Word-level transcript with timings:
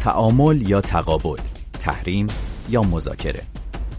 تعامل 0.00 0.68
یا 0.70 0.80
تقابل 0.80 1.38
تحریم 1.80 2.26
یا 2.70 2.82
مذاکره. 2.82 3.42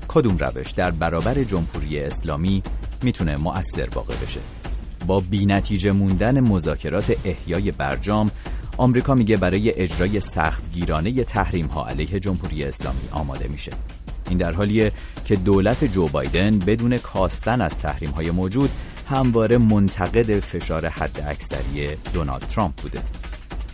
کدوم 0.08 0.38
روش 0.38 0.72
در 0.72 0.92
برابر 0.92 1.44
جمهوری 1.44 2.00
اسلامی 2.00 2.64
می‌تونه 3.04 3.36
مؤثر 3.36 3.90
واقع 3.94 4.16
بشه؟ 4.16 4.40
با 5.08 5.20
بینتیجه 5.20 5.92
موندن 5.92 6.40
مذاکرات 6.40 7.16
احیای 7.26 7.72
برجام 7.72 8.32
آمریکا 8.78 9.16
میگه 9.16 9.38
برای 9.38 9.82
اجرای 9.82 10.20
سخت 10.20 10.72
گیرانه 10.72 11.24
تحریم 11.24 11.66
ها 11.66 11.88
علیه 11.88 12.20
جمهوری 12.20 12.64
اسلامی 12.64 13.10
آماده 13.12 13.48
میشه. 13.48 13.72
این 14.30 14.38
در 14.38 14.52
حالیه 14.52 14.92
که 15.26 15.36
دولت 15.36 15.84
جو 15.84 16.08
بایدن 16.08 16.60
بدون 16.60 16.98
کاستن 16.98 17.62
از 17.62 17.78
تحریم 17.78 18.12
های 18.12 18.32
موجود 18.32 18.70
همواره 19.08 19.58
منتقد 19.58 20.40
فشار 20.40 20.88
حد 20.88 21.26
اکثری 21.28 21.96
دونالد 22.14 22.42
ترامپ 22.42 22.76
بوده. 22.82 23.02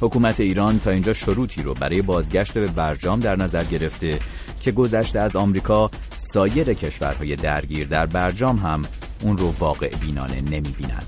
حکومت 0.01 0.39
ایران 0.39 0.79
تا 0.79 0.91
اینجا 0.91 1.13
شروطی 1.13 1.63
رو 1.63 1.73
برای 1.73 2.01
بازگشت 2.01 2.53
به 2.53 2.67
برجام 2.67 3.19
در 3.19 3.35
نظر 3.35 3.63
گرفته 3.63 4.19
که 4.61 4.71
گذشته 4.71 5.19
از 5.19 5.35
آمریکا 5.35 5.91
سایر 6.17 6.73
کشورهای 6.73 7.35
درگیر 7.35 7.87
در 7.87 8.05
برجام 8.05 8.57
هم 8.57 8.81
اون 9.23 9.37
رو 9.37 9.53
واقع 9.59 9.95
بینانه 9.95 10.41
نمی 10.41 10.75
بینن. 10.77 11.03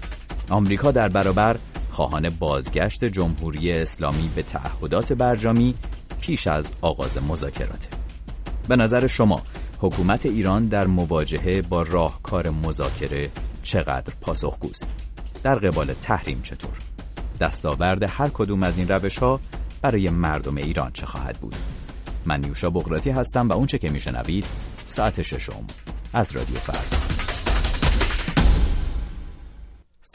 آمریکا 0.50 0.92
در 0.92 1.10
برابر 1.10 1.58
خواهان 1.90 2.30
بازگشت 2.30 3.06
جمهوری 3.06 3.72
اسلامی 3.72 4.30
به 4.36 4.44
تعهدات 4.44 5.14
برجامی 5.14 5.76
پیش 6.22 6.48
از 6.48 6.74
آغاز 6.82 7.18
مذاکراته. 7.18 7.90
به 8.68 8.76
نظر 8.76 9.08
شما 9.08 9.42
حکومت 9.80 10.26
ایران 10.26 10.68
در 10.68 10.88
مواجهه 10.88 11.62
با 11.62 11.82
راهکار 11.82 12.50
مذاکره 12.50 13.32
چقدر 13.64 14.14
پاسخگوست؟ 14.22 14.96
در 15.44 15.56
قبال 15.56 15.94
تحریم 15.94 16.42
چطور؟ 16.42 16.89
دستاورد 17.40 18.04
هر 18.04 18.28
کدوم 18.28 18.64
از 18.64 18.78
این 18.78 18.88
روش 18.88 19.18
ها 19.18 19.40
برای 19.82 20.10
مردم 20.10 20.58
ایران 20.58 20.92
چه 20.92 21.06
خواهد 21.06 21.38
بود. 21.38 21.56
من 22.26 22.42
نیوشا 22.42 22.70
بغراتی 22.70 23.10
هستم 23.10 23.50
و 23.50 23.54
اونچه 23.54 23.78
که 23.78 23.90
میشنوید 23.90 24.46
ساعت 24.86 25.22
ششم 25.22 25.68
از 26.14 26.36
رادیو 26.36 26.56
فردا. 26.56 27.29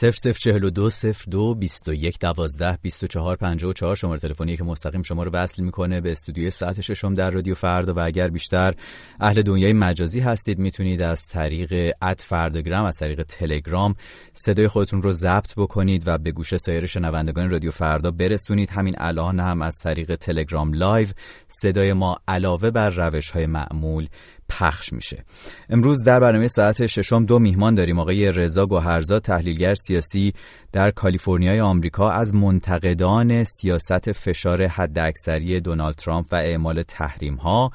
0042 0.01 0.89
02 1.29 1.55
21 1.55 2.19
12 2.19 2.77
24 2.81 3.35
54 3.35 3.95
شماره 3.95 4.19
تلفنی 4.19 4.57
که 4.57 4.63
مستقیم 4.63 5.01
شما 5.01 5.23
رو 5.23 5.31
وصل 5.31 5.63
می‌کنه 5.63 6.01
به 6.01 6.11
استودیوی 6.11 6.49
ساعت 6.49 6.81
ششم 6.81 7.13
در 7.13 7.31
رادیو 7.31 7.55
فردا 7.55 7.93
و 7.93 7.99
اگر 7.99 8.27
بیشتر 8.27 8.73
اهل 9.19 9.41
دنیای 9.41 9.73
مجازی 9.73 10.19
هستید 10.19 10.59
می‌تونید 10.59 11.01
از 11.01 11.27
طریق 11.27 11.93
اد 12.01 12.19
فردگرام 12.19 12.85
از 12.85 12.97
طریق 12.97 13.23
تلگرام 13.23 13.95
صدای 14.33 14.67
خودتون 14.67 15.01
رو 15.01 15.11
ضبط 15.11 15.53
بکنید 15.57 16.03
و 16.05 16.17
به 16.17 16.31
گوش 16.31 16.57
سایر 16.57 16.85
شنوندگان 16.85 17.49
رادیو 17.49 17.71
فردا 17.71 18.11
برسونید. 18.11 18.69
همین 18.69 18.93
الان 18.97 19.39
هم 19.39 19.61
از 19.61 19.77
طریق 19.77 20.15
تلگرام 20.15 20.73
live 20.73 21.07
صدای 21.47 21.93
ما 21.93 22.17
علاوه 22.27 22.71
بر 22.71 22.89
روش 22.89 23.31
های 23.31 23.45
معمول 23.45 24.07
پخش 24.49 24.93
میشه. 24.93 25.23
امروز 25.69 26.03
در 26.03 26.19
برنامه 26.19 26.47
ساعت 26.47 26.85
ششم 26.85 27.25
دو 27.25 27.39
میهمان 27.39 27.75
داریم. 27.75 27.99
آقای 27.99 28.31
رضا 28.31 28.65
گوهرزاد 28.65 29.21
تحلیلگر 29.21 29.75
سیاسی 29.75 30.33
در 30.71 30.91
کالیفرنیای 30.91 31.59
آمریکا 31.59 32.11
از 32.11 32.35
منتقدان 32.35 33.43
سیاست 33.43 34.11
فشار 34.11 34.67
حداکثری 34.67 35.59
دونالد 35.59 35.95
ترامپ 35.95 36.25
و 36.31 36.35
اعمال 36.35 36.83
تحریم 36.83 37.35
ها 37.35 37.71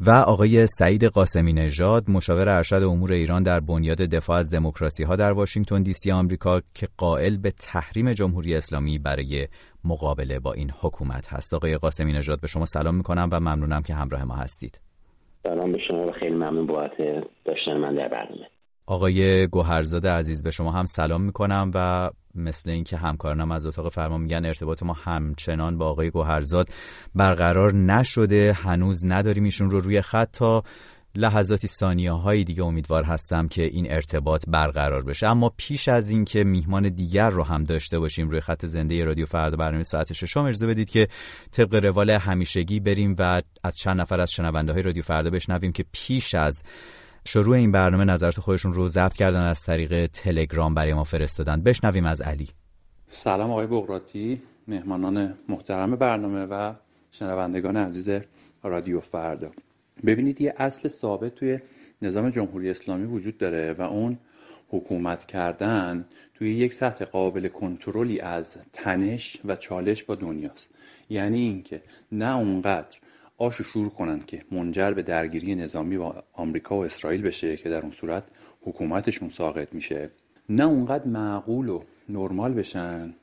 و 0.00 0.10
آقای 0.10 0.66
سعید 0.66 1.04
قاسمی 1.04 1.52
نژاد 1.52 2.10
مشاور 2.10 2.48
ارشد 2.48 2.82
امور 2.82 3.12
ایران 3.12 3.42
در 3.42 3.60
بنیاد 3.60 3.98
دفاع 3.98 4.38
از 4.38 4.50
دموکراسی 4.50 5.04
ها 5.04 5.16
در 5.16 5.32
واشنگتن 5.32 5.82
دی 5.82 5.92
سی 5.92 6.10
آمریکا 6.10 6.62
که 6.74 6.88
قائل 6.96 7.36
به 7.36 7.50
تحریم 7.50 8.12
جمهوری 8.12 8.54
اسلامی 8.54 8.98
برای 8.98 9.48
مقابله 9.84 10.38
با 10.38 10.52
این 10.52 10.72
حکومت 10.80 11.32
هست. 11.32 11.54
آقای 11.54 11.76
قاسمی 11.76 12.12
نژاد 12.12 12.40
به 12.40 12.46
شما 12.46 12.66
سلام 12.66 12.94
می‌کنم 12.94 13.28
و 13.32 13.40
ممنونم 13.40 13.82
که 13.82 13.94
همراه 13.94 14.24
ما 14.24 14.34
هستید. 14.34 14.85
سلام 15.46 15.72
به 15.72 15.78
شما 15.88 16.06
و 16.06 16.12
خیلی 16.12 16.34
ممنون 16.34 16.66
بابت 16.66 16.90
داشتن 17.44 17.76
من 17.76 17.94
در 17.94 18.08
برنامه. 18.08 18.46
آقای 18.86 19.46
گوهرزاد 19.46 20.06
عزیز 20.06 20.42
به 20.42 20.50
شما 20.50 20.70
هم 20.70 20.86
سلام 20.86 21.22
می‌کنم 21.22 21.70
و 21.74 22.10
مثل 22.34 22.70
اینکه 22.70 22.96
همکارانم 22.96 23.50
از 23.50 23.66
اتاق 23.66 23.88
فرمان 23.88 24.20
میگن 24.20 24.44
ارتباط 24.44 24.82
ما 24.82 24.92
همچنان 24.92 25.78
با 25.78 25.88
آقای 25.88 26.10
گوهرزاد 26.10 26.68
برقرار 27.14 27.74
نشده 27.74 28.52
هنوز 28.52 29.06
نداریم 29.06 29.44
ایشون 29.44 29.70
رو 29.70 29.80
روی 29.80 30.00
خط 30.00 30.30
تا 30.30 30.62
لحظاتی 31.16 31.68
ثانیه 31.68 32.12
های 32.12 32.44
دیگه 32.44 32.64
امیدوار 32.64 33.04
هستم 33.04 33.48
که 33.48 33.62
این 33.62 33.92
ارتباط 33.92 34.44
برقرار 34.48 35.02
بشه. 35.02 35.26
اما 35.26 35.52
پیش 35.56 35.88
از 35.88 36.08
اینکه 36.10 36.44
میهمان 36.44 36.88
دیگر 36.88 37.30
رو 37.30 37.42
هم 37.42 37.64
داشته 37.64 37.98
باشیم 37.98 38.28
روی 38.28 38.40
خط 38.40 38.66
زنده 38.66 39.04
رادیو 39.04 39.26
فردا 39.26 39.56
برنامه 39.56 39.82
ساعت 39.82 40.12
ششم 40.12 40.44
اجازه 40.44 40.66
بدید 40.66 40.90
که 40.90 41.08
طبق 41.50 41.74
روال 41.84 42.10
همیشگی 42.10 42.80
بریم 42.80 43.16
و 43.18 43.42
از 43.64 43.76
چند 43.76 44.00
نفر 44.00 44.20
از 44.20 44.32
شنونده 44.32 44.72
های 44.72 44.82
رادیو 44.82 45.02
فردا 45.02 45.30
بشنویم 45.30 45.72
که 45.72 45.84
پیش 45.92 46.34
از 46.34 46.62
شروع 47.24 47.56
این 47.56 47.72
برنامه 47.72 48.04
نظرات 48.04 48.40
خودشون 48.40 48.72
رو 48.72 48.88
ضبط 48.88 49.14
کردن 49.14 49.42
از 49.42 49.62
طریق 49.62 50.06
تلگرام 50.06 50.74
برای 50.74 50.94
ما 50.94 51.04
فرستادن. 51.04 51.62
بشنویم 51.62 52.06
از 52.06 52.20
علی. 52.20 52.48
سلام 53.08 53.50
آقای 53.50 53.66
بغراتی 53.66 54.42
مهمانان 54.68 55.34
محترم 55.48 55.96
برنامه 55.96 56.46
و 56.46 56.74
شنوندگان 57.10 57.76
عزیز 57.76 58.20
رادیو 58.62 59.00
فردا. 59.00 59.50
ببینید 60.04 60.40
یه 60.40 60.54
اصل 60.56 60.88
ثابت 60.88 61.34
توی 61.34 61.58
نظام 62.02 62.30
جمهوری 62.30 62.70
اسلامی 62.70 63.06
وجود 63.06 63.38
داره 63.38 63.72
و 63.72 63.82
اون 63.82 64.18
حکومت 64.68 65.26
کردن 65.26 66.04
توی 66.34 66.54
یک 66.54 66.74
سطح 66.74 67.04
قابل 67.04 67.48
کنترلی 67.48 68.20
از 68.20 68.56
تنش 68.72 69.40
و 69.44 69.56
چالش 69.56 70.04
با 70.04 70.14
دنیاست. 70.14 70.70
یعنی 71.10 71.40
اینکه 71.40 71.82
نه 72.12 72.36
اونقدر 72.36 72.98
آشو 73.38 73.64
شور 73.64 73.88
کنن 73.88 74.20
که 74.20 74.44
منجر 74.50 74.90
به 74.90 75.02
درگیری 75.02 75.54
نظامی 75.54 75.98
با 75.98 76.24
آمریکا 76.32 76.76
و 76.76 76.84
اسرائیل 76.84 77.22
بشه 77.22 77.56
که 77.56 77.68
در 77.68 77.82
اون 77.82 77.90
صورت 77.90 78.24
حکومتشون 78.62 79.28
ساقط 79.28 79.74
میشه. 79.74 80.10
نه 80.48 80.64
اونقدر 80.64 81.06
معقول 81.06 81.68
و 81.68 81.82
نرمال 82.08 82.54
بشن 82.54 83.14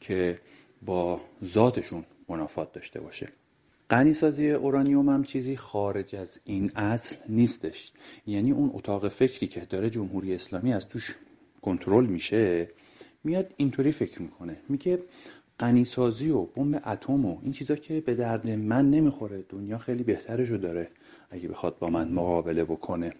که 0.00 0.38
با 0.82 1.20
ذاتشون 1.44 2.04
منافات 2.28 2.72
داشته 2.72 3.00
باشه. 3.00 3.28
غنیسازی 3.92 4.50
اورانیوم 4.50 5.08
هم 5.08 5.22
چیزی 5.22 5.56
خارج 5.56 6.16
از 6.16 6.38
این 6.44 6.70
اصل 6.76 7.16
نیستش. 7.28 7.92
یعنی 8.26 8.52
اون 8.52 8.70
اتاق 8.74 9.08
فکری 9.08 9.46
که 9.46 9.60
داره 9.60 9.90
جمهوری 9.90 10.34
اسلامی 10.34 10.72
از 10.72 10.88
توش 10.88 11.16
کنترل 11.62 12.06
میشه 12.06 12.68
میاد 13.24 13.54
اینطوری 13.56 13.92
فکر 13.92 14.22
می‌کنه. 14.22 14.56
میگه 14.68 14.98
غنیسازی 15.60 16.30
و 16.30 16.42
بمب 16.42 16.82
اتم 16.86 17.26
و 17.26 17.38
این 17.42 17.52
چیزا 17.52 17.76
که 17.76 18.00
به 18.00 18.14
درد 18.14 18.48
من 18.50 18.90
نمی‌خوره 18.90 19.44
دنیا 19.48 19.78
خیلی 19.78 20.02
بهترشو 20.02 20.56
داره 20.56 20.88
اگه 21.30 21.48
بخواد 21.48 21.78
با 21.78 21.90
من 21.90 22.08
مقابله 22.08 22.64
بکنه. 22.64 23.12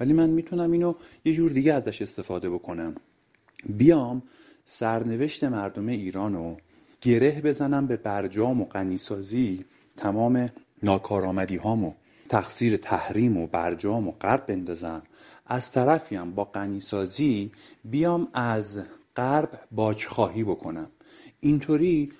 ولی 0.00 0.12
من 0.12 0.30
می‌تونم 0.30 0.72
اینو 0.72 0.94
یه 1.24 1.34
جور 1.34 1.50
دیگه 1.50 1.72
ازش 1.72 2.02
استفاده 2.02 2.50
بکنم. 2.50 2.94
بیام 3.68 4.22
سرنوشت 4.64 5.44
مردم 5.44 5.88
ایرانو 5.88 6.56
گره 7.00 7.40
بزنم 7.40 7.86
به 7.86 7.96
برجام 7.96 8.60
و 8.60 8.64
غنیسازی. 8.64 9.64
تمام 9.96 10.50
ناکارآمدی 10.82 11.56
هامو 11.56 11.92
تقصیر 12.28 12.76
تحریم 12.76 13.36
و 13.36 13.46
برجام 13.46 14.08
و 14.08 14.10
غرب 14.10 14.46
بندازم. 14.46 15.02
از 15.46 15.72
طرفی 15.72 16.16
هم 16.16 16.34
با 16.34 16.44
غنیسازی 16.44 17.50
بیام 17.84 18.28
از 18.34 18.82
غرب 19.16 19.60
باجخواهی 19.70 20.44
بکنم. 20.44 20.86
اینطوری 21.40 22.12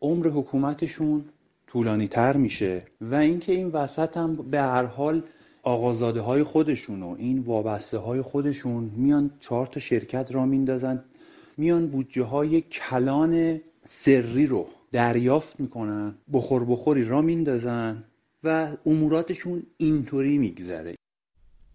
عمر 0.00 0.28
حکومتشون 0.28 1.24
طولانی 1.66 2.08
تر 2.08 2.36
میشه 2.36 2.82
و 3.00 3.14
اینکه 3.14 3.52
این 3.52 3.66
وسط 3.66 4.16
هم 4.16 4.36
به 4.36 4.60
هر 4.60 4.84
حال 4.84 5.22
آقازاده 5.62 6.20
های 6.20 6.42
خودشون 6.42 7.02
و 7.02 7.16
این 7.18 7.38
وابسته 7.38 7.98
های 7.98 8.22
خودشون 8.22 8.90
میان 8.96 9.30
چهار 9.40 9.66
تا 9.66 9.80
شرکت 9.80 10.34
را 10.34 10.46
میندازن 10.46 11.04
میان 11.56 11.86
بودجه 11.86 12.22
های 12.22 12.60
کلان 12.60 13.60
سری 13.84 14.46
رو 14.46 14.66
دریافت 14.92 15.60
می‌کنن 15.60 16.14
بخور 16.32 16.64
بخوری 16.64 17.04
را 17.04 17.20
میندازن 17.22 18.04
و 18.44 18.68
اموراتشون 18.86 19.62
اینطوری 19.76 20.38
میگذره. 20.38 20.94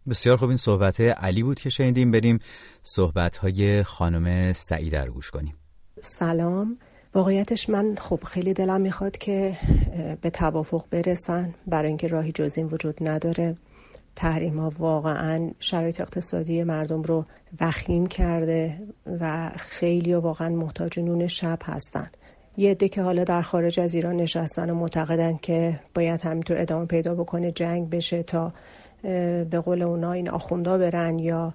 بسیار 0.09 0.37
خوب 0.37 0.49
این 0.49 0.57
صحبت 0.57 1.01
علی 1.01 1.43
بود 1.43 1.59
که 1.59 1.69
شنیدیم. 1.69 2.11
بریم 2.11 2.39
صحبت 2.81 3.37
های 3.37 3.83
خانم 3.83 4.53
سعیده 4.53 5.05
رو 5.05 5.13
گوش 5.13 5.31
کنیم. 5.31 5.55
سلام. 5.99 6.77
واقعیتش 7.13 7.69
من 7.69 7.95
خب 7.95 8.19
خیلی 8.23 8.53
دلم 8.53 8.81
می‌خواد 8.81 9.17
که 9.17 9.57
به 10.21 10.29
توافق 10.29 10.85
برسن. 10.89 11.53
برای 11.67 11.87
اینکه 11.87 12.07
راهی 12.07 12.31
جز 12.31 12.57
این 12.57 12.67
وجود 12.67 13.07
نداره. 13.09 13.57
تحریم 14.15 14.59
ها 14.59 14.71
واقعا 14.77 15.51
شرایط 15.59 16.01
اقتصادی 16.01 16.63
مردم 16.63 17.01
رو 17.01 17.25
وخیم 17.61 18.07
کرده 18.07 18.79
و 19.19 19.51
خیلی 19.57 20.13
واقعا 20.13 20.49
محتاج 20.49 20.99
نون 20.99 21.27
شب 21.27 21.59
هستن. 21.63 22.09
یه 22.57 22.71
عده 22.71 22.89
که 22.89 23.01
حالا 23.01 23.23
در 23.23 23.41
خارج 23.41 23.79
از 23.79 23.95
ایران 23.95 24.15
نشستن 24.15 24.69
و 24.69 24.75
معتقدن 24.75 25.37
که 25.41 25.79
باید 25.95 26.21
همینطور 26.21 26.61
ادامه 26.61 26.85
پیدا 26.85 27.15
بکنه 27.15 27.51
جنگ 27.51 27.89
بشه 27.89 28.23
تا 28.23 28.53
به 29.49 29.61
قول 29.65 29.81
اونا 29.81 30.11
این 30.11 30.29
آخوندا 30.29 30.77
برن 30.77 31.19
یا 31.19 31.53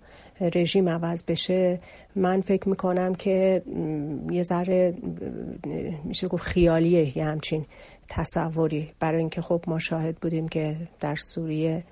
رژیم 0.54 0.88
عوض 0.88 1.24
بشه. 1.24 1.80
من 2.16 2.40
فکر 2.40 2.68
می‌کنم 2.68 3.14
که 3.14 3.62
یه 4.30 4.42
ذره 4.42 4.94
میشه 6.04 6.28
گفت 6.28 6.44
خیالیه 6.44 7.18
یه 7.18 7.24
همچین 7.24 7.66
تصوری. 8.08 8.90
برای 9.00 9.18
اینکه 9.18 9.42
خب 9.42 9.64
ما 9.66 9.78
شاهد 9.78 10.16
بودیم 10.16 10.48
که 10.48 10.76
در 11.00 11.14
سوریه 11.14 11.84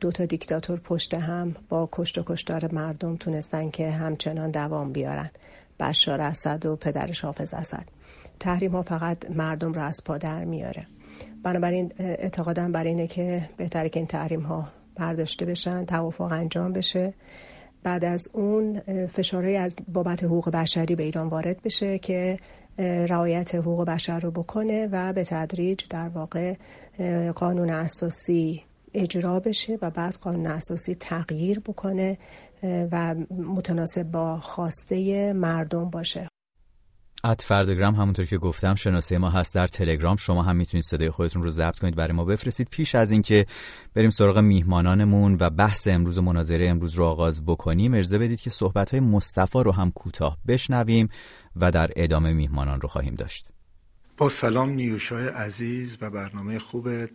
دو 0.00 0.10
تا 0.10 0.24
دیکتاتور 0.24 0.80
پشت 0.80 1.14
هم 1.14 1.56
با 1.68 1.88
کشت 1.92 2.18
و 2.18 2.22
کشتار 2.26 2.72
مردم 2.72 3.16
تونستن 3.16 3.70
که 3.70 3.90
همچنان 3.90 4.50
دوام 4.50 4.92
بیارن. 4.92 5.30
بشار 5.80 6.20
اسد 6.20 6.66
و 6.66 6.76
پدرش 6.76 7.24
حافظ 7.24 7.54
اسد. 7.54 7.84
تحریم 8.40 8.72
ها 8.72 8.82
فقط 8.82 9.30
مردم 9.30 9.72
را 9.72 9.84
از 9.84 10.00
پا 10.06 10.18
در 10.18 10.44
میاره. 10.44 10.86
بنابراین 11.42 11.92
اعتقادم 11.98 12.72
بر 12.72 12.84
اینه 12.84 13.06
که 13.06 13.48
بهتره 13.56 13.88
که 13.88 14.00
این 14.00 14.06
تحریم 14.06 14.40
ها 14.40 14.68
برداشته 14.94 15.46
بشن 15.46 15.84
توافق 15.84 16.32
انجام 16.32 16.72
بشه. 16.72 17.14
بعد 17.82 18.04
از 18.04 18.28
اون 18.32 18.80
فشارهایی 19.06 19.56
از 19.56 19.76
بابت 19.88 20.24
حقوق 20.24 20.50
بشری 20.50 20.94
به 20.94 21.02
ایران 21.02 21.28
وارد 21.28 21.62
بشه 21.62 21.98
که 21.98 22.38
رعایت 23.08 23.54
حقوق 23.54 23.84
بشر 23.84 24.18
رو 24.18 24.30
بکنه 24.30 24.88
و 24.92 25.12
به 25.12 25.24
تدریج 25.24 25.80
در 25.90 26.08
واقع 26.08 26.54
قانون 27.34 27.70
اساسی 27.70 28.62
اجرا 28.94 29.40
بشه 29.40 29.78
و 29.82 29.90
بعد 29.90 30.14
قانون 30.14 30.46
اساسی 30.46 30.94
تغییر 30.94 31.60
بکنه 31.60 32.18
و 32.62 33.14
متناسب 33.30 34.02
با 34.02 34.40
خواسته 34.40 35.32
مردم 35.32 35.90
باشه. 35.90 36.28
ات 37.24 37.42
فردگرام 37.42 37.94
همونطور 37.94 38.26
که 38.26 38.38
گفتم 38.38 38.74
شناسه 38.74 39.18
ما 39.18 39.30
هست 39.30 39.54
در 39.54 39.66
تلگرام 39.66 40.16
شما 40.16 40.42
هم 40.42 40.56
می‌تونید 40.56 40.84
صدای 40.84 41.10
خودتون 41.10 41.42
رو 41.42 41.50
ضبط 41.50 41.78
کنید 41.78 41.96
برای 41.96 42.12
ما 42.12 42.24
بفرستید. 42.24 42.68
پیش 42.70 42.94
از 42.94 43.10
اینکه 43.10 43.46
بریم 43.94 44.10
سراغ 44.10 44.38
میهمانانمون 44.38 45.36
و 45.40 45.50
بحث 45.50 45.88
امروز 45.88 46.18
و 46.18 46.22
مناظره 46.22 46.68
امروز 46.68 46.94
رو 46.94 47.04
آغاز 47.04 47.44
بکنیم 47.44 47.94
ارزه 47.94 48.18
بدید 48.18 48.40
که 48.40 48.50
صحبت 48.50 48.90
های 48.90 49.00
مصطفی 49.00 49.58
رو 49.62 49.72
هم 49.72 49.90
کوتاه 49.90 50.38
بشنویم 50.48 51.08
و 51.56 51.70
در 51.70 51.90
ادامه 51.96 52.32
میهمانان 52.32 52.80
رو 52.80 52.88
خواهیم 52.88 53.14
داشت. 53.14 53.46
با 54.16 54.28
سلام 54.28 54.68
نیوشای 54.70 55.28
عزیز 55.28 55.98
و 56.00 56.10
برنامه 56.10 56.58
خوبت. 56.58 57.10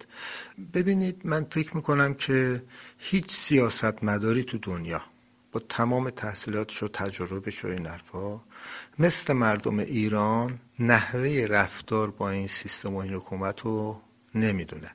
ببینید 0.74 1.22
من 1.26 1.44
فکر 1.52 1.76
می‌کنم 1.76 2.14
که 2.14 2.64
هیچ 2.98 3.32
سیاست 3.32 4.04
مداری 4.04 4.44
تو 4.44 4.58
دنیا 4.58 5.02
تمام 5.60 6.10
تحصیلاتش 6.10 6.84
و 6.84 6.88
تجربهش 6.88 7.66
و 7.66 7.68
این 7.68 7.86
حرفا 7.86 8.42
مثل 9.00 9.34
مردم 9.34 9.80
ایران 9.80 10.60
نحوه 10.80 11.48
رفتار 11.50 12.12
با 12.12 12.30
این 12.30 12.48
سیستم 12.48 12.94
و 12.94 12.98
این 12.98 13.14
حکومت 13.14 13.62
رو 13.62 14.02
نمی‌دونه. 14.36 14.92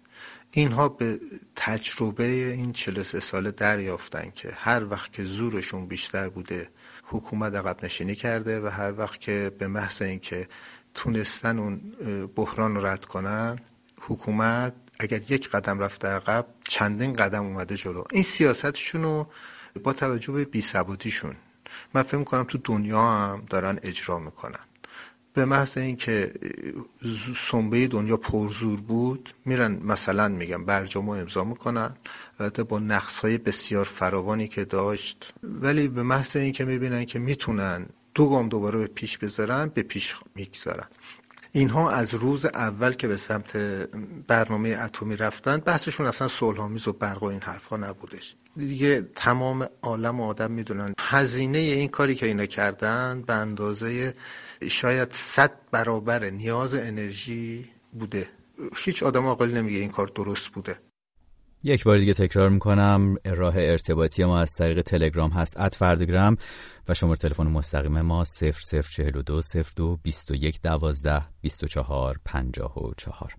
اینها 0.50 0.88
به 0.88 1.20
تجربه 1.56 2.24
این 2.24 2.72
43 2.72 3.20
ساله 3.20 3.50
دریافتن 3.50 4.30
که 4.34 4.52
هر 4.56 4.84
وقت 4.84 5.12
که 5.12 5.24
زورشون 5.24 5.86
بیشتر 5.86 6.28
بوده 6.28 6.68
حکومت 7.04 7.54
عقب 7.54 7.84
نشینی 7.84 8.14
کرده 8.14 8.60
و 8.60 8.66
هر 8.66 8.98
وقت 8.98 9.20
که 9.20 9.52
به 9.58 9.66
محض 9.66 10.02
اینکه 10.02 10.48
تونستن 10.94 11.58
اون 11.58 11.80
بحران 12.36 12.74
رو 12.74 12.86
رد 12.86 13.04
کنن 13.04 13.58
حکومت 14.00 14.74
اگر 15.00 15.32
یک 15.32 15.48
قدم 15.48 15.78
رفته 15.78 16.08
عقب 16.08 16.46
چندین 16.68 17.12
قدم 17.12 17.44
اومده 17.44 17.76
جلو. 17.76 18.04
این 18.12 18.22
سیاستشون 18.22 19.02
رو 19.02 19.26
با 19.84 19.92
توجه 19.92 20.32
به 20.32 20.44
بیثباتیشون. 20.44 21.36
من 21.94 22.02
فکر 22.02 22.16
می‌کنم 22.16 22.44
تو 22.44 22.58
دنیا 22.64 23.02
هم 23.02 23.42
دارن 23.50 23.78
اجرا 23.82 24.18
می‌کنن. 24.18 24.60
به 25.34 25.44
محض 25.44 25.78
اینکه 25.78 26.32
سنبه 27.36 27.86
دنیا 27.86 28.16
پرزور 28.16 28.80
بود 28.80 29.34
میرن 29.44 29.72
مثلا 29.72 30.28
میگم 30.28 30.64
برجام 30.64 31.08
امضا 31.08 31.44
می‌کنن 31.44 31.96
البته 32.40 32.62
با 32.62 32.78
نقص 32.78 33.18
های 33.18 33.38
بسیار 33.38 33.84
فراوانی 33.84 34.48
که 34.48 34.64
داشت. 34.64 35.32
ولی 35.42 35.88
به 35.88 36.02
محض 36.02 36.36
اینکه 36.36 36.64
می‌بینن 36.64 37.04
که 37.04 37.18
می‌تونن 37.18 37.86
دو 38.14 38.28
گام 38.28 38.48
دوباره 38.48 38.78
به 38.78 38.86
پیش 38.86 39.18
بذارن 39.18 39.68
به 39.68 39.82
پیش 39.82 40.16
می‌گذارن. 40.34 40.86
اینها 41.52 41.90
از 41.90 42.14
روز 42.14 42.46
اول 42.46 42.92
که 42.92 43.08
به 43.08 43.16
سمت 43.16 43.56
برنامه 44.26 44.68
اتمی 44.68 45.16
رفتن 45.16 45.56
بحثشون 45.56 46.06
اصلا 46.06 46.28
صلحآمیز 46.28 46.88
و 46.88 46.92
برق 46.92 47.22
و 47.22 47.26
این 47.26 47.42
حرفها 47.42 47.76
نبودش. 47.76 48.36
دیگه 48.56 49.08
تمام 49.14 49.66
عالم 49.82 50.20
و 50.20 50.24
آدم 50.24 50.52
می‌دونن. 50.52 50.94
هزینه 51.00 51.58
این 51.58 51.88
کاری 51.88 52.14
که 52.14 52.26
اینا 52.26 52.46
کردن 52.46 53.22
به 53.26 53.32
اندازه 53.32 54.14
شاید 54.68 55.12
صد 55.12 55.52
برابر 55.70 56.30
نیاز 56.30 56.74
انرژی 56.74 57.70
بوده. 57.92 58.28
هیچ 58.76 59.02
آدم 59.02 59.26
عاقل 59.26 59.50
نمیگه 59.50 59.78
این 59.78 59.90
کار 59.90 60.06
درست 60.14 60.48
بوده. 60.48 60.78
یک 61.62 61.84
بار 61.84 61.98
دیگه 61.98 62.14
تکرار 62.14 62.48
می‌کنم 62.48 63.16
راه 63.24 63.54
ارتباطی 63.56 64.24
ما 64.24 64.38
از 64.40 64.50
طریق 64.58 64.82
تلگرام 64.82 65.30
هست 65.30 65.60
ات 65.60 65.74
فردگرام 65.74 66.36
و 66.88 66.94
شماره 66.94 67.18
تلفن 67.18 67.46
مستقیم 67.46 68.00
ما 68.00 68.24
0042 68.24 69.40
02 69.76 69.98
21 70.02 70.62
12 70.62 71.22
24 71.40 72.18
54 72.24 73.34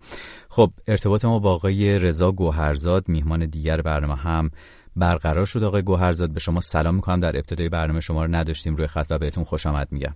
خب 0.50 0.74
ارتباط 0.88 1.26
ما 1.26 1.40
با 1.40 1.54
آقای 1.54 2.00
رضا 2.00 2.32
گوهرزاد 2.32 3.10
میهمان 3.10 3.46
دیگر 3.46 3.82
برنامه 3.82 4.16
هم 4.16 4.52
برقرار 4.96 5.46
شد. 5.46 5.64
آقای 5.64 5.82
گوهرزاد 5.82 6.30
به 6.30 6.40
شما 6.40 6.62
سلام 6.62 6.96
می‌کنم. 6.96 7.20
در 7.20 7.38
ابتدای 7.38 7.70
برنامه 7.70 8.00
شما 8.00 8.26
رو 8.26 8.36
نداشتیم 8.36 8.76
روی 8.76 8.88
خط 8.88 9.08
و 9.10 9.20
بهتون 9.20 9.44
خوش 9.44 9.66
آمد 9.66 9.88
میگم. 9.92 10.16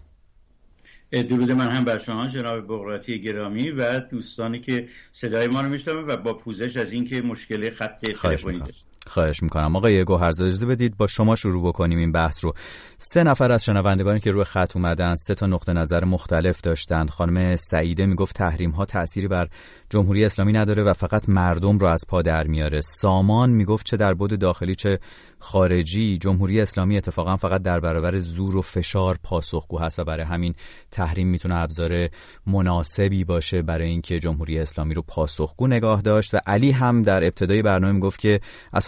درود 1.11 1.51
من 1.51 1.71
هم 1.71 1.85
بر 1.85 1.97
شما 1.97 2.27
جناب 2.27 2.67
بغراتی 2.67 3.21
گرامی 3.21 3.71
و 3.71 3.99
دوستانی 3.99 4.59
که 4.59 4.89
صدای 5.11 5.47
ما 5.47 5.61
رو 5.61 5.69
میشنوند 5.69 6.09
و 6.09 6.17
با 6.17 6.33
پوزش 6.33 6.77
از 6.77 6.91
اینکه 6.91 7.21
مشکل 7.21 7.69
خط 7.69 8.05
تلفنی 8.05 8.59
داشت. 8.59 8.94
خواهش 9.07 9.43
می‌کنم. 9.43 9.75
آقای 9.75 10.03
گوهرزاد 10.03 10.47
اجازه 10.47 10.65
بدید 10.65 10.97
با 10.97 11.07
شما 11.07 11.35
شروع 11.35 11.67
بکنیم 11.67 11.97
این 11.97 12.11
بحث 12.11 12.43
رو. 12.43 12.53
سه 12.97 13.23
نفر 13.23 13.51
از 13.51 13.65
شنوندگانی 13.65 14.19
که 14.19 14.31
روی 14.31 14.43
خط 14.43 14.75
اومدن 14.75 15.15
سه 15.15 15.35
تا 15.35 15.45
نقطه 15.45 15.73
نظر 15.73 16.03
مختلف 16.05 16.61
داشتن. 16.61 17.07
خانم 17.07 17.55
سعیده 17.55 18.05
می‌گفت 18.05 18.35
تحریم 18.35 18.71
ها 18.71 18.85
تأثیری 18.85 19.27
بر 19.27 19.47
جمهوری 19.89 20.25
اسلامی 20.25 20.53
نداره 20.53 20.83
و 20.83 20.93
فقط 20.93 21.29
مردم 21.29 21.77
رو 21.77 21.87
از 21.87 22.01
پا 22.09 22.21
در 22.21 22.47
میاره. 22.47 22.81
سامان 22.81 23.49
می‌گفت 23.49 23.85
چه 23.85 23.97
در 23.97 24.13
بود 24.13 24.39
داخلی 24.39 24.75
چه 24.75 24.99
خارجی. 25.39 26.17
جمهوری 26.17 26.61
اسلامی 26.61 26.97
اتفاقا 26.97 27.37
فقط 27.37 27.61
در 27.61 27.79
برابر 27.79 28.17
زور 28.17 28.55
و 28.55 28.61
فشار 28.61 29.17
پاسخگو 29.23 29.79
هست 29.79 29.99
و 29.99 30.03
برای 30.03 30.25
همین 30.25 30.55
تحریم 30.91 31.27
می‌تونه 31.27 31.55
ابزار 31.55 32.09
مناسبی 32.47 33.23
باشه 33.23 33.61
برای 33.61 33.87
اینکه 33.87 34.19
جمهوری 34.19 34.59
اسلامی 34.59 34.93
رو 34.93 35.01
پاسخگو 35.01 35.67
نگاه 35.67 36.01
داشت. 36.01 36.33
و 36.33 36.37
علی 36.47 36.71
هم 36.71 37.03
در 37.03 37.23
ابتدای 37.23 37.61
برنامه 37.61 37.93
می‌گفت 37.93 38.19
که 38.19 38.39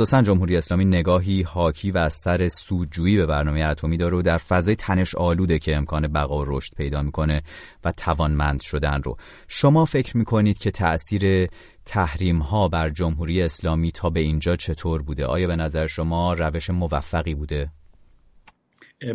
اساسا 0.07 0.21
جمهوری 0.21 0.57
اسلامی 0.57 0.85
نگاهی 0.85 1.41
حاکی 1.41 1.91
و 1.91 1.97
از 1.97 2.13
سر 2.13 2.47
سودجویی 2.47 3.17
به 3.17 3.25
برنامه 3.25 3.63
اتمی 3.63 3.97
داره 3.97 4.17
و 4.17 4.21
در 4.21 4.37
فضای 4.37 4.75
تنش 4.75 5.15
آلوده 5.15 5.59
که 5.59 5.75
امکان 5.75 6.07
بقا 6.07 6.39
و 6.39 6.45
رشد 6.47 6.75
پیدا 6.75 7.01
می‌کنه 7.01 7.41
و 7.85 7.91
توانمند 7.91 8.61
شدن 8.61 9.01
رو. 9.03 9.17
شما 9.47 9.85
فکر 9.85 10.17
می‌کنید 10.17 10.57
که 10.57 10.71
تاثیر 10.71 11.49
تحریم 11.85 12.39
ها 12.39 12.67
بر 12.67 12.89
جمهوری 12.89 13.41
اسلامی 13.41 13.91
تا 13.91 14.09
به 14.09 14.19
اینجا 14.19 14.55
چطور 14.55 15.01
بوده؟ 15.01 15.25
آیا 15.25 15.47
به 15.47 15.55
نظر 15.55 15.87
شما 15.87 16.33
روش 16.33 16.69
موفقی 16.69 17.35
بوده؟ 17.35 17.69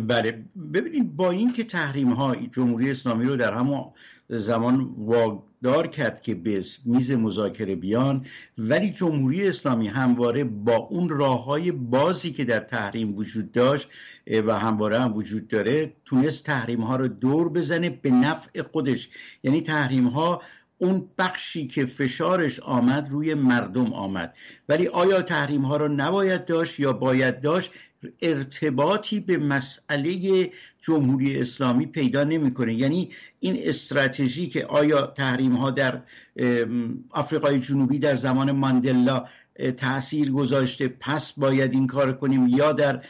بله. 0.07 0.45
ببینید 0.73 1.15
با 1.15 1.31
اینکه 1.31 1.63
تحریم 1.63 2.13
ها 2.13 2.35
جمهوری 2.35 2.91
اسلامی 2.91 3.25
رو 3.25 3.35
در 3.35 3.53
همون 3.53 3.83
زمان 4.29 4.95
واگدار 4.97 5.87
کرد 5.87 6.21
که 6.21 6.35
به 6.35 6.63
میز 6.85 7.11
مذاکره 7.11 7.75
بیان 7.75 8.25
ولی 8.57 8.89
جمهوری 8.91 9.47
اسلامی 9.47 9.87
همواره 9.87 10.43
با 10.43 10.75
اون 10.75 11.09
راه 11.09 11.43
های 11.43 11.71
بازی 11.71 12.31
که 12.31 12.45
در 12.45 12.59
تحریم 12.59 13.15
وجود 13.15 13.51
داشت 13.51 13.89
و 14.27 14.59
همواره 14.59 14.99
هم 14.99 15.13
وجود 15.13 15.47
داره 15.47 15.93
تونست 16.05 16.45
تحریم 16.45 16.81
ها 16.81 16.95
رو 16.95 17.07
دور 17.07 17.49
بزنه 17.49 17.89
به 17.89 18.09
نفع 18.09 18.61
خودش. 18.61 19.09
یعنی 19.43 19.61
تحریم 19.61 20.07
ها 20.07 20.41
اون 20.77 21.09
بخشی 21.17 21.67
که 21.67 21.85
فشارش 21.85 22.59
آمد 22.59 23.07
روی 23.09 23.33
مردم 23.33 23.93
آمد. 23.93 24.33
ولی 24.69 24.87
آیا 24.87 25.21
تحریم 25.21 25.61
ها 25.61 25.77
رو 25.77 25.87
نباید 25.87 26.45
داشت 26.45 26.79
یا 26.79 26.93
باید 26.93 27.41
داشت؟ 27.41 27.71
ارتباطی 28.21 29.19
به 29.19 29.37
مسئله 29.37 30.51
جمهوری 30.81 31.41
اسلامی 31.41 31.85
پیدا 31.85 32.23
نمی‌کنه. 32.23 32.73
یعنی 32.73 33.09
این 33.39 33.59
استراتژی 33.61 34.47
که 34.47 34.65
آیا 34.65 35.01
تحریم 35.07 35.55
ها 35.55 35.71
در 35.71 36.01
آفریقای 37.09 37.59
جنوبی 37.59 37.99
در 37.99 38.15
زمان 38.15 38.51
ماندلا 38.51 39.25
تاثیر 39.77 40.31
گذاشته 40.31 40.87
پس 40.87 41.31
باید 41.31 41.71
این 41.71 41.87
کار 41.87 42.13
کنیم 42.13 42.47
یا 42.47 42.71
در 42.71 43.01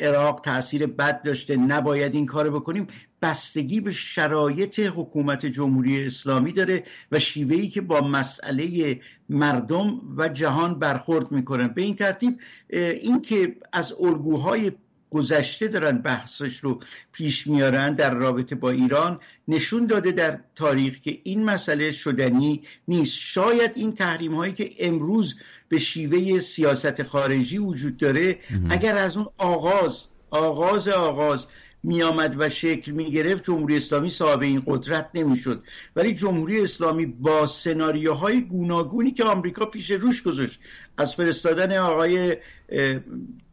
عراق 0.00 0.40
تاثیر 0.44 0.86
بد 0.86 1.22
داشته 1.22 1.56
نباید 1.56 2.14
این 2.14 2.26
کار 2.26 2.50
بکنیم 2.50 2.86
بستگی 3.22 3.80
به 3.80 3.92
شرایط 3.92 4.80
حکومت 4.80 5.46
جمهوری 5.46 6.06
اسلامی 6.06 6.52
داره 6.52 6.84
و 7.12 7.18
شیوهی 7.18 7.68
که 7.68 7.80
با 7.80 8.00
مسئله 8.00 9.00
مردم 9.28 10.00
و 10.16 10.28
جهان 10.28 10.78
برخورد 10.78 11.32
می‌کنن 11.32 11.68
به 11.68 11.82
این 11.82 11.96
ترتیب 11.96 12.40
اینکه 12.68 13.56
از 13.72 13.92
الگوهای 14.00 14.72
گذشته 15.10 15.68
دارن 15.68 15.98
بحثش 15.98 16.56
رو 16.56 16.80
پیش 17.12 17.46
میارن 17.46 17.94
در 17.94 18.14
رابطه 18.14 18.54
با 18.54 18.70
ایران 18.70 19.20
نشون 19.48 19.86
داده 19.86 20.12
در 20.12 20.38
تاریخ 20.54 21.00
که 21.00 21.18
این 21.24 21.44
مسئله 21.44 21.90
شدنی 21.90 22.62
نیست. 22.88 23.18
شاید 23.18 23.72
این 23.74 23.94
تحریم 23.94 24.34
هایی 24.34 24.52
که 24.52 24.70
امروز 24.80 25.34
به 25.68 25.78
شیوه 25.78 26.40
سیاست 26.40 27.02
خارجی 27.02 27.58
وجود 27.58 27.96
داره 27.96 28.38
اگر 28.70 28.96
از 28.96 29.16
اون 29.16 29.26
آغاز 29.38 30.06
آغاز 30.30 30.88
آغاز 30.88 31.46
میآمد 31.82 32.34
و 32.38 32.48
شکل 32.48 32.92
می‌گرفت 32.92 33.44
جمهوری 33.44 33.76
اسلامی 33.76 34.10
صاحب 34.10 34.42
این 34.42 34.62
قدرت 34.66 35.10
نمی‌شد. 35.14 35.64
ولی 35.96 36.14
جمهوری 36.14 36.60
اسلامی 36.60 37.06
با 37.06 37.46
سناریوهای 37.46 38.40
گوناگونی 38.40 39.10
که 39.10 39.24
آمریکا 39.24 39.64
پیش 39.66 39.90
روش 39.90 40.22
گذاشت 40.22 40.60
از 40.98 41.14
فرستادن 41.14 41.78
آقای 41.78 42.36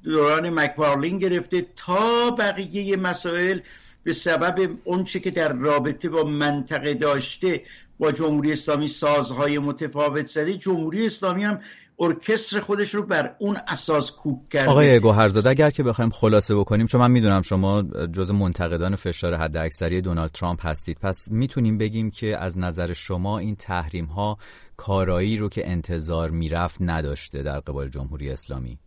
دوران 0.04 0.50
مکوارلین 0.50 1.18
گرفته 1.18 1.66
تا 1.76 2.32
بقیه 2.32 2.98
مسائل 2.98 3.60
به 4.04 4.14
سبب 4.14 4.78
اونچه 4.84 5.20
که 5.20 5.32
در 5.32 5.54
رابطه 5.54 6.10
با 6.10 6.24
منطقه 6.24 6.94
داشته 6.94 7.64
با 8.00 8.12
جمهوری 8.12 8.52
اسلامی 8.52 8.88
سازهای 8.88 9.60
متفاوت 9.60 10.28
زده. 10.28 10.58
جمهوری 10.58 11.06
اسلامی 11.06 11.44
هم 11.44 11.62
ارکستر 12.00 12.60
خودش 12.60 12.96
رو 12.96 13.04
بر 13.04 13.36
اون 13.40 13.58
اساس 13.68 14.12
کوک 14.12 14.50
کرده. 14.50 14.70
آقای 14.70 15.00
گوهرزاده 15.00 15.50
اگر 15.50 15.70
که 15.70 15.84
بخوایم 15.84 16.12
خلاصه 16.12 16.56
بکنیم 16.56 16.88
چون 16.88 17.02
من 17.02 17.12
می‌دونم 17.12 17.42
شما 17.42 17.84
جز 18.14 18.32
منتقدان 18.32 18.96
فشار 18.96 19.36
حد 19.36 19.58
اکثری 19.58 20.02
دونالد 20.02 20.32
ترامپ 20.32 20.66
هستید 20.66 20.98
پس 21.02 21.32
می‌تونیم 21.32 21.78
بگیم 21.78 22.12
که 22.12 22.38
از 22.38 22.60
نظر 22.60 22.94
شما 22.94 23.40
این 23.40 23.56
تحریم 23.56 24.06
ها 24.06 24.38
کارایی 24.78 25.38
رو 25.38 25.50
که 25.50 25.70
انتظار 25.70 26.30
می‌رفت 26.30 26.78
نداشته 26.80 27.44
در 27.44 27.60
قبال 27.60 27.90
جمهوری 27.90 28.32
اسلامی؟ 28.32 28.80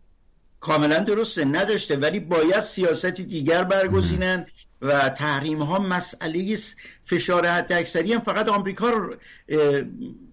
کاملا 0.59 0.99
درسته 0.99 1.45
نداشته 1.45 1.95
ولی 1.95 2.19
باید 2.19 2.61
سیاستی 2.61 3.23
دیگر 3.23 3.63
برگزینن 3.63 4.45
و 4.81 5.09
تحریم 5.09 5.61
ها 5.61 5.79
مسئله 5.79 6.57
فشار 7.05 7.45
حد 7.45 7.73
اکثری 7.73 8.13
هم 8.13 8.19
فقط 8.19 8.49
آمریکا 8.49 8.89
رو 8.89 9.15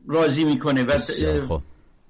راضی 0.08 0.44
می‌کنه. 0.44 0.82
و. 0.82 0.98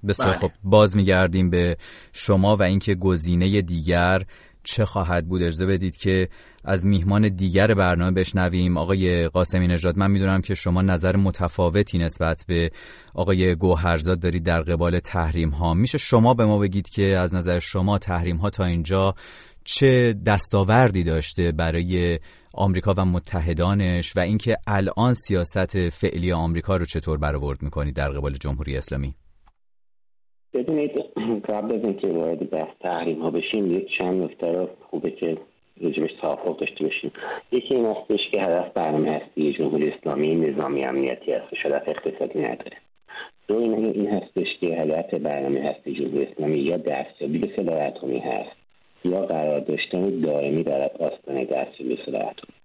بسیار 0.07 0.29
بله. 0.29 0.37
خب 0.37 0.51
باز 0.63 0.97
میگردیم 0.97 1.49
به 1.49 1.77
شما 2.13 2.55
و 2.55 2.63
اینکه 2.63 2.95
گزینه 2.95 3.61
دیگر 3.61 4.21
چه 4.63 4.85
خواهد 4.85 5.27
بود. 5.27 5.41
اجازه 5.41 5.65
بدید 5.65 5.97
که 5.97 6.29
از 6.63 6.85
میهمان 6.85 7.29
دیگر 7.29 7.73
برنامه 7.73 8.11
بشنویم. 8.11 8.77
آقای 8.77 9.27
قاسمی 9.27 9.67
نژاد 9.67 9.97
من 9.97 10.11
می‌دونم 10.11 10.41
که 10.41 10.55
شما 10.55 10.81
نظر 10.81 11.15
متفاوتی 11.15 11.97
نسبت 11.97 12.43
به 12.47 12.71
آقای 13.13 13.55
گوهرزاد 13.55 14.19
دارید 14.19 14.43
در 14.43 14.61
قبال 14.61 14.99
تحریم 14.99 15.49
ها 15.49 15.73
میشه 15.73 15.97
شما 15.97 16.33
به 16.33 16.45
ما 16.45 16.57
بگید 16.57 16.89
که 16.89 17.03
از 17.03 17.35
نظر 17.35 17.59
شما 17.59 17.97
تحریم 17.97 18.37
ها 18.37 18.49
تا 18.49 18.65
اینجا 18.65 19.15
چه 19.63 20.13
دستاوردی 20.25 21.03
داشته 21.03 21.51
برای 21.51 22.19
آمریکا 22.53 22.93
و 22.97 23.05
متحدانش 23.05 24.17
و 24.17 24.19
اینکه 24.19 24.57
الان 24.67 25.13
سیاست 25.13 25.89
فعلی 25.89 26.31
آمریکا 26.31 26.77
رو 26.77 26.85
چطور 26.85 27.17
برآورد 27.17 27.61
می‌کنید 27.61 27.95
در 27.95 28.09
قبال 28.09 28.33
جمهوری 28.33 28.77
اسلامی؟ 28.77 29.15
ببینید 30.53 30.91
قبل 31.49 31.75
از 31.75 31.83
اینکه 31.83 32.07
وارد 32.07 32.49
بحث 32.49 32.73
تحریم 32.79 33.21
ها 33.21 33.31
بشیم 33.31 33.77
یک 33.77 33.87
چند 33.97 34.29
رو 34.41 34.69
خوبه 34.89 35.11
که 35.11 35.37
رجبش 35.81 36.13
توافق 36.21 36.59
داشته 36.59 36.83
باشیم. 36.83 37.11
یکی 37.51 37.75
این 37.75 37.85
هستش 37.85 38.19
که 38.31 38.41
هدف 38.41 38.73
برنامه 38.73 39.11
هستی 39.11 39.53
جمهوری 39.53 39.89
اسلامی 39.89 40.35
نظامی 40.35 40.83
امنیتی 40.85 41.31
هست 41.31 41.53
هدف 41.65 41.83
اقتصادی 41.87 42.39
نداره. 42.39 42.77
دو 43.47 43.57
این, 43.57 43.85
این 43.85 44.07
هستش 44.07 44.47
که 44.59 44.67
هدف 44.67 45.13
برنامه 45.13 45.61
هستی 45.61 45.93
جمهوری 45.93 46.25
اسلامی 46.25 46.59
یا 46.59 46.77
دستیابی 46.77 47.37
به 47.37 47.49
سلاح 47.55 47.87
اتمی 47.87 48.19
هست 48.19 48.55
یا 49.05 49.21
قرار 49.21 49.59
داشتن 49.59 50.19
دائمی 50.19 50.63
در 50.63 50.91
آستانه 50.99 51.45
دستیابی 51.45 51.95
به 51.95 52.01
سلاح 52.05 52.21
اتمی. 52.21 52.55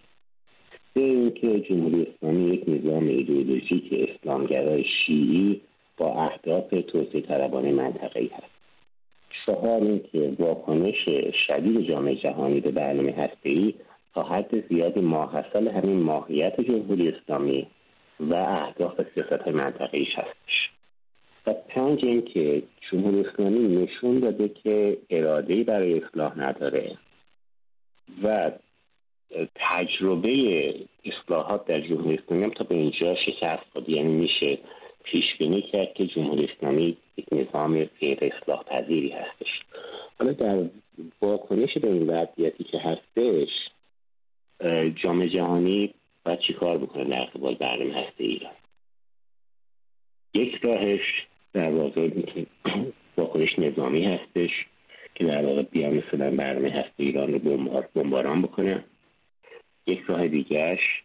به 0.95 1.01
اینکه 1.01 1.61
جمهوری 1.61 2.07
اسلامی 2.07 2.55
یک 2.55 2.65
نظام 2.69 3.09
ایدئولوژیک 3.09 4.09
اسلامگرای 4.09 4.85
شیعی 5.07 5.61
با 5.97 6.15
اهداف 6.15 6.69
توسعه 6.69 7.21
طلبانه 7.21 7.73
منطقه 7.73 8.21
ای 8.21 8.31
هست 8.35 8.57
چهار 9.47 9.83
اینکه 9.83 10.37
واکنش 10.39 11.09
شدید 11.47 11.89
جامعه 11.89 12.17
جهانی 12.17 12.61
به 12.61 12.71
برنامه 12.71 13.13
هسته 13.13 13.75
تا 14.15 14.23
حد 14.23 14.69
زیادی 14.69 15.01
ماحصل 15.01 15.69
همین 15.69 16.01
ماهیت 16.01 16.61
جمهوری 16.61 17.09
اسلامی 17.09 17.67
و 18.21 18.35
اهداف 18.35 19.01
سیاست 19.15 19.43
های 19.43 19.53
منطقه 19.53 19.99
هستش. 20.17 20.71
و 21.47 21.55
پنج 21.69 22.05
اینکه 22.05 22.63
جمهوری 22.91 23.21
اسلامی 23.21 23.77
نشون 23.77 24.21
داده 24.21 24.49
که 24.49 24.99
اراده 25.11 25.65
برای 25.65 26.01
اصلاح 26.01 26.39
نداره 26.39 26.97
و 28.23 28.51
تجربه 29.55 30.75
اصلاحات 31.05 31.67
در 31.67 31.81
جمهوری 31.81 32.19
اسلامی 32.25 32.45
هم 32.45 32.51
تا 32.51 32.65
به 32.65 32.75
اینجا 32.75 33.15
شکست 33.15 33.65
خود 33.73 33.89
یعنی 33.89 34.13
میشه 34.13 34.59
پیش 35.11 35.25
بینی 35.39 35.63
کرد 35.63 35.95
که 35.95 36.07
جمهوری 36.07 36.45
اسلامی 36.45 36.97
یک 37.17 37.27
نظام 37.33 37.85
غیر 37.85 38.19
اصلاح 38.23 38.63
پذیری 38.63 39.11
هستش. 39.11 39.49
حالا 40.19 40.33
در 40.33 40.65
واکنش 41.21 41.79
به 41.79 41.89
این 41.89 42.11
وضعیتی 42.11 42.65
که 42.65 42.79
هستش 42.79 43.49
جامعه 45.05 45.29
جهانی 45.29 45.95
باید 46.25 46.39
چی 46.39 46.53
کار 46.53 46.79
بکنه 46.79 47.05
در 47.05 47.25
قبال 47.25 47.55
برنامه 47.55 47.95
هسته 47.95 48.25
ایران؟ 48.25 48.53
یک 50.35 50.55
راهش 50.63 51.27
در 51.53 51.71
واقع 51.71 52.11
واکنش 53.17 53.59
نظامی 53.59 54.05
هستش 54.05 54.51
که 55.15 55.25
در 55.25 55.47
واقع 55.47 55.63
بیان 55.63 55.95
مثلا 55.95 56.31
برنامه 56.31 56.71
هسته 56.71 56.93
ایران 56.97 57.33
رو 57.33 57.39
بمباران 57.95 58.43
بکنه. 58.43 58.85
یک 59.87 60.01
راه 60.07 60.29
دیگرش 60.29 61.03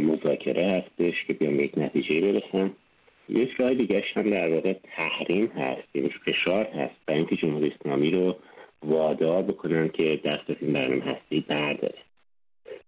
مذاکره 0.00 0.66
هستش 0.66 1.24
که 1.26 1.32
بیان 1.32 1.56
به 1.56 1.64
یک 1.64 1.78
نتیجه 1.78 2.20
برسن. 2.20 2.72
یک 3.30 3.50
راه 3.58 3.74
دیگه 3.74 4.04
هم 4.16 4.30
در 4.30 4.54
واقع 4.54 4.72
تحریم 4.72 5.46
هست 5.46 5.88
یعنی 5.94 6.08
فشار 6.08 6.64
هست 6.64 6.94
برای 7.06 7.18
اینکه 7.18 7.36
جمهوری 7.36 7.72
اسلامی 7.80 8.10
رو 8.10 8.36
وادار 8.82 9.42
بکنن 9.42 9.88
که 9.88 10.20
دست 10.24 10.50
از 10.50 10.56
این 10.60 10.72
برنامه 10.72 11.04
هستی 11.04 11.40
برداره. 11.40 11.98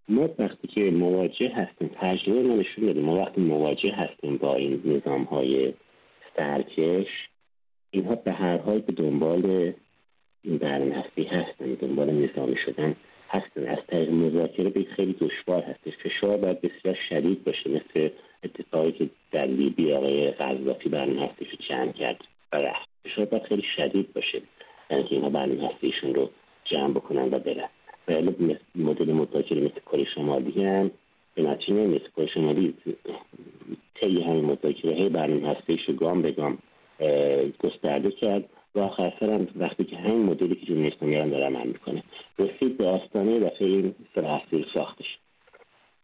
ما 0.09 0.29
وقتی 0.39 0.69
که 0.69 0.91
مواجه 0.91 1.49
هستیم 1.49 1.91
تجربه 2.01 2.43
ما 2.43 2.55
نشون 2.55 2.99
ما 2.99 3.17
وقتی 3.17 3.41
مواجه 3.41 3.93
هستیم 3.93 4.37
با 4.37 4.55
این 4.55 4.83
نظام 4.85 5.23
های 5.23 5.75
سرکش 6.37 7.07
اینها 7.91 8.15
به 8.15 8.33
هر 8.33 8.59
حال 8.59 8.79
به 8.79 8.93
دنبال 8.93 9.73
این 10.43 10.59
برنامه 10.59 10.95
هستی 10.95 11.23
هستن 11.23 11.75
دنبال 11.75 12.11
نظامی 12.11 12.57
شدن 12.67 12.97
هستن. 13.29 13.67
از 13.67 13.79
طریق 13.89 14.11
مذاکره 14.11 14.71
به 14.71 14.85
خیلی 14.97 15.13
دشوار 15.13 15.63
هستش. 15.63 15.93
فشار 16.03 16.37
باید 16.37 16.61
بسیار 16.61 16.99
شدید 17.09 17.45
باشه 17.45 17.71
مثل 17.71 18.09
اتفاقی 18.45 18.93
که 18.93 19.11
در 19.33 19.47
لیبی 19.47 19.93
آقای 19.93 20.31
قذافی 20.31 20.89
برنامه 20.89 21.27
هستیش 21.27 21.49
رو 21.51 21.57
جمع 21.69 21.93
کرد 21.93 22.25
و 22.53 22.57
رفت. 22.57 22.89
فشار 23.05 23.25
باید 23.25 23.43
خیلی 23.43 23.63
شدید 23.77 24.13
باشه 24.13 24.43
یعنی 24.91 25.05
که 25.05 25.15
اینها 25.15 25.29
برنامه 25.29 25.69
هستیشون 25.69 26.15
رو 26.15 26.31
جمع 26.65 26.91
بکنن 26.91 27.35
و 27.35 27.39
برن. 27.39 27.69
و 28.09 28.33
مدل 28.75 29.13
مذاکره 29.13 29.61
مثل 29.61 29.81
کره 29.87 30.05
شمالی 30.05 30.65
هم 30.65 30.91
به 31.35 31.43
نتیجه 31.43 31.87
مثل 31.87 32.09
کره 32.17 32.27
شمالی 32.27 32.75
طی 33.95 34.23
همین 34.23 34.45
مذاکره 34.45 34.95
های 34.95 35.09
برنامه 35.09 35.49
هستیش 35.49 35.81
رو 35.89 35.95
گام 35.95 36.23
به 36.23 36.33
گام 36.33 36.59
گسترده 37.59 38.11
کرد. 38.11 38.45
و 38.75 38.81
آخر 38.81 39.13
هم 39.21 39.49
وقتی 39.57 39.85
که 39.85 39.97
همین 39.97 40.23
مدلی 40.23 40.55
که 40.55 40.67
جمهوری 40.67 40.89
اسلامی 40.89 41.15
هم 41.15 41.31
داره 41.31 41.45
عمل 41.45 41.67
می‌کنه 41.67 42.03
رسید 42.39 42.79
به 42.79 42.87
آستانه 42.87 43.39
و 43.39 43.51
این 43.59 43.95
سرحصیل 44.15 44.67
ساختش. 44.75 45.19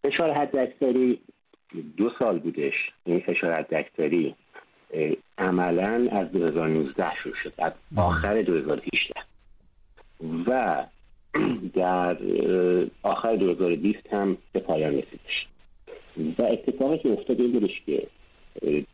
فشار 0.05 0.31
حد 0.31 0.57
اکثری 0.57 1.19
دو 1.97 2.11
سال 2.19 2.39
بودش 2.39 2.75
این 3.05 3.21
فشار 3.21 3.53
حد 3.53 3.75
اکثری 3.75 4.35
عملا 5.39 6.09
از 6.11 6.33
2019 6.33 7.15
شروع 7.23 7.35
شد 7.43 7.53
از 7.59 7.73
آخر 7.97 8.43
2018 8.43 9.15
و 10.47 10.85
در 11.75 12.17
آخر 13.03 13.37
2020 13.37 13.99
هم 14.13 14.37
به 14.53 14.61
پایان 14.61 14.93
رسیدش. 14.93 15.47
و 16.39 16.43
اتفاقی 16.43 16.99
که 16.99 17.13
افتاد 17.13 17.41
این 17.41 17.53
بودش 17.53 17.83
که 17.87 18.07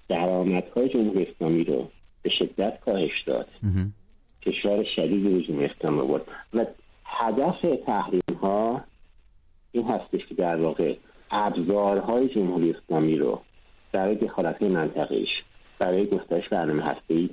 درآمدهای 0.09 0.89
جمهوری 0.89 1.27
اسلامی 1.27 1.65
رو 1.65 1.91
به 2.23 2.31
شدت 2.31 2.81
کاهش 2.81 3.23
داد. 3.27 3.49
فشار 4.43 4.85
شدیدی 4.97 5.29
به 5.29 5.43
جمهوری 5.43 5.67
اسلامی 5.67 6.01
آورد. 6.01 6.23
و 6.55 6.67
هدف 7.05 7.61
تحریم 7.87 8.39
ها 8.43 8.85
این 9.73 9.87
هستش 9.87 10.27
که 10.27 10.35
در 10.35 10.57
واقع 10.57 10.95
ابزارهای 11.35 12.29
جمهوری 12.29 12.71
اسلامی 12.75 13.17
رو 13.17 13.41
برای 13.93 14.15
دخالت 14.15 14.63
منطقیش 14.63 15.29
برای 15.79 16.07
گسترش 16.07 16.49
برنامه 16.49 16.83
هسته 16.83 17.29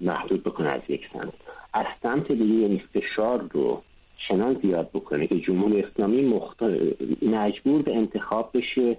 محدود 0.00 0.44
بکنه 0.44 0.68
از 0.68 0.80
یک 0.88 1.00
سمت. 1.12 1.32
از 1.74 1.86
سمت 2.02 2.28
دیگه 2.28 2.44
یعنی 2.44 2.82
فشار 2.94 3.48
رو 3.52 3.82
چنان 4.28 4.60
زیاد 4.62 4.90
بکنه 4.94 5.26
که 5.26 5.40
جمهوری 5.40 5.82
اسلامی 5.82 6.22
مختار... 6.22 6.78
مجبور 7.22 7.82
به 7.82 7.96
انتخاب 7.96 8.50
بشه 8.54 8.96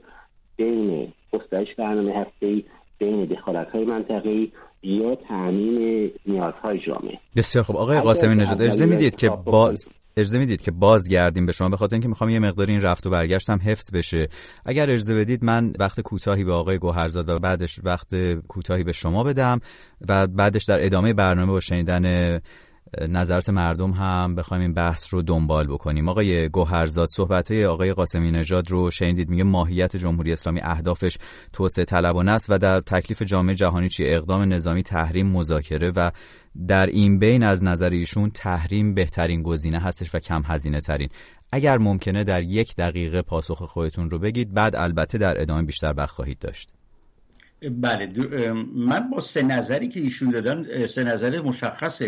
بین 0.58 1.14
گسترش 1.34 1.68
برنامه 1.78 2.14
هسته 2.14 2.64
بین 2.98 3.26
دخالت 3.26 3.70
های 3.70 3.84
منطقی 3.84 4.52
یا 4.84 5.16
تامین 5.16 6.12
نیازهای 6.26 6.80
جامعه. 6.80 7.20
بسیار 7.36 7.64
خوب. 7.64 7.78
آقای 7.78 8.02
قاسمی 8.02 8.36
نژاد 8.36 8.62
اجازه 8.62 8.86
می‌دید 8.86 9.16
که 9.16 9.30
باز 9.30 9.88
اجازه 10.18 10.40
می‌دید 10.40 10.62
که 10.62 10.72
بازگردیم 10.72 11.46
به 11.46 11.52
شما 11.52 11.70
به 11.70 11.78
خاطر 11.78 11.96
اینکه 11.96 12.08
می‌خوام 12.08 12.30
یه 12.30 12.40
مقداری 12.40 12.72
این 12.72 12.82
رفت 12.82 13.08
و 13.08 13.10
برگشت 13.10 13.50
هم 13.50 13.60
حفظ 13.64 13.92
بشه. 13.94 14.28
اگر 14.66 14.90
اجازه 14.90 15.16
بدید 15.16 15.44
من 15.44 15.74
وقت 15.80 16.02
کوتاهی 16.02 16.44
به 16.44 16.54
آقای 16.54 16.78
گوهرزاد 16.78 17.30
و 17.30 17.40
بعدش 17.40 17.80
وقت 17.84 18.34
کوتاهی 18.34 18.84
به 18.84 18.92
شما 18.92 19.24
بدم 19.24 19.60
و 20.08 20.28
بعدش 20.28 20.64
در 20.64 20.86
ادامه 20.86 21.14
برنامه 21.14 21.52
با 21.52 21.60
شنیدن 21.60 22.40
نظرات 23.10 23.50
مردم 23.50 23.92
هم 23.92 24.36
بخوایم 24.36 24.62
این 24.62 24.74
بحث 24.74 25.14
رو 25.14 25.22
دنبال 25.22 25.68
بکنیم. 25.68 26.10
آقای 26.10 26.50
گوهرزاد 26.50 27.08
صحبت 27.16 27.52
های 27.52 27.66
آقای 27.66 27.94
قاسمی 27.94 28.32
نژاد 28.32 28.72
رو 28.72 28.92
شنیدید 28.92 29.30
میگه 29.30 29.44
ماهیت 29.44 29.98
جمهوری 29.98 30.34
اسلامی 30.34 30.62
اهدافش 30.64 31.18
توسعه 31.54 31.86
طلبانه 31.86 32.32
است 32.32 32.46
و 32.50 32.58
در 32.58 32.80
تکلیف 32.80 33.22
جامعه 33.22 33.56
جهانی 33.56 33.90
چی؟ 33.90 34.06
اقدام 34.08 34.54
نظامی 34.54 34.84
تحریم 34.84 35.28
مذاکره 35.28 35.92
و 35.96 36.12
در 36.68 36.86
این 36.86 37.20
بین 37.20 37.44
از 37.44 37.64
نظر 37.64 37.90
ایشون 37.90 38.30
تحریم 38.30 38.94
بهترین 38.94 39.44
گزینه 39.44 39.80
هستش 39.80 40.16
و 40.16 40.20
کم 40.20 40.42
هزینه 40.46 40.82
ترین 40.82 41.10
اگر 41.52 41.78
ممکنه 41.78 42.24
در 42.24 42.44
یک 42.44 42.76
دقیقه 42.76 43.22
پاسخ 43.22 43.64
خودتون 43.64 44.10
رو 44.10 44.20
بگید 44.20 44.54
بعد 44.54 44.76
البته 44.76 45.18
در 45.18 45.42
ادامه 45.42 45.64
بیشتر 45.64 45.94
وقت 45.98 46.10
خواهید 46.10 46.40
داشت. 46.40 46.75
بله 47.62 48.08
من 48.76 49.10
با 49.10 49.22
سه 49.22 49.44
نظری 49.44 49.88
که 49.88 50.00
ایشون 50.00 50.32
دادن 50.32 50.88
سه 50.88 51.04
نظر 51.04 51.42
مشخص 51.42 52.02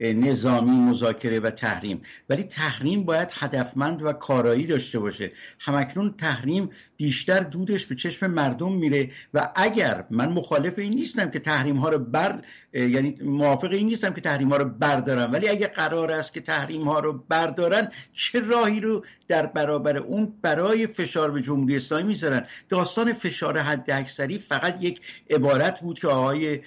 نظامی 0.00 0.70
مذاکره 0.70 1.40
و 1.40 1.50
تحریم. 1.50 2.02
ولی 2.28 2.42
تحریم 2.42 3.04
باید 3.04 3.28
هدفمند 3.32 4.02
و 4.02 4.12
کارایی 4.12 4.66
داشته 4.66 4.98
باشه. 4.98 5.32
همکنون 5.58 6.14
تحریم 6.18 6.70
بیشتر 6.96 7.40
دودش 7.40 7.86
به 7.86 7.94
چشم 7.94 8.26
مردم 8.26 8.72
میره 8.72 9.10
و 9.34 9.50
اگر 9.56 10.04
من 10.10 10.28
مخالف 10.28 10.78
این 10.78 10.94
نیستم 10.94 11.30
که 11.30 11.38
تحریم 11.38 11.76
ها 11.76 11.88
رو 11.88 11.98
بر 11.98 12.42
یعنی 12.72 13.18
موافق 13.22 13.72
این 13.72 13.86
نیستم 13.86 14.12
که 14.12 14.20
تحریم 14.20 14.48
ها 14.48 14.56
رو 14.56 14.64
بردارن 14.64 15.30
ولی 15.30 15.48
اگر 15.48 15.66
قرار 15.66 16.12
است 16.12 16.34
که 16.34 16.40
تحریم 16.40 16.88
ها 16.88 17.00
رو 17.00 17.24
بردارن 17.28 17.90
چه 18.12 18.40
راهی 18.40 18.80
رو 18.80 19.04
در 19.28 19.46
برابر 19.46 19.96
اون 19.96 20.32
برای 20.42 20.86
فشار 20.86 21.30
به 21.30 21.42
جمهوری 21.42 21.76
اسلامی 21.76 22.04
می‌ذارن. 22.08 22.46
داستان 22.68 23.12
فشار 23.12 23.58
حد 23.58 23.90
اکثری 23.90 24.38
فقط 24.38 24.84
یک 24.84 25.00
عبارت 25.30 25.80
بود 25.80 25.98
که 25.98 26.08
آقای 26.08 26.60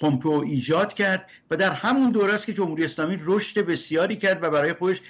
پومپو 0.00 0.30
ایجاد 0.30 0.94
کرد 0.94 1.26
و 1.50 1.56
در 1.56 1.72
همون 1.72 2.10
دوره 2.10 2.34
است 2.34 2.46
که 2.46 2.52
جمهوری 2.52 2.84
اسلامی 2.84 3.18
رشد 3.20 3.60
بسیاری 3.60 4.16
کرد 4.16 4.42
و 4.42 4.50
برای 4.50 4.72
خودش 4.72 5.00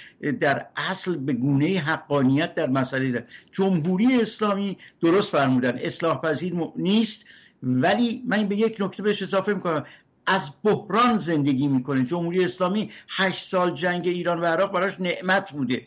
در 0.41 0.67
اصل 0.77 1.17
به 1.17 1.33
گونه 1.33 1.67
حقانیت 1.67 2.55
در 2.55 2.69
مسئله 2.69 3.25
جمهوری 3.53 4.21
اسلامی 4.21 4.79
درست 5.01 5.33
فرمودن 5.33 5.79
اصلاح 5.79 6.21
پذیر 6.21 6.55
نیست 6.77 7.25
ولی 7.63 8.23
من 8.27 8.49
به 8.49 8.57
یک 8.57 8.77
نکته 8.81 9.03
بهش 9.03 9.23
اضافه 9.23 9.55
می‌کنم. 9.55 9.85
از 10.27 10.51
بحران 10.65 11.19
زندگی 11.19 11.69
می‌کنه. 11.69 12.05
جمهوری 12.05 12.45
اسلامی 12.45 12.91
هشت 13.09 13.45
سال 13.45 13.75
جنگ 13.75 14.07
ایران 14.07 14.41
و 14.41 14.45
عراق 14.45 14.73
براش 14.73 15.01
نعمت 15.01 15.53
بوده. 15.53 15.83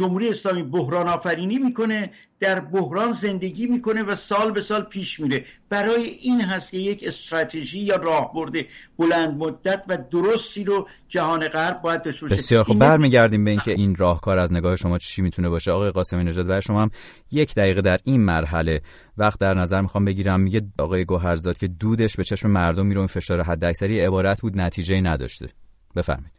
جمهوری 0.00 0.28
اسلامی 0.28 0.62
بحران 0.62 1.08
آفرینی 1.08 1.58
می‌کنه 1.58 2.10
در 2.40 2.60
بحران 2.60 3.12
زندگی 3.12 3.66
می‌کنه 3.66 4.02
و 4.02 4.16
سال 4.16 4.50
به 4.50 4.60
سال 4.60 4.82
پیش 4.82 5.20
میره. 5.20 5.44
برای 5.68 6.02
این 6.02 6.40
هست 6.40 6.70
که 6.70 6.78
یک 6.78 7.04
استراتژی 7.06 7.78
یا 7.78 7.96
راهبرد 7.96 8.52
بلند 8.98 9.38
مدت 9.38 9.84
و 9.88 9.98
درستی 10.10 10.64
رو 10.64 10.88
جهان 11.08 11.48
غرب 11.48 11.82
باید 11.82 12.02
داشته 12.02 12.22
باشه. 12.22 12.34
بسیار 12.34 12.64
خب 12.64 12.78
برمیگردیم 12.78 13.44
به 13.44 13.50
اینکه 13.50 13.72
این 13.72 13.96
راهکار 13.96 14.38
از 14.38 14.52
نگاه 14.52 14.76
شما 14.76 14.98
چی 14.98 15.22
می‌تونه 15.22 15.48
باشه. 15.48 15.70
آقای 15.70 15.90
قاسمی 15.90 16.24
نژاد 16.24 16.46
و 16.48 16.60
شما 16.60 16.82
هم 16.82 16.90
یک 17.32 17.54
دقیقه 17.54 17.80
در 17.80 17.98
این 18.04 18.20
مرحله 18.20 18.82
وقت 19.18 19.40
در 19.40 19.54
نظر 19.54 19.80
می‌خوام 19.80 20.04
بگیرم. 20.04 20.40
میگه 20.40 20.62
آقای 20.78 21.04
گوهرزاد 21.04 21.58
که 21.58 21.68
دودش 21.68 22.16
به 22.16 22.24
چشم 22.24 22.50
مردم 22.50 22.86
میره 22.86 23.00
این 23.00 23.06
فشار 23.06 23.42
حداکثری 23.42 24.00
عبارت 24.00 24.40
بود 24.40 24.60
نتیجه 24.60 25.00
نداشته. 25.00 25.48
بفرمایید. 25.96 26.32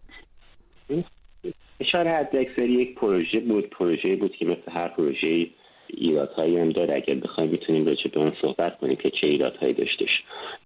اشاره 1.81 2.11
حد 2.11 2.35
اکثری 2.35 2.73
یک 2.73 2.95
پروژه 2.95 3.39
بود 3.39 3.69
پروژه 3.69 4.15
بود 4.15 4.35
که 4.35 4.45
مثل 4.45 4.71
هر 4.71 4.87
پروژه 4.87 5.47
ایرادهایی 5.87 6.57
هم 6.57 6.69
داره. 6.69 6.95
اگر 6.95 7.15
بخوایم 7.15 7.49
می‌تونیم 7.49 7.85
راجع 7.85 8.07
به 8.13 8.19
اون 8.19 8.33
صحبت 8.41 8.77
کنیم 8.77 8.95
که 8.95 9.09
چه 9.09 9.27
ایرادهایی 9.27 9.73
داشتش 9.73 10.09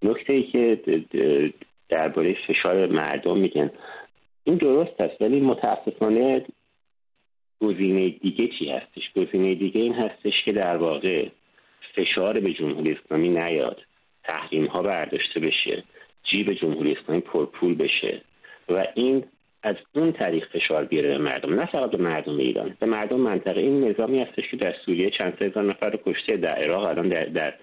نکته 0.02 0.32
ای 0.32 0.42
که 0.42 0.80
درباره 1.88 2.36
فشار 2.48 2.86
مردم 2.86 3.38
میگن 3.38 3.70
این 4.44 4.56
درست 4.56 5.00
است 5.00 5.22
ولی 5.22 5.40
متاسفانه 5.40 6.44
گزینه 7.60 8.08
دیگه 8.08 8.48
چی 8.58 8.70
هستش؟ 8.70 9.02
گزینه 9.16 9.54
دیگه 9.54 9.80
این 9.80 9.94
هستش 9.94 10.44
که 10.44 10.52
در 10.52 10.76
واقع 10.76 11.28
فشار 11.94 12.40
به 12.40 12.52
جمهوری 12.52 12.92
اسلامی 12.92 13.28
نیاد. 13.28 13.80
تحریم 14.24 14.66
ها 14.66 14.82
برداشته 14.82 15.40
بشه 15.40 15.84
جیب 16.30 16.52
جمهوری 16.52 16.96
اسلامی 16.96 17.20
پرپول 17.20 17.74
بشه 17.74 18.22
و 18.68 18.86
این 18.94 19.24
از 19.66 19.76
اون 19.94 20.12
طریق 20.12 20.44
فشار 20.52 20.84
بیاره 20.84 21.08
به 21.08 21.18
مردم 21.18 21.54
نه 21.54 21.66
فقط 21.66 21.90
به 21.90 22.02
مردم 22.02 22.38
ایران. 22.38 22.76
به 22.80 22.86
مردم 22.86 23.20
منطقه. 23.20 23.60
این 23.60 23.84
نظامی 23.84 24.18
هستش 24.18 24.50
که 24.50 24.56
در 24.56 24.74
سوریه 24.86 25.10
چند 25.10 25.42
هزار 25.42 25.64
نفر 25.64 25.90
رو 25.90 25.98
کشته 26.06 26.36
در 26.36 26.54
عراق 26.54 26.84
الان 26.84 27.08
در, 27.08 27.24
در 27.24 27.54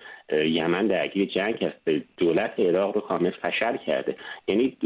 یمن 0.45 0.87
درگیر 0.87 1.25
جنگ 1.25 1.63
هست. 1.63 2.03
دولت 2.17 2.59
عراق 2.59 2.95
رو 2.95 3.01
کامل 3.01 3.31
فشل 3.31 3.77
کرده. 3.77 4.15
یعنی 4.47 4.77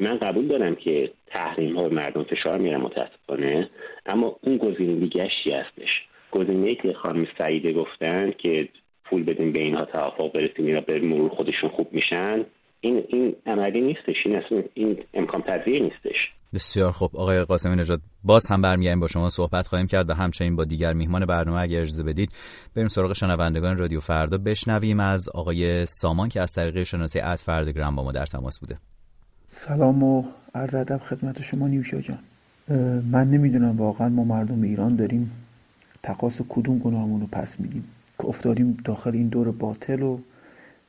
من 0.00 0.18
قبول 0.18 0.46
دارم 0.46 0.74
که 0.74 1.10
تحریم 1.26 1.76
ها 1.76 1.88
به 1.88 1.94
مردم 1.94 2.22
فشار 2.22 2.58
میاره 2.58 2.78
متاسفانه. 2.78 3.70
اما 4.06 4.36
اون 4.42 4.56
گزینه 4.56 4.94
دیگهشی 4.94 5.50
هستش. 5.50 6.02
گزینه 6.30 6.74
که 6.74 6.92
خانم 6.92 7.26
سعیده 7.38 7.72
گفتن 7.72 8.32
که 8.38 8.68
پول 9.04 9.24
بدیم 9.24 9.52
به 9.52 9.60
اینها 9.60 9.84
توافق 9.84 10.32
برسیم 10.32 10.66
اینا 10.66 10.80
به 10.80 10.98
مرور 11.00 11.28
خودشون 11.28 11.70
خوب 11.70 11.88
میشن 11.92 12.44
این 12.80 13.04
این 13.08 13.36
عملی 13.46 13.80
نیستش. 13.80 14.26
این 14.26 14.36
اصلا 14.36 14.62
این 14.74 14.98
امکان 15.14 15.42
پذیر 15.42 15.82
نیستش. 15.82 16.35
بسیار 16.54 16.92
خوب. 16.92 17.16
آقای 17.16 17.44
قاسمی 17.44 17.76
نژاد 17.76 18.00
باز 18.24 18.46
هم 18.46 18.62
برمیگردیم 18.62 19.00
با 19.00 19.06
شما 19.06 19.30
صحبت 19.30 19.66
خواهیم 19.66 19.86
کرد 19.86 20.10
و 20.10 20.14
همچنین 20.14 20.56
با 20.56 20.64
دیگر 20.64 20.92
میهمان 20.92 21.26
برنامه 21.26 21.60
اگر 21.60 21.80
اجازه 21.80 22.02
بدید 22.02 22.32
بریم 22.74 22.88
سراغ 22.88 23.12
شنوندگان 23.12 23.78
رادیو 23.78 24.00
فردا 24.00 24.38
بشنویم 24.38 25.00
از 25.00 25.28
آقای 25.28 25.86
سامان 25.86 26.28
که 26.28 26.40
از 26.40 26.52
طریق 26.52 26.82
شناسی 26.82 27.20
اد 27.20 27.38
فردگرام 27.38 27.96
با 27.96 28.02
ما 28.02 28.12
در 28.12 28.26
تماس 28.26 28.60
بوده. 28.60 28.78
سلام 29.50 30.02
و 30.02 30.24
عرض 30.54 30.74
ادب 30.74 30.98
خدمت 30.98 31.42
شما 31.42 31.68
نیوشا 31.68 32.00
جان. 32.00 32.18
من 33.10 33.30
نمی‌دونم 33.30 33.76
واقعا 33.76 34.08
ما 34.08 34.24
مردم 34.24 34.62
ایران 34.62 34.96
داریم 34.96 35.30
تقاس 36.02 36.40
کدوم 36.48 36.78
گناهمون 36.78 37.20
رو 37.20 37.26
پس 37.26 37.60
میدیم. 37.60 37.84
که 38.18 38.26
افتادیم 38.26 38.76
داخل 38.84 39.10
این 39.10 39.28
دور 39.28 39.50
باطل 39.50 40.02
و 40.02 40.18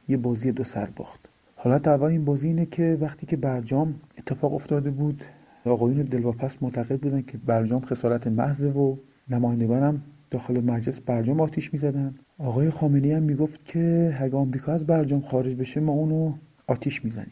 یه 0.10 0.18
بازی 0.18 0.52
دو 0.52 0.64
سر 0.64 0.86
باخت. 0.96 1.20
حالت 1.56 1.88
اول 1.88 2.08
این 2.08 2.26
بازی 2.26 2.48
اینه 2.48 2.66
که 2.66 2.98
وقتی 3.02 3.26
که 3.26 3.38
برجام 3.38 3.96
اتفاق 4.18 4.54
افتاده 4.54 4.90
بود 4.90 5.24
آقایون 5.68 6.02
دلواپس 6.02 6.56
معتقد 6.62 7.00
بودن 7.00 7.22
که 7.22 7.38
برجام 7.38 7.82
خسارت 7.82 8.28
محض 8.28 8.62
و 8.66 8.98
نمایندگانم 9.30 10.02
داخل 10.30 10.64
مجلس 10.64 11.00
برجام 11.00 11.42
آتیش 11.42 11.74
می‌زدن. 11.74 12.16
آقای 12.38 12.70
خامنه‌ای 12.70 13.14
هم 13.14 13.24
می‌گفت 13.24 13.66
که 13.66 14.16
اگه 14.20 14.36
آمریکا 14.36 14.72
از 14.72 14.86
برجام 14.86 15.22
خارج 15.22 15.56
بشه 15.56 15.80
ما 15.80 15.92
اونو 15.92 16.34
آتیش 16.68 17.06
می‌زنیم. 17.06 17.32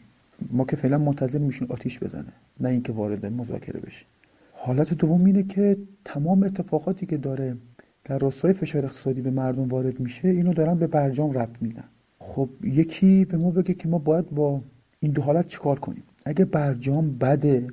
ما 0.52 0.64
که 0.64 0.76
فعلا 0.76 0.98
منتظر 0.98 1.38
میشون 1.38 1.68
آتیش 1.70 1.98
بزنه 1.98 2.32
نه 2.60 2.68
اینکه 2.68 2.92
وارد 2.92 3.26
مذاکره 3.26 3.80
بشه. 3.80 4.06
حالت 4.52 4.94
دوم 4.94 5.24
اینه 5.24 5.42
که 5.42 5.76
تمام 6.04 6.42
اتفاقاتی 6.42 7.06
که 7.06 7.16
داره 7.16 7.56
در 8.04 8.18
راستای 8.18 8.52
فشار 8.52 8.84
اقتصادی 8.84 9.20
به 9.22 9.30
مردم 9.30 9.68
وارد 9.68 10.00
میشه 10.00 10.28
اینو 10.28 10.52
دارن 10.52 10.78
به 10.78 10.86
برجام 10.86 11.32
ربط 11.32 11.56
میدن. 11.60 11.84
خب 12.18 12.48
یکی 12.62 13.24
به 13.24 13.36
ما 13.36 13.50
بگه 13.50 13.74
که 13.74 13.88
ما 13.88 13.98
باید 13.98 14.30
با 14.30 14.60
این 15.00 15.12
دو 15.12 15.22
حالت 15.22 15.48
چیکار 15.48 15.78
کنیم؟ 15.78 16.02
اگه 16.24 16.44
برجام 16.44 17.18
بده 17.18 17.66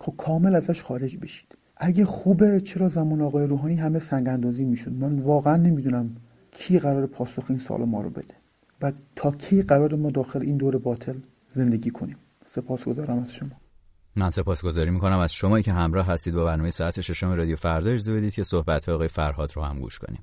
خب 0.00 0.14
کامل 0.16 0.54
ازش 0.54 0.82
خارج 0.82 1.16
بشید. 1.16 1.58
اگه 1.76 2.04
خوبه 2.04 2.60
چرا 2.60 2.88
زمان 2.88 3.20
آقای 3.22 3.46
روحانی 3.46 3.74
همه 3.74 3.98
سنگ 3.98 4.28
اندازی 4.28 4.64
می‌شد؟ 4.64 4.92
من 4.92 5.18
واقعا 5.18 5.56
نمی‌دونم 5.56 6.16
کی 6.50 6.78
قرار 6.78 7.06
پاسخ 7.06 7.44
این 7.48 7.58
سال 7.58 7.84
ما 7.84 8.00
رو 8.00 8.10
بده. 8.10 8.34
و 8.82 8.92
تا 9.16 9.30
کی 9.30 9.62
قرار 9.62 9.94
ما 9.94 10.10
داخل 10.10 10.42
این 10.42 10.56
دور 10.56 10.78
باطل 10.78 11.14
زندگی 11.52 11.90
کنیم؟ 11.90 12.16
سپاسگزارم 12.46 13.18
از 13.18 13.34
شما. 13.34 13.50
من 14.16 14.30
سپاسگزاری 14.30 14.90
می‌کنم 14.90 15.18
از 15.18 15.32
شما 15.32 15.60
که 15.60 15.72
همراه 15.72 16.06
هستید 16.06 16.34
با 16.34 16.44
برنامه 16.44 16.70
ساعت 16.70 17.00
ششم 17.00 17.30
رادیو 17.30 17.56
فردا 17.56 17.90
اجازه 17.90 18.14
بدید 18.14 18.34
که 18.34 18.42
صحبت 18.42 18.88
آقای 18.88 19.08
فرهاد 19.08 19.52
رو 19.56 19.62
هم 19.62 19.80
گوش 19.80 19.98
کنیم. 19.98 20.22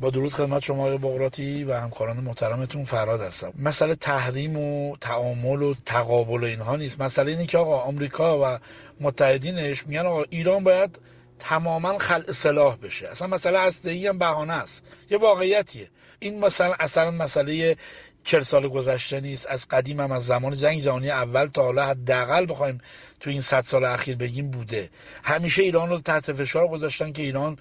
با 0.00 0.10
درود 0.10 0.32
خدمت 0.32 0.62
شما 0.62 0.82
آقای 0.84 0.98
بغراتی 0.98 1.64
و 1.64 1.74
همکاران 1.74 2.16
محترمتون 2.16 2.84
فراد 2.84 3.20
هستم. 3.20 3.52
مسئله 3.58 3.94
تحریم 3.94 4.56
و 4.56 4.96
تعامل 4.96 5.62
و 5.62 5.74
تقابل 5.86 6.42
و 6.42 6.46
اینها 6.46 6.76
نیست. 6.76 7.00
مسئله 7.00 7.30
اینه 7.30 7.46
که 7.46 7.58
آقا 7.58 7.78
آمریکا 7.78 8.54
و 8.54 8.58
متحدینش 9.00 9.86
میگن 9.86 10.06
آقا 10.06 10.24
ایران 10.30 10.64
باید 10.64 10.98
تماما 11.38 11.98
خلع 11.98 12.32
سلاح 12.32 12.76
بشه. 12.76 13.08
اصلا 13.08 13.28
مسئله 13.28 13.60
هسته 13.60 14.08
هم 14.08 14.18
بهانه 14.18 14.52
است. 14.52 14.82
یه 15.10 15.18
واقعیتیه. 15.18 15.88
این 16.18 16.44
مثلا 16.44 16.74
اصلا 16.80 17.10
مسئله 17.10 17.76
چل 18.24 18.42
سال 18.42 18.68
گذشته 18.68 19.20
نیست. 19.20 19.46
از 19.46 19.66
قدیم 19.70 20.00
هم 20.00 20.12
از 20.12 20.26
زمان 20.26 20.56
جنگ 20.56 20.80
جهانی 20.80 21.10
اول 21.10 21.46
تا 21.46 21.62
حالا 21.62 21.86
حداقل 21.86 22.46
بخوایم 22.48 22.80
تو 23.20 23.30
این 23.30 23.40
صد 23.40 23.64
سال 23.64 23.84
اخیر 23.84 24.16
بگیم 24.16 24.50
بوده. 24.50 24.90
همیشه 25.22 25.62
ایران 25.62 25.88
رو 25.88 25.98
تحت 25.98 26.32
فشار 26.32 26.68
گذاشتن 26.68 27.12
که 27.12 27.22
ایران 27.22 27.58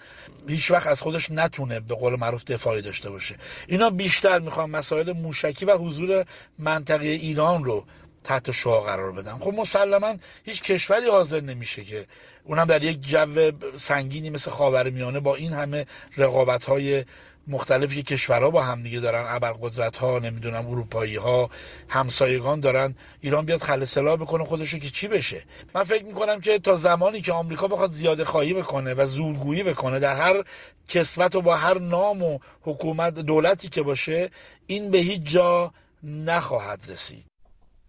هیچ 0.48 0.72
وقت 0.72 0.88
از 0.88 1.02
خودش 1.02 1.32
نتونه 1.32 1.80
به 1.80 1.96
قول 1.96 2.20
معروف 2.20 2.44
دفاعی 2.44 2.82
داشته 2.82 3.10
باشه. 3.10 3.36
اینا 3.68 3.90
بیشتر 3.90 4.40
می‌خوان 4.40 4.70
مسائل 4.70 5.12
موشکی 5.12 5.66
و 5.66 5.78
حضور 5.78 6.26
منطقه 6.60 7.08
ایران 7.08 7.64
رو 7.64 7.86
تحت 8.24 8.52
شعا 8.52 8.82
قرار 8.82 9.12
بدن. 9.12 9.34
خب 9.40 9.54
مسلما 9.54 10.16
هیچ 10.46 10.62
کشوری 10.62 11.10
حاضر 11.10 11.42
نمیشه 11.42 11.84
که 11.84 12.06
اونم 12.44 12.66
در 12.66 12.84
یک 12.84 13.02
جو 13.02 13.52
سنگینی 13.78 14.30
مثل 14.30 14.52
خاورمیانه 14.52 15.20
با 15.20 15.36
این 15.36 15.54
همه 15.54 15.86
رقابت 16.18 16.66
های 16.66 17.06
مختلفی 17.50 17.96
که 17.96 18.04
کشورها 18.04 18.50
با 18.50 18.64
همدیگه 18.64 19.00
دارن 19.00 19.26
ابرقدرت 19.28 19.98
ها 19.98 20.20
نمی‌دونم 20.20 20.68
اروپایی 20.68 21.16
ها 21.16 21.50
همسایگان 21.90 22.60
دارن 22.60 22.96
ایران 23.22 23.46
بیاد 23.46 23.62
خل 23.62 23.86
سلاح 23.86 24.16
بکنه 24.16 24.46
خودشو 24.46 24.78
که 24.78 24.90
چی 24.90 25.08
بشه؟ 25.08 25.44
من 25.76 25.84
فکر 25.84 26.06
می‌کنم 26.06 26.42
که 26.42 26.60
تا 26.60 26.76
زمانی 26.76 27.22
که 27.22 27.34
آمریکا 27.34 27.68
بخواد 27.68 27.92
زیاده 27.92 28.26
خواهی 28.26 28.54
بکنه 28.54 28.94
و 28.94 29.06
زورگویی 29.06 29.64
بکنه 29.64 30.00
در 30.00 30.16
هر 30.16 30.44
کسوت 30.88 31.36
و 31.36 31.42
با 31.42 31.56
هر 31.56 31.80
نام 31.80 32.24
و 32.24 32.40
حکومت 32.62 33.14
دولتی 33.14 33.70
که 33.70 33.82
باشه 33.82 34.30
این 34.68 34.92
به 34.92 34.98
هیچ 34.98 35.22
جا 35.24 35.74
نخواهد 36.04 36.80
رسید. 36.88 37.29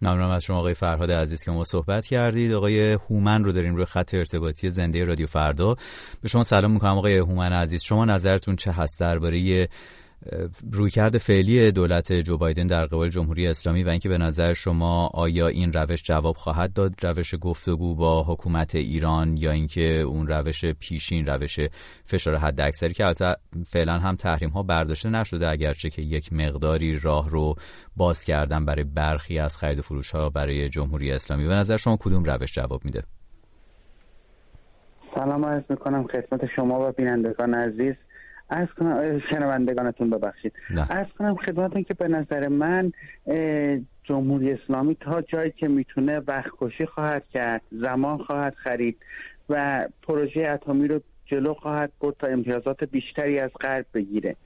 ممنونم 0.03 0.31
از 0.31 0.45
شما 0.45 0.59
آقای 0.59 0.75
فرهاد 0.75 1.11
عزیز 1.11 1.45
که 1.45 1.51
ما 1.51 1.65
صحبت 1.65 2.07
کردید. 2.07 2.53
آقای 2.53 2.93
هومن 2.93 3.45
رو 3.45 3.53
داریم 3.53 3.77
روی 3.77 3.85
خط 3.85 4.15
ارتباطی 4.15 4.71
زنده 4.71 5.05
رادیو 5.05 5.27
فردا. 5.27 5.77
به 6.23 6.29
شما 6.29 6.45
سلام 6.45 6.71
می‌کنم 6.71 6.99
آقای 6.99 7.19
هومن 7.19 7.53
عزیز. 7.53 7.83
شما 7.83 8.05
نظرتون 8.05 8.57
چه 8.57 8.73
هست 8.73 9.01
درباره 9.01 9.69
رویکرد 10.73 11.19
فعلی 11.19 11.73
دولت 11.73 12.13
جو 12.13 12.39
بایدن 12.39 12.67
در 12.67 12.87
قبال 12.87 13.09
جمهوری 13.09 13.47
اسلامی 13.47 13.83
و 13.83 13.89
اینکه 13.89 14.09
به 14.09 14.19
نظر 14.19 14.53
شما 14.53 15.07
آیا 15.15 15.49
این 15.49 15.73
روش 15.73 16.03
جواب 16.03 16.37
خواهد 16.37 16.73
داد؟ 16.73 17.05
روش 17.07 17.35
گفتگو 17.41 17.95
با 17.95 18.23
حکومت 18.23 18.75
ایران 18.75 19.37
یا 19.37 19.51
اینکه 19.51 20.01
اون 20.01 20.27
روش 20.27 20.65
پیشین 20.65 21.27
روش 21.27 21.61
فشار 22.05 22.37
حد 22.37 22.61
اکثری 22.61 22.95
که 22.95 23.07
البته 23.07 23.37
فعلا 23.67 23.93
هم 23.93 24.17
تحریم 24.17 24.51
ها 24.51 24.63
برداشته 24.63 25.11
نشده 25.11 25.49
اگرچه 25.49 25.91
که 25.91 26.03
یک 26.03 26.33
مقداری 26.33 26.99
راه 26.99 27.31
رو 27.31 27.55
باز 27.97 28.25
کردن 28.25 28.65
برای 28.65 28.85
برخی 28.85 29.39
از 29.39 29.57
خرید 29.57 29.79
و 29.79 29.83
فروش 29.83 30.11
ها 30.11 30.31
برای 30.31 30.69
جمهوری 30.69 31.13
اسلامی. 31.13 31.47
به 31.49 31.55
نظر 31.55 31.77
شما 31.77 31.97
کدوم 32.01 32.25
روش 32.25 32.53
جواب 32.53 32.85
میده؟ 32.85 33.03
سلام 35.15 35.45
عرض 35.45 35.63
می‌کنم 35.69 36.07
خدمت 36.07 36.47
شما 36.57 36.89
و 36.89 36.93
بینندگان 36.93 37.55
عزیز. 37.55 37.95
از 38.51 38.69
کنم 38.79 39.21
شنوندگانتون 39.31 40.11
ببخشید. 40.11 40.53
از 40.91 41.07
کنم 41.19 41.37
خدمتتون 41.37 41.83
که 41.83 41.95
به 41.95 42.09
نظر 42.09 42.49
من 42.49 42.93
جمهوری 44.05 44.53
اسلامی 44.53 44.95
تا 44.95 45.23
جایی 45.23 45.51
که 45.51 45.69
می‌تونه 45.69 46.19
وقت 46.19 46.51
کشی 46.61 46.87
خواهد 46.87 47.25
کرد 47.35 47.63
زمان 47.73 48.19
خواهد 48.19 48.55
خرید 48.55 48.97
و 49.49 49.85
پروژه 50.03 50.41
اتمی 50.41 50.89
رو 50.89 51.01
جلو 51.27 51.55
خواهد 51.55 51.93
برد 52.01 52.17
تا 52.19 52.27
امتیازات 52.27 52.85
بیشتری 52.85 53.39
از 53.39 53.51
غرب 53.61 53.87
بگیره. 53.95 54.37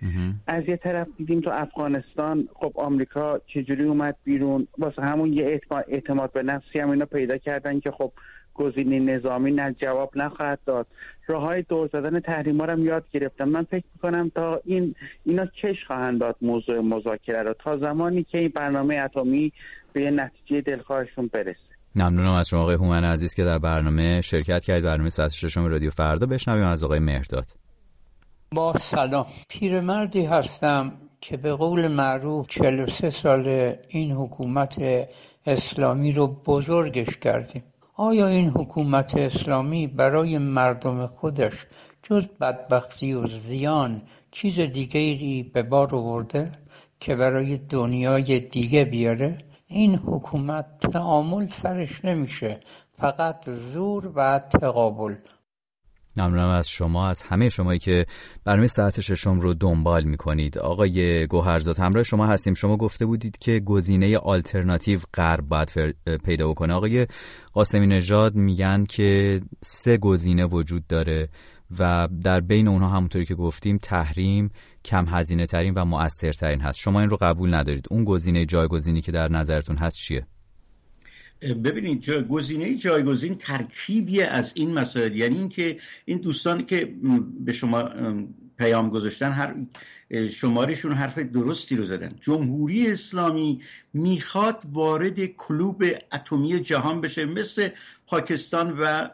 از 0.47 0.65
یه 0.69 0.77
طرف 0.77 1.09
دیدیم 1.17 1.41
تو 1.41 1.51
افغانستان 1.51 2.49
خب 2.55 2.73
آمریکا 2.75 3.41
چجوری 3.47 3.85
اومد 3.85 4.17
بیرون؟ 4.25 4.67
واسه 4.79 5.03
همون 5.03 5.33
یه 5.33 5.61
اعتماد 5.89 6.33
به 6.33 6.43
نفسی 6.43 6.79
هم 6.79 6.91
اینا 6.91 7.05
پیدا 7.05 7.37
کردن 7.37 7.81
که 7.81 7.91
خب 7.91 8.13
گزینه 8.55 8.99
نظامی 8.99 9.51
نه 9.51 9.77
جواب 9.83 10.11
نخواهد 10.17 10.59
داد. 10.67 10.87
راه 11.27 11.43
های 11.43 11.63
دور 11.63 11.89
زدن 11.93 12.21
تحریم 12.21 12.61
ها 12.61 12.67
هم 12.67 12.85
یاد 12.85 13.05
گرفتم. 13.13 13.49
من 13.49 13.63
فکر 13.63 13.85
می‌کنم 13.95 14.29
تا 14.35 14.61
این 14.65 14.95
اینا 15.25 15.47
کش 15.47 15.85
خواهند 15.87 16.21
داد 16.21 16.37
موضوع 16.43 16.81
مذاکره 16.81 17.43
رو. 17.43 17.55
تا 17.65 17.79
زمانی 17.79 18.25
که 18.25 18.39
این 18.39 18.53
برنامه 18.55 18.97
اتمی 18.97 19.53
به 19.93 20.03
یه 20.03 20.11
نتیجه 20.11 20.61
دلخواهشون 20.61 21.31
برسه. 21.33 21.59
ممنونم 21.97 22.33
از 22.33 22.49
شما 22.49 22.61
آقای 22.61 22.75
هومن 22.75 23.05
عزیز 23.05 23.35
که 23.35 23.45
در 23.45 23.59
برنامه 23.59 24.21
شرکت 24.21 24.65
کردید 24.65 24.85
برنامه 24.85 25.11
ساعت 25.11 25.33
ششم 25.33 25.65
رادیو 25.65 25.91
فردا 25.91 26.27
بشنویم 26.27 26.65
از 26.65 26.85
آقای 26.85 26.99
مهرداد. 26.99 27.47
با 28.53 28.79
سلام. 28.79 29.27
پیرمردی 29.49 30.25
هستم 30.25 30.93
که 31.21 31.37
به 31.37 31.53
قول 31.53 31.89
معروف 31.89 32.47
43 32.49 33.11
سال 33.11 33.75
این 33.89 34.13
حکومت 34.13 34.83
اسلامی 35.47 36.13
رو 36.13 36.27
بزرگش 36.27 37.17
کردیم. 37.17 37.63
آیا 37.97 38.27
این 38.27 38.51
حکومت 38.51 39.17
اسلامی 39.17 39.87
برای 39.87 40.39
مردم 40.39 41.07
خودش 41.07 41.67
جز 42.03 42.29
بدبختی 42.29 43.13
و 43.13 43.27
زیان 43.27 44.03
چیز 44.31 44.61
دیگری 44.61 45.43
به 45.43 45.63
بار 45.63 45.95
آورده 45.95 46.53
که 47.01 47.17
برای 47.17 47.57
دنیای 47.57 48.41
دیگه 48.41 48.85
بیاره؟ 48.85 49.39
این 49.67 49.95
حکومت 49.95 50.79
تعامل 50.93 51.47
سرش 51.47 52.05
نمیشه 52.05 52.61
فقط 52.99 53.51
زور 53.51 54.13
و 54.15 54.39
تقابل 54.39 55.15
ممنونم 56.17 56.49
از 56.49 56.69
شما 56.69 57.09
از 57.09 57.23
همه 57.23 57.49
شمایی 57.49 57.79
که 57.79 58.07
برنامه 58.45 58.67
ساعت 58.67 59.01
ششم 59.01 59.41
رو 59.41 59.55
دنبال 59.55 60.05
می‌کنید. 60.05 60.59
آقای 60.59 61.27
گوهرزاد 61.27 61.79
همراه 61.79 62.03
شما 62.03 62.27
هستیم. 62.27 62.55
شما 62.55 62.77
گفته 62.77 63.07
بودید 63.07 63.39
که 63.39 63.61
گزینه 63.61 64.19
آلترناتیو 64.19 65.01
غرب 65.15 65.49
باید 65.49 65.97
پیدا 66.25 66.49
بکنه. 66.49 66.75
آقای 66.75 67.07
قاسمی 67.53 67.87
نژاد 67.87 68.35
میگن 68.35 68.85
که 68.85 69.41
سه 69.61 69.97
گزینه 69.97 70.45
وجود 70.45 70.87
داره 70.87 71.29
و 71.79 72.09
در 72.23 72.41
بین 72.41 72.69
اونها 72.69 72.89
همونطوری 72.89 73.25
که 73.25 73.35
گفتیم 73.35 73.79
تحریم 73.79 74.51
کم 74.85 75.07
هزینه 75.09 75.47
ترین 75.47 75.75
و 75.75 75.85
مؤثرترین 75.85 76.61
هست. 76.61 76.79
شما 76.79 77.01
این 77.01 77.09
رو 77.09 77.17
قبول 77.21 77.55
ندارید. 77.55 77.87
اون 77.91 78.05
گزینه 78.05 78.47
جایگزینی 78.47 79.01
که 79.01 79.13
در 79.13 79.29
نظرتون 79.29 79.77
هست 79.77 79.97
چیه؟ 79.97 80.27
ببینید 81.53 82.03
جا 82.03 82.23
گزینه 82.23 82.75
جایگزین 82.75 83.35
ترکیبی 83.35 84.23
از 84.23 84.53
این 84.57 84.75
مسائل. 84.75 85.17
یعنی 85.17 85.39
اینکه 85.39 85.79
این 86.05 86.19
دوستان 86.19 86.67
که 86.67 86.95
به 87.41 87.53
شما 87.53 87.91
پیام 88.59 88.91
گذاشتن 88.91 89.33
هر 89.33 89.55
شمارشون 90.29 90.93
حرف 90.93 91.19
درستی 91.19 91.77
رو 91.77 91.85
زدن. 91.85 92.15
جمهوری 92.21 92.93
اسلامی 92.93 93.63
می‌خواد 93.93 94.63
وارد 94.73 95.27
کلوب 95.27 95.85
اتمی 96.13 96.61
جهان 96.61 97.01
بشه 97.01 97.25
مثل 97.25 97.69
پاکستان 98.07 98.79
و 98.81 99.09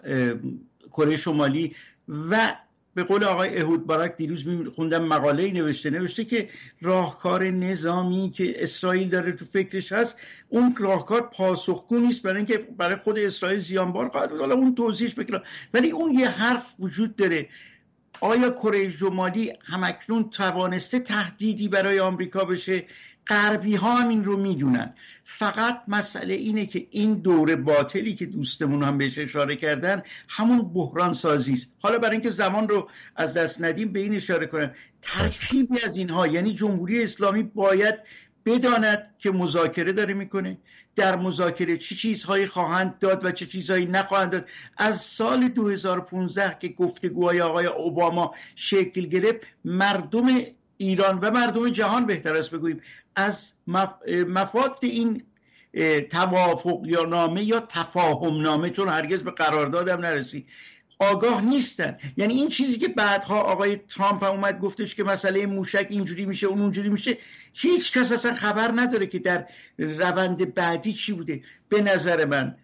کره 0.91 1.17
شمالی 1.17 1.75
و 2.09 2.57
به 2.95 3.05
قول 3.05 3.25
آقای 3.25 3.59
اهود 3.59 3.87
بارک 3.87 4.17
دیروز 4.17 4.45
خوندم 4.75 5.05
مقاله 5.05 5.53
نوشته 5.53 5.91
نوشته 5.91 6.25
که 6.25 6.49
راهکار 6.81 7.51
نظامی 7.51 8.31
که 8.31 8.63
اسرائیل 8.63 9.09
داره 9.09 9.33
تو 9.33 9.45
فکرش 9.45 9.93
هست 9.93 10.19
اون 10.49 10.75
راهکار 10.79 11.21
پاسخگو 11.21 11.99
نیست 11.99 12.23
برای 12.23 12.37
اینکه 12.37 12.59
برای 12.59 12.97
خود 12.97 13.19
اسرائیل 13.19 13.61
زیانبار 13.61 14.09
خواهد 14.09 14.31
بود. 14.31 14.41
حالا 14.41 14.55
اون 14.55 14.75
توضیحش 14.75 15.15
بکنم. 15.15 15.43
ولی 15.75 15.91
اون 15.91 16.15
یه 16.15 16.29
حرف 16.29 16.75
وجود 16.79 17.17
داره. 17.17 17.49
آیا 18.21 18.51
کره 18.51 18.89
شمالی 18.89 19.53
همکنون 19.63 20.31
توانسته 20.31 21.01
تهدیدی 21.01 21.69
برای 21.69 22.01
آمریکا 22.01 22.45
بشه؟ 22.45 22.85
غربی 23.27 23.75
ها 23.75 23.95
هم 23.95 24.09
این 24.09 24.25
رو 24.25 24.37
می‌دونن. 24.37 24.95
فقط 25.25 25.83
مسئله 25.89 26.35
اینه 26.35 26.67
که 26.67 26.87
این 26.91 27.15
دور 27.15 27.57
باطلی 27.57 28.15
که 28.15 28.27
دوستمون 28.27 28.83
هم 28.83 28.99
بهش 28.99 29.19
اشاره 29.19 29.57
کردن 29.57 30.03
همون 30.29 30.73
بحران 30.73 31.13
سازی 31.13 31.53
است. 31.53 31.67
حالا 31.81 31.99
برای 31.99 32.13
اینکه 32.13 32.31
زمان 32.31 32.69
رو 32.69 32.89
از 33.17 33.35
دست 33.35 33.63
ندیم 33.63 33.93
به 33.93 34.01
این 34.01 34.15
اشاره 34.15 34.47
کنم. 34.47 34.71
ترکیبی 35.03 35.81
از 35.89 35.97
اینها 35.97 36.27
یعنی 36.27 36.55
جمهوری 36.55 37.03
اسلامی 37.03 37.43
باید 37.43 37.95
بداند 38.47 39.15
که 39.19 39.31
مذاکره 39.31 39.93
داره 39.93 40.15
می‌کنه. 40.15 40.59
در 40.97 41.17
مذاکره 41.17 41.77
چه 41.77 41.95
چی 41.95 41.97
چیزهایی 41.97 42.47
خواهند 42.47 42.99
داد 42.99 43.25
و 43.25 43.33
چه 43.33 43.47
چیزهایی 43.47 43.87
نخواهند 43.87 44.31
داد. 44.31 44.49
از 44.77 45.01
سال 45.01 45.49
2015 45.49 46.57
که 46.61 46.69
گفتگوهای 46.69 47.41
آقای 47.41 47.67
اوباما 47.67 48.35
شکل 48.55 49.07
گرفت 49.07 49.47
مردم 49.65 50.27
ایران 50.77 51.19
و 51.19 51.31
مردم 51.31 51.69
جهان 51.69 52.07
بهتر 52.07 52.37
است 52.37 52.51
بگوییم. 52.51 52.81
از 53.17 53.53
مفاد 54.29 54.77
این 54.83 55.23
توافق 56.11 56.83
یا 56.85 57.03
نامه 57.03 57.45
یا 57.45 57.61
تفاهم 57.61 58.41
نامه 58.41 58.71
چون 58.71 58.89
هرگز 58.89 59.23
به 59.23 59.31
قراردادم 59.31 60.01
نرسی 60.01 60.47
آگاه 60.99 61.41
نیستن. 61.41 61.99
یعنی 62.17 62.35
این 62.35 62.49
چیزی 62.49 62.79
که 62.79 62.89
بعدها 62.89 63.41
آقای 63.41 63.77
ترامپ 63.77 64.25
هم 64.25 64.31
اومد 64.31 64.61
گفتش 64.61 64.95
که 64.95 65.05
مسئله 65.05 65.47
موشک 65.47 65.87
اینجوری 65.91 66.25
میشه 66.25 66.47
اون 66.47 66.61
اونجوری 66.61 66.89
میشه 66.89 67.19
هیچ 67.53 67.93
کس 67.93 68.13
اصلا 68.13 68.35
خبر 68.35 68.73
نداره 68.77 69.07
که 69.07 69.19
در 69.19 69.47
روند 69.79 70.55
بعدی 70.55 70.93
چی 70.93 71.13
بوده. 71.13 71.43
به 71.69 71.83
نظر 71.83 72.25
من 72.25 72.57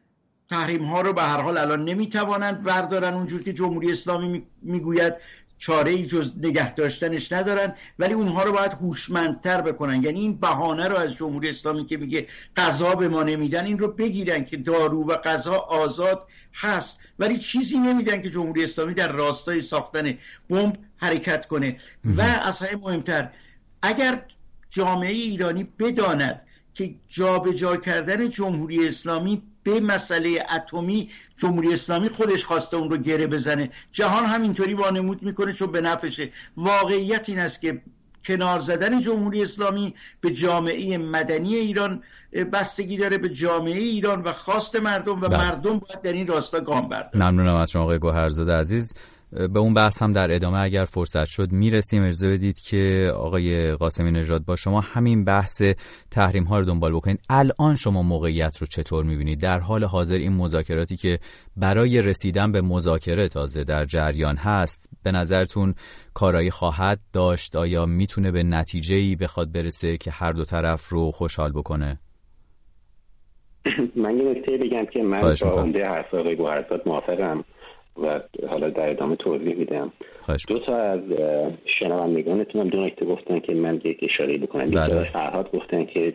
تحریم 0.50 0.84
ها 0.84 1.00
رو 1.00 1.12
به 1.12 1.22
هر 1.22 1.40
حال 1.40 1.58
الان 1.58 1.84
نمی‌توانند 1.84 2.62
بردارن. 2.62 3.14
اونجور 3.14 3.42
که 3.42 3.52
جمهوری 3.52 3.92
اسلامی 3.92 4.46
می‌گوید 4.62 5.14
چاره 5.58 5.90
ای 5.90 6.06
جز 6.06 6.32
نگه 6.36 6.74
داشتنش 6.74 7.32
ندارن 7.32 7.74
ولی 7.98 8.14
اونها 8.14 8.42
رو 8.42 8.52
باید 8.52 8.72
هوشمندتر 8.72 9.60
بکنن. 9.60 10.02
یعنی 10.02 10.20
این 10.20 10.36
بهانه 10.36 10.88
رو 10.88 10.96
از 10.96 11.16
جمهوری 11.16 11.48
اسلامی 11.48 11.86
که 11.86 11.96
میگه 11.96 12.26
غذا 12.56 12.94
به 12.94 13.08
ما 13.08 13.22
نمیدن 13.22 13.64
این 13.64 13.78
رو 13.78 13.88
بگیرن 13.88 14.44
که 14.44 14.56
دارو 14.56 15.04
و 15.04 15.16
غذا 15.16 15.54
آزاد 15.54 16.26
هست. 16.54 17.00
ولی 17.18 17.38
چیزی 17.38 17.78
نمیدن 17.78 18.22
که 18.22 18.30
جمهوری 18.30 18.64
اسلامی 18.64 18.94
در 18.94 19.12
راستای 19.12 19.62
ساختن 19.62 20.18
بمب 20.50 20.76
حرکت 20.96 21.46
کنه. 21.46 21.76
و 22.16 22.20
از 22.20 22.58
همه 22.58 22.76
مهمتر 22.76 23.30
اگر 23.82 24.22
جامعه 24.70 25.12
ایرانی 25.12 25.64
بداند 25.78 26.42
که 26.74 26.94
جابجا 27.08 27.76
کردن 27.76 28.30
جمهوری 28.30 28.88
اسلامی 28.88 29.42
به 29.66 29.80
مسئله 29.80 30.42
اتمی 30.56 31.10
جمهوری 31.38 31.72
اسلامی 31.72 32.08
خودش 32.08 32.44
خواسته 32.44 32.76
اون 32.76 32.90
رو 32.90 32.96
گره 32.96 33.26
بزنه. 33.26 33.70
جهان 33.92 34.24
همینطوری 34.24 34.74
وانمود 34.74 35.22
می‌کنه 35.22 35.52
چون 35.52 35.72
به 35.72 35.80
نفشه 35.80 36.30
واقعیت 36.56 37.28
این 37.28 37.38
است 37.38 37.60
که 37.60 37.82
کنار 38.24 38.60
زدن 38.60 39.00
جمهوری 39.00 39.42
اسلامی 39.42 39.94
به 40.20 40.30
جامعه 40.30 40.98
مدنی 40.98 41.54
ایران 41.54 42.02
بستگی 42.52 42.96
داره 42.96 43.18
به 43.18 43.28
جامعه 43.28 43.78
ایران 43.78 44.22
و 44.22 44.32
خواست 44.32 44.76
مردم 44.76 45.20
و 45.20 45.28
بله. 45.28 45.38
مردم 45.38 45.78
باید 45.78 46.02
در 46.02 46.12
این 46.12 46.26
راستا 46.26 46.60
گام 46.60 46.88
بردارن. 46.88 47.28
ممنونم 47.28 47.54
از 47.54 47.70
شما 47.70 47.82
آقای 47.82 47.98
گوهرزاده 47.98 48.52
عزیز. 48.52 48.94
به 49.32 49.58
اون 49.58 49.74
بحث 49.74 50.02
هم 50.02 50.12
در 50.12 50.34
ادامه 50.34 50.58
اگر 50.58 50.84
فرصت 50.84 51.24
شد 51.24 51.52
می‌رسیم. 51.52 52.02
ارزه 52.02 52.30
بدید 52.30 52.60
که 52.60 53.12
آقای 53.14 53.72
قاسمی 53.72 54.10
نژاد 54.10 54.44
با 54.44 54.56
شما 54.56 54.80
همین 54.80 55.24
بحث 55.24 55.62
تحریم 56.10 56.44
ها 56.44 56.58
رو 56.58 56.64
دنبال 56.64 56.92
بکنید. 56.92 57.20
الان 57.30 57.74
شما 57.74 58.02
موقعیت 58.02 58.58
رو 58.58 58.66
چطور 58.66 59.04
می‌بینید؟ 59.04 59.40
در 59.40 59.58
حال 59.58 59.84
حاضر 59.84 60.18
این 60.18 60.32
مذاکراتی 60.32 60.96
که 60.96 61.18
برای 61.56 62.02
رسیدن 62.02 62.52
به 62.52 62.60
مذاکره 62.62 63.28
تازه 63.28 63.64
در 63.64 63.84
جریان 63.84 64.36
هست 64.36 64.90
به 65.02 65.12
نظرتون 65.12 65.74
کارایی 66.14 66.50
خواهد 66.50 67.00
داشت؟ 67.12 67.56
آیا 67.56 67.86
می‌تونه 67.86 68.30
به 68.30 68.42
نتیجه 68.42 68.94
ای 68.94 69.16
بخواد 69.16 69.52
برسه 69.52 69.96
که 69.96 70.10
هر 70.10 70.32
دو 70.32 70.44
طرف 70.44 70.88
رو 70.88 71.10
خوشحال 71.10 71.52
بکنه؟ 71.52 71.98
من 73.96 74.16
یه 74.18 74.24
نکته 74.24 74.52
بگم 74.56 74.86
که 74.92 75.02
من 75.02 75.34
با 75.42 75.50
عمده 75.50 75.84
حرف 75.84 76.14
آقای 76.14 76.36
موافقم. 76.86 77.44
و 78.02 78.20
حالا 78.48 78.70
در 78.70 78.90
ادامه 78.90 79.16
توضیح 79.16 79.54
میدم. 79.54 79.92
دو 80.48 80.58
تا 80.58 80.76
از 80.76 81.00
شنوندگانتون 81.64 82.60
هم 82.60 82.68
دو 82.68 82.80
نکته 82.80 83.06
گفتن 83.06 83.40
که 83.40 83.54
من 83.54 83.80
یک 83.84 83.98
اشاره 84.02 84.38
بکنم. 84.38 84.70
بله. 84.70 85.04
فرهاد 85.04 85.52
گفتن 85.52 85.84
که 85.84 86.14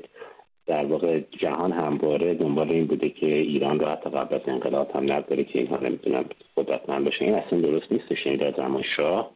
در 0.67 0.86
واقع 0.86 1.20
جهان 1.39 1.72
همواره 1.72 2.34
دنبال 2.34 2.72
این 2.72 2.86
بوده 2.86 3.10
که 3.10 3.26
ایران 3.26 3.80
رو 3.80 3.86
حتی 3.86 4.10
قبل 4.10 4.36
از 4.36 4.41
انقلاب 4.48 4.91
هم 4.96 5.04
نداره 5.04 5.44
که 5.44 5.60
اینها 5.60 5.78
نمی‌تونن 5.78 6.26
قدرتمند 6.58 7.06
باشه 7.06 7.26
این 7.26 7.34
اصلا 7.34 7.60
درست 7.62 7.91
نیستش 7.91 8.26
یعنی 8.26 8.38
در 8.38 8.54
زمان 8.58 8.84
شاه 8.98 9.32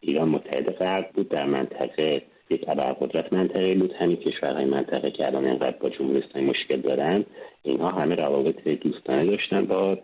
ایران 0.00 0.28
متحد 0.28 0.70
غرب 0.70 1.10
بود 1.14 1.28
در 1.28 1.46
منطقه 1.46 2.22
یک 2.50 2.64
قدرت 3.00 3.32
منطقه 3.32 3.74
بود. 3.74 3.92
همین 3.92 4.16
کشورهای 4.16 4.64
منطقه 4.64 5.10
که 5.10 5.26
الان 5.26 5.44
انقدر 5.44 5.76
با 5.80 5.88
جمهوری 5.88 6.18
اسلامی 6.18 6.50
مشکل 6.50 6.80
دارن 6.80 7.24
اینها 7.62 7.88
همه 7.88 8.14
روابط 8.14 8.68
دوستانه 8.68 9.26
داشتن 9.26 9.66
با 9.66 9.98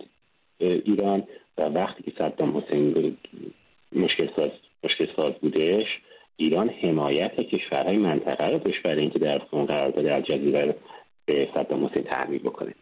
ایران. 0.58 1.24
و 1.58 1.62
وقتی 1.62 2.02
که 2.02 2.12
صدام 2.18 2.56
حسین 2.56 3.16
مشکل 3.92 4.28
ساز 4.36 4.50
مشکل 4.84 5.06
ساز 5.16 5.32
بودش 5.34 5.86
ایران 6.36 6.68
حمایت 6.68 7.40
کشورهای 7.40 7.96
منطقه 7.96 8.50
رو 8.50 8.58
داشت 8.58 8.82
برای 8.82 9.00
اینکه 9.00 9.18
در 9.18 9.42
اون 9.50 9.66
قرارداد 9.66 10.06
الجزیره 10.06 10.64
رو 10.64 10.72
به 11.26 11.48
صدام 11.54 11.86
حسین 11.86 12.02
تحمیل 12.02 12.38
بکنه. 12.38 12.74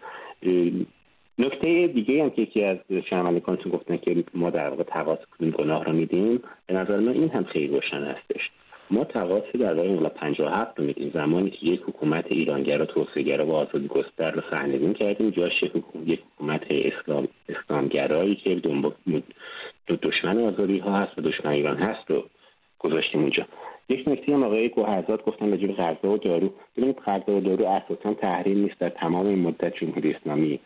نکته 1.38 1.86
دیگه 1.86 2.22
هم 2.22 2.30
که 2.30 2.42
یکی 2.42 2.64
از 2.64 2.78
شنوندگانتون 3.10 3.72
گفتن 3.72 3.96
که 3.96 4.24
ما 4.34 4.50
در 4.50 4.68
واقع 4.68 4.82
تقاس 4.82 5.18
گناه 5.58 5.84
رو 5.84 5.92
میدیم 5.92 6.42
به 6.66 6.74
نظر 6.74 7.00
من 7.00 7.12
این 7.12 7.28
هم 7.28 7.44
خیلی 7.44 7.66
روشن 7.66 8.04
هستش. 8.04 8.50
ما 8.92 9.04
تقاس 9.04 9.42
در 9.60 9.80
انقلاب 9.80 10.14
57 10.14 10.78
رو 10.78 10.84
میدیم. 10.84 11.10
زمانی 11.14 11.50
که 11.50 11.66
یک 11.66 11.80
حکومت 11.80 12.24
ایرانگرا 12.28 12.86
توسعه‌گرا 12.86 13.46
و 13.46 13.52
آزادی 13.52 13.88
گستر 13.88 14.30
رو 14.30 14.42
سرنگون 14.50 14.92
کردیم 14.94 15.30
جاش 15.30 15.62
یک 16.06 16.20
حکومت 16.34 16.62
اسلام 16.70 17.28
اسلامگرایی 17.48 18.34
که 18.34 18.54
دنبال 18.54 18.92
دشمن 20.02 20.38
آزادی 20.38 20.78
ها 20.78 20.98
هست 20.98 21.18
و 21.18 21.22
دشمن 21.22 21.50
ایران 21.50 21.76
هست 21.76 22.10
رو 22.10 22.24
گذاشتیم 22.78 23.20
اونجا 23.20 23.46
یک 23.88 24.08
نکته 24.08 24.34
هم 24.34 24.42
آقای 24.42 24.68
گوهرزاد 24.68 25.24
گفتن 25.24 25.50
راجع 25.50 25.66
غذا 25.66 26.10
و 26.10 26.18
دارو. 26.18 26.52
ببینید 26.76 26.98
غذا 26.98 27.32
و 27.32 27.40
دارو 27.40 27.66
اساسا 27.66 28.14
تحریم 28.14 28.58
نیست 28.58 28.78
در 28.78 28.88
تمام 28.88 29.26
این 29.26 29.38
مدت 29.38 29.74
جمهوری 29.74 30.14
اسلامی 30.14 30.60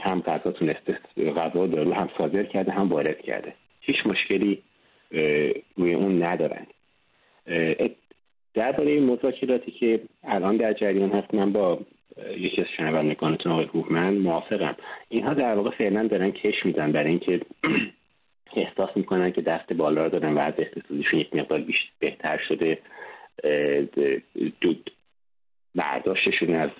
هم 0.00 0.20
غذا 0.20 0.50
تونسته 0.50 0.98
غذا 1.36 1.60
و 1.60 1.66
دارو 1.66 1.92
هم 1.92 2.08
صادر 2.18 2.42
کرده 2.42 2.72
هم 2.72 2.88
وارد 2.88 3.20
کرده. 3.20 3.54
هیچ 3.80 4.06
مشکلی 4.06 4.62
روی 5.76 5.94
اون 5.94 6.24
ندارن. 6.24 6.66
درباره 8.54 9.00
مذاکراتی 9.00 9.70
که 9.70 10.00
الان 10.24 10.56
در 10.56 10.72
جریان 10.72 11.10
هست 11.10 11.34
من 11.34 11.52
با 11.52 11.80
یکی 12.38 12.60
از 12.60 12.66
شنوندگانتون 12.76 13.52
آقای 13.52 13.64
هومن 13.64 14.14
موافقم. 14.14 14.76
اینها 15.08 15.34
در 15.34 15.54
واقع 15.54 15.70
فعلا 15.70 16.06
دارن 16.06 16.30
کش 16.30 16.66
میدن 16.66 16.92
برای 16.92 17.08
اینکه 17.08 17.40
احساس 18.56 18.90
می‌کنن 18.96 19.32
که 19.32 19.42
دست 19.42 19.72
بالا 19.72 20.04
رو 20.04 20.08
دارن 20.08 20.34
و 20.34 20.38
از 20.38 20.54
اقتصادیشون 20.58 21.20
یک 21.20 21.34
مقدار 21.34 21.64
بهتر 21.98 22.40
شده 22.48 22.78
دود 24.60 24.92
برداشتشون 25.74 26.54
از 26.54 26.70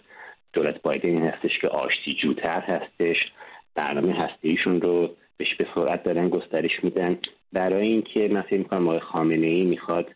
دولت 0.53 0.83
بایدن 0.83 1.09
این 1.09 1.23
هستش 1.23 1.59
که 1.59 1.69
آشتی 1.69 2.15
جوتر 2.15 2.61
هستش 2.61 3.33
برنامه 3.75 4.15
هستیشون 4.15 4.81
رو 4.81 5.11
بهش 5.37 5.55
به 5.55 5.67
سرعت 5.75 6.03
دارن 6.03 6.29
گسترش 6.29 6.85
میدن. 6.85 7.19
برای 7.53 7.87
اینکه 7.87 8.21
مثلا 8.29 8.59
می‌کنم 8.59 8.89
آقای 8.89 9.01
خامنه 9.01 9.47
ای 9.47 9.65
می‌خواد 9.65 10.15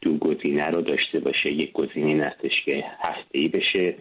دو 0.00 0.18
گزینه 0.18 0.66
رو 0.66 0.82
داشته 0.82 1.20
باشه. 1.20 1.52
یک 1.52 1.72
گزینه 1.72 2.06
این 2.06 2.20
هستش 2.20 2.64
که 2.64 2.84
هسته 3.00 3.38
ای 3.38 3.48
بشه. 3.48 3.94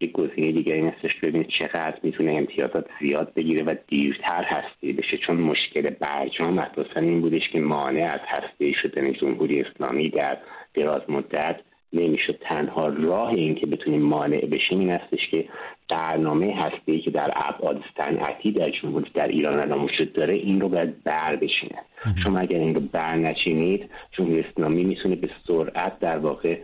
یک 0.00 0.12
گزینه 0.12 0.52
دیگه 0.52 0.74
این 0.74 0.88
هستش 0.88 1.20
که 1.20 1.26
ببینید 1.26 1.48
چقدر 1.48 1.98
می‌تونه 2.02 2.32
امتیازات 2.32 2.86
زیاد 3.00 3.34
بگیره 3.34 3.64
و 3.64 3.74
دیرتر 3.88 4.44
هسته 4.44 4.92
بشه. 4.92 5.18
چون 5.26 5.36
مشکل 5.36 5.90
برجام 5.90 6.58
اساسا 6.58 7.00
این 7.00 7.20
بودش 7.20 7.48
که 7.52 7.60
مانع 7.60 8.12
از 8.14 8.20
هسته 8.26 8.72
شدن 8.82 9.12
جمهوری 9.12 9.60
اسلامی 9.60 10.08
در 10.10 10.38
دراز 10.74 11.02
مدت 11.08 11.60
نمی‌شد 11.92 12.38
تنها 12.40 12.88
راه 12.88 13.28
این 13.28 13.54
که 13.54 13.66
بتونیم 13.66 14.02
مانع 14.02 14.46
بشیم 14.46 14.78
این 14.78 14.90
هستش 14.90 15.28
که 15.30 15.44
برنامه 15.90 16.54
هسته 16.56 16.98
که 16.98 17.10
در 17.10 17.32
ابعاد 17.36 17.80
صنعتی 17.96 18.52
در 18.52 18.70
جمهوری 18.82 19.10
در 19.14 19.28
ایران 19.28 19.60
الان 19.60 19.84
وجود 19.84 20.12
داره 20.12 20.34
این 20.34 20.60
رو 20.60 20.68
باید 20.68 21.02
بر 21.04 21.36
بشینه. 21.36 21.78
شما 22.24 22.38
اگر 22.38 22.58
این 22.58 22.74
رو 22.74 22.80
بر 22.80 23.16
نچینید 23.16 23.90
جمهوری 24.12 24.40
اسلامی 24.40 24.84
می‌تونه 24.84 25.16
به 25.16 25.30
سرعت 25.46 25.98
در 25.98 26.18
واقع 26.18 26.58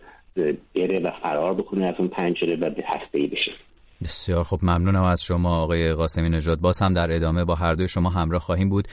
بره 0.75 1.01
و 1.01 1.11
فرار 1.23 1.55
بکنه 1.55 1.87
از 1.87 1.95
اون 1.99 2.09
پنجره 2.09 2.57
و 2.57 2.71
به 2.71 2.85
هسته 2.87 3.19
ای 3.19 3.27
بشه. 3.27 3.53
بسیار 4.05 4.45
خب 4.45 4.59
ممنونم 4.63 5.05
از 5.05 5.23
شما 5.23 5.63
آقای 5.63 5.93
قاسمی 5.93 6.29
نژاد. 6.29 6.61
باز 6.61 6.79
هم 6.83 6.95
در 6.95 7.13
ادامه 7.13 7.45
با 7.45 7.55
هر 7.55 7.75
دوی 7.75 7.89
شما 7.89 8.11
همراه 8.11 8.41
خواهیم 8.41 8.69
بود. 8.69 8.89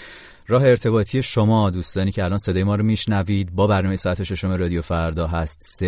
راه 0.47 0.63
ارتباطی 0.63 1.21
شما 1.21 1.69
دوستانی 1.69 2.11
که 2.11 2.23
الان 2.23 2.37
صدای 2.37 2.63
ما 2.63 2.75
رو 2.75 2.83
میشنوید 2.83 3.55
با 3.55 3.67
برنامه 3.67 3.95
ساعت 3.95 4.23
ششم 4.23 4.51
رادیو 4.51 4.81
فردا 4.81 5.27
هست 5.27 5.83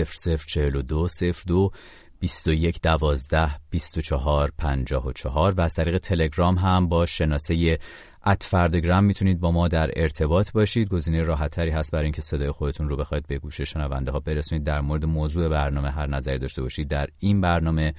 0042 0.47 1.07
02 1.47 1.71
21 2.19 2.81
12 2.81 3.49
24 3.69 4.51
54 4.57 5.53
و 5.57 5.61
از 5.61 5.73
طریق 5.73 5.97
تلگرام 5.97 6.55
هم 6.55 6.89
با 6.89 7.05
شناسه 7.05 7.79
ات 8.25 8.43
فردگرام 8.43 9.03
می‌تونید 9.03 9.39
با 9.39 9.51
ما 9.51 9.67
در 9.67 9.91
ارتباط 9.95 10.51
باشید. 10.51 10.89
گزینه 10.89 11.23
راحت 11.23 11.51
تری 11.51 11.69
هست 11.69 11.91
برای 11.91 12.03
اینکه 12.03 12.21
صدای 12.21 12.51
خودتون 12.51 12.89
رو 12.89 12.95
بخواید 12.95 13.27
به 13.27 13.37
گوش 13.37 13.61
شنونده 13.61 14.11
ها 14.11 14.19
برسونید. 14.19 14.63
در 14.63 14.81
مورد 14.81 15.05
موضوع 15.05 15.49
برنامه 15.49 15.91
هر 15.91 16.07
نظری 16.07 16.37
داشته 16.37 16.61
باشید 16.61 16.87
در 16.87 17.07
این 17.19 17.41
برنامه 17.41 17.93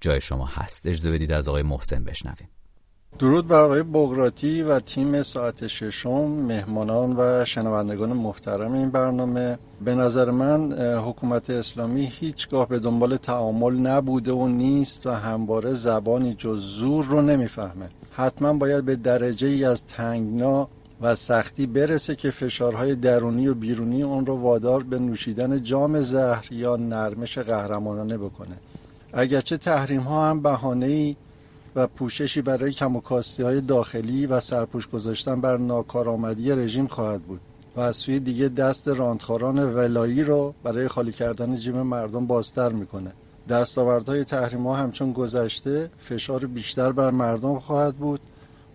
جای 0.00 0.20
شما 0.20 0.46
هست. 0.46 0.86
اجازه 0.86 1.10
بدید 1.10 1.32
از 1.32 1.48
آقای 1.48 1.62
محسن 1.62 2.04
بشنویم. 2.04 2.48
درود 3.18 3.48
بر 3.48 3.60
آقای 3.60 3.82
بغراتی 3.82 4.62
و 4.62 4.80
تیم 4.80 5.22
ساعت 5.22 5.66
ششم 5.66 6.24
مهمانان 6.26 7.14
و 7.18 7.44
شنوندگان 7.44 8.12
محترم 8.12 8.72
این 8.72 8.90
برنامه. 8.90 9.58
به 9.84 9.94
نظر 9.94 10.30
من 10.30 10.72
حکومت 10.98 11.50
اسلامی 11.50 12.12
هیچگاه 12.20 12.68
به 12.68 12.78
دنبال 12.78 13.16
تعامل 13.16 13.74
نبوده 13.74 14.32
و 14.32 14.48
نیست 14.48 15.06
و 15.06 15.10
همواره 15.10 15.74
زبانی 15.74 16.34
جز 16.34 16.60
زور 16.60 17.04
رو 17.04 17.22
نمی‌فهمه. 17.22 17.88
حتما 18.10 18.52
باید 18.52 18.84
به 18.84 18.96
درجه 18.96 19.48
ای 19.48 19.64
از 19.64 19.84
تنگنا 19.84 20.68
و 21.00 21.14
سختی 21.14 21.66
برسه 21.66 22.16
که 22.16 22.30
فشارهای 22.30 22.94
درونی 22.94 23.48
و 23.48 23.54
بیرونی 23.54 24.02
اون 24.02 24.26
رو 24.26 24.36
وادار 24.36 24.82
به 24.82 24.98
نوشیدن 24.98 25.62
جام 25.62 26.00
زهر 26.00 26.52
یا 26.52 26.76
نرمش 26.76 27.38
قهرمانانه 27.38 28.18
بکنه. 28.18 28.56
اگرچه 29.12 29.56
تحریم 29.56 30.00
ها 30.00 30.30
هم 30.30 30.42
بهانه 30.42 30.86
ای 30.86 31.16
و 31.76 31.86
پوششی 31.86 32.42
برای 32.42 32.72
کم 32.72 32.96
های 33.38 33.60
داخلی 33.60 34.26
و 34.26 34.40
سرپوش 34.40 34.88
گذاشتن 34.88 35.40
بر 35.40 35.56
ناکارآمدی 35.56 36.50
رژیم 36.50 36.86
خواهد 36.86 37.22
بود 37.22 37.40
و 37.76 37.80
از 37.80 37.96
سوی 37.96 38.20
دیگه 38.20 38.48
دست 38.48 38.88
راندخاران 38.88 39.74
ولایی 39.74 40.24
رو 40.24 40.54
برای 40.62 40.88
خالی 40.88 41.12
کردن 41.12 41.56
جیب 41.56 41.76
مردم 41.76 42.26
بازتر 42.26 42.72
می‌کنه. 42.72 43.12
دستاوردهای 43.48 44.24
تحریم 44.24 44.66
ها 44.66 44.76
همچون 44.76 45.12
گذشته 45.12 45.90
فشار 45.98 46.46
بیشتر 46.46 46.92
بر 46.92 47.10
مردم 47.10 47.58
خواهد 47.58 47.94
بود. 47.96 48.20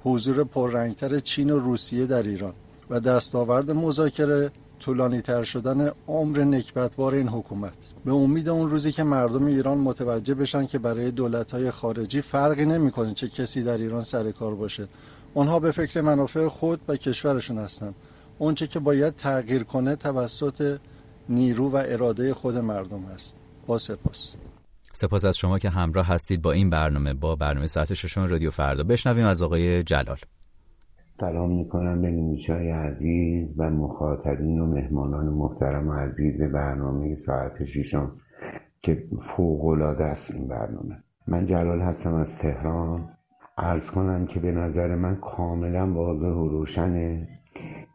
حضور 0.03 0.43
پررنگتر 0.43 1.19
چین 1.19 1.49
و 1.49 1.59
روسیه 1.59 2.05
در 2.05 2.23
ایران 2.23 2.53
و 2.89 2.99
دستاورد 2.99 3.71
مذاکره 3.71 4.51
طولانی 4.79 5.21
تر 5.21 5.43
شدن 5.43 5.91
عمر 6.07 6.43
نکبتبار 6.43 7.13
این 7.13 7.27
حکومت. 7.27 7.77
به 8.05 8.13
امید 8.13 8.49
اون 8.49 8.69
روزی 8.69 8.91
که 8.91 9.03
مردم 9.03 9.45
ایران 9.45 9.77
متوجه 9.77 10.33
بشن 10.33 10.65
که 10.65 10.79
برای 10.79 11.11
دولت‌های 11.11 11.71
خارجی 11.71 12.21
فرقی 12.21 12.65
نمی‌کنه 12.65 13.13
چه 13.13 13.27
کسی 13.27 13.63
در 13.63 13.77
ایران 13.77 14.01
سر 14.01 14.31
کار 14.31 14.55
باشه. 14.55 14.87
اونها 15.33 15.59
به 15.59 15.71
فکر 15.71 16.01
منافع 16.01 16.47
خود 16.47 16.81
و 16.87 16.95
کشورشون 16.95 17.57
هستند 17.57 17.95
اونچه 18.37 18.67
که 18.67 18.79
باید 18.79 19.15
تغییر 19.15 19.63
کنه 19.63 19.95
توسط 19.95 20.79
نیرو 21.29 21.69
و 21.69 21.83
اراده 21.85 22.33
خود 22.33 22.57
مردم 22.57 23.05
است 23.05 23.37
با 23.67 23.77
سپاس. 23.77 24.33
سپاس 24.93 25.25
از 25.25 25.37
شما 25.37 25.59
که 25.59 25.69
همراه 25.69 26.07
هستید 26.07 26.41
با 26.41 26.51
این 26.51 26.69
برنامه. 26.69 27.13
با 27.13 27.35
برنامه 27.35 27.67
ساعت 27.67 27.93
ششم 27.93 28.21
رادیو 28.21 28.51
فردا 28.51 28.83
بشنویم 28.83 29.25
از 29.25 29.41
آقای 29.41 29.83
جلال. 29.83 30.17
سلام 31.17 31.51
می‌کنم 31.51 32.01
به 32.01 32.11
نیوشای 32.11 32.71
عزیز 32.71 33.59
و 33.59 33.69
مخاطبین 33.69 34.59
و 34.59 34.65
مهمانان 34.65 35.25
محترم 35.25 35.87
و 35.87 35.93
عزیز 35.93 36.43
برنامه 36.43 37.15
ساعت 37.15 37.65
شیشم 37.65 38.11
که 38.81 39.03
فوقالعاده 39.21 40.03
است 40.03 40.35
این 40.35 40.47
برنامه. 40.47 41.03
من 41.27 41.45
جلال 41.45 41.81
هستم 41.81 42.13
از 42.13 42.37
تهران. 42.37 43.09
ارز 43.57 43.91
کنم 43.91 44.25
که 44.25 44.39
به 44.39 44.51
نظر 44.51 44.95
من 44.95 45.15
کاملا 45.15 45.93
واضح 45.93 46.27
و 46.27 46.47
روشنه 46.47 47.27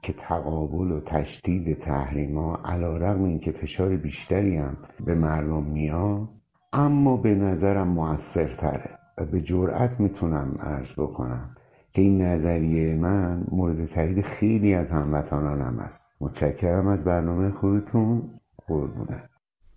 که 0.02 0.12
تقابل 0.12 0.92
و 0.92 1.00
تشدید 1.00 1.78
تحریم 1.78 2.38
ها 2.38 2.58
علا 2.64 2.96
رقم 2.96 3.24
این 3.24 3.38
که 3.38 3.52
فشار 3.52 3.96
بیشتری 3.96 4.56
هم 4.56 4.76
به 5.04 5.14
مردم 5.14 5.62
میاد 5.62 6.28
اما 6.72 7.16
به 7.16 7.34
نظرم 7.34 7.88
موثرتره 7.88 8.90
و 9.18 9.24
به 9.24 9.40
جرأت 9.40 10.00
می‌تونم 10.00 10.56
عرض 10.60 10.92
بکنم. 10.92 11.56
که 11.92 12.02
این 12.02 12.22
نظریه 12.22 12.94
من 12.94 13.44
مورد 13.50 13.86
تایید 13.86 14.26
خیلی 14.26 14.74
از 14.74 14.90
هموطنانم 14.90 15.78
است. 15.78 16.02
متشکرم 16.20 16.86
از 16.86 17.04
برنامه 17.04 17.50
خودتون. 17.50 18.30
قربونه 18.66 19.22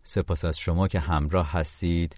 سپاس 0.04 0.46
از 0.46 0.60
شما 0.60 0.88
که 0.88 1.00
همراه 1.00 1.52
هستید 1.52 2.16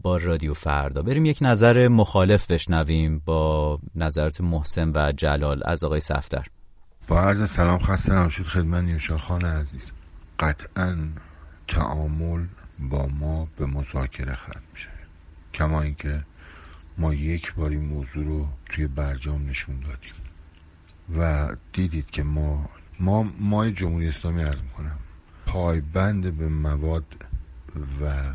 با 0.00 0.16
رادیو 0.16 0.54
فردا. 0.54 1.02
بریم 1.02 1.24
یک 1.24 1.38
نظر 1.42 1.88
مخالف 1.88 2.50
بشنویم 2.50 3.22
با 3.24 3.78
نظرات 3.94 4.40
محسن 4.40 4.92
و 4.94 5.12
جلال 5.12 5.62
از 5.64 5.84
آقای 5.84 6.00
سفتر 6.00 6.46
با 7.08 7.20
عرض 7.20 7.50
سلام 7.50 7.78
خسته 7.78 8.14
نباشید 8.14 8.46
خدمت 8.46 8.84
نیوشا 8.84 9.18
خان 9.18 9.44
عزیز. 9.44 9.92
قطعا 10.38 10.96
تعامل 11.68 12.44
با 12.78 13.08
ما 13.20 13.48
به 13.58 13.66
مذاکره 13.66 14.34
ختم 14.34 14.60
میشه 14.72 14.88
کما 15.54 15.82
اینکه 15.82 16.22
ما 16.98 17.14
یک 17.14 17.54
بار 17.54 17.70
این 17.70 17.84
موضوع 17.84 18.24
رو 18.24 18.48
توی 18.66 18.86
برجام 18.86 19.48
نشون 19.48 19.80
دادیم. 19.80 20.14
و 21.18 21.48
دیدید 21.72 22.10
که 22.10 22.22
ما 22.22 22.70
ما 23.00 23.22
مای 23.40 23.72
جمهوری 23.72 24.08
اسلامی 24.08 24.42
عرض 24.42 24.60
می‌کنم. 24.60 24.98
پایبند 25.46 26.36
به 26.38 26.48
مواد 26.48 27.04
و 28.00 28.32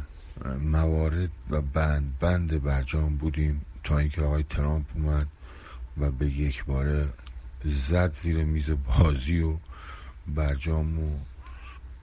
موارد 0.59 1.29
و 1.49 1.61
بند 1.61 2.19
بند 2.19 2.63
برجام 2.63 3.17
بودیم 3.17 3.65
تا 3.83 3.97
اینکه 3.97 4.21
آقای 4.21 4.43
ترامپ 4.43 4.85
اومد 4.95 5.27
و 5.97 6.11
به 6.11 6.25
یک 6.25 6.65
باره 6.65 7.09
زد 7.65 8.15
زیر 8.17 8.43
میز 8.43 8.69
بازی 8.69 9.39
و 9.39 9.57
برجام 10.27 10.99
و 10.99 11.17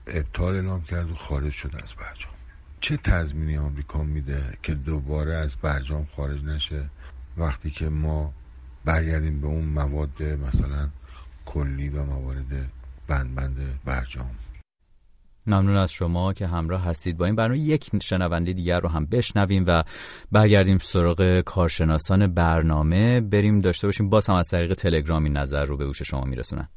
ابطال 0.07 0.55
اعلام 0.55 0.83
کرد 0.83 1.11
و 1.11 1.15
خارج 1.15 1.51
شد 1.51 1.75
از 1.75 1.93
برجام. 1.93 2.38
چه 2.81 2.97
تضمینی 2.97 3.57
آمریکا 3.57 4.03
میده 4.03 4.57
که 4.63 4.73
دوباره 4.73 5.35
از 5.35 5.55
برجام 5.61 6.07
خارج 6.15 6.43
نشه 6.43 6.89
وقتی 7.37 7.69
که 7.69 7.89
ما 7.89 8.33
برگردیم 8.85 9.41
به 9.41 9.47
اون 9.47 9.65
مواد 9.65 10.23
مثلا 10.23 10.89
کلی 11.45 11.89
و 11.89 12.03
موارد 12.03 12.71
بند 13.07 13.35
بند 13.35 13.79
برجام؟ 13.85 14.29
ممنون 15.47 15.75
از 15.75 15.91
شما 15.91 16.33
که 16.33 16.47
همراه 16.47 16.85
هستید 16.85 17.17
با 17.17 17.25
این 17.25 17.35
برنامه. 17.35 17.59
یک 17.59 17.89
شنونده 18.01 18.53
دیگر 18.53 18.79
رو 18.79 18.89
هم 18.89 19.05
بشنویم 19.05 19.63
و 19.67 19.83
برگردیم 20.31 20.77
سراغ 20.77 21.39
کارشناسان 21.39 22.27
برنامه. 22.27 23.21
بریم 23.21 23.61
داشته 23.61 23.87
باشیم. 23.87 24.09
باز 24.09 24.27
هم 24.27 24.35
از 24.35 24.47
طریق 24.47 24.73
تلگرامی 24.73 25.29
نظر 25.29 25.65
رو 25.65 25.77
به 25.77 25.85
گوش 25.85 26.01
شما 26.01 26.23
میرسونن 26.23 26.69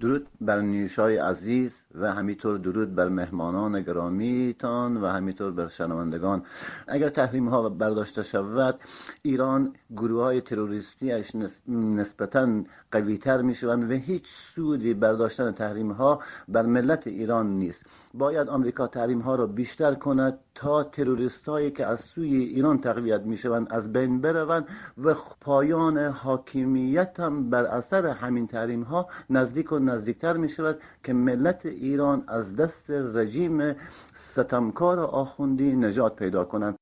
درود 0.00 0.26
بر 0.40 0.60
نیوشای 0.60 1.16
عزیز 1.16 1.82
و 1.94 2.12
همینطور 2.12 2.58
درود 2.58 2.94
بر 2.94 3.08
مهمانان 3.08 3.82
گرامیتان 3.82 4.96
و 4.96 5.06
همینطور 5.06 5.52
بر 5.52 5.68
شنوندگان. 5.68 6.42
اگر 6.88 7.08
تحریم 7.08 7.48
ها 7.48 7.68
برداشته 7.68 8.22
شود 8.22 8.80
ایران 9.22 9.74
گروه 9.96 10.22
های 10.22 10.40
تروریستی 10.40 11.12
اش 11.12 11.30
نسبتا 11.68 12.62
قوی 12.92 13.18
تر 13.18 13.42
می 13.42 13.54
شوند 13.54 13.90
و 13.90 13.94
هیچ 13.94 14.26
سودی 14.26 14.94
برداشتن 14.94 15.52
تحریم 15.52 15.92
ها 15.92 16.20
بر 16.48 16.66
ملت 16.66 17.06
ایران 17.06 17.46
نیست. 17.58 17.86
باید 18.14 18.48
آمریکا 18.48 18.86
تحریم 18.86 19.20
ها 19.20 19.34
را 19.34 19.46
بیشتر 19.46 19.94
کند 19.94 20.38
تا 20.54 20.84
تروریست 20.84 21.48
هایی 21.48 21.70
که 21.70 21.86
از 21.86 22.00
سوی 22.00 22.36
ایران 22.36 22.80
تقویت 22.80 23.20
می 23.20 23.36
شوند 23.36 23.66
از 23.70 23.92
بین 23.92 24.20
بروند 24.20 24.68
و 24.98 25.14
پایان 25.40 25.98
حاکمیت 25.98 27.20
هم 27.20 27.50
بر 27.50 27.64
اثر 27.64 28.06
همین 28.06 28.46
تحریم 28.46 28.82
ها 28.82 29.08
نزدیک 29.30 29.72
و 29.72 29.78
نزدیکتر 29.78 30.36
می 30.36 30.48
شود 30.48 30.80
که 31.04 31.12
ملت 31.12 31.66
ایران 31.66 32.24
از 32.28 32.56
دست 32.56 32.90
رژیم 32.90 33.74
ستمکار 34.14 35.00
آخوندی 35.00 35.76
نجات 35.76 36.16
پیدا 36.16 36.44
کنند 36.44 36.76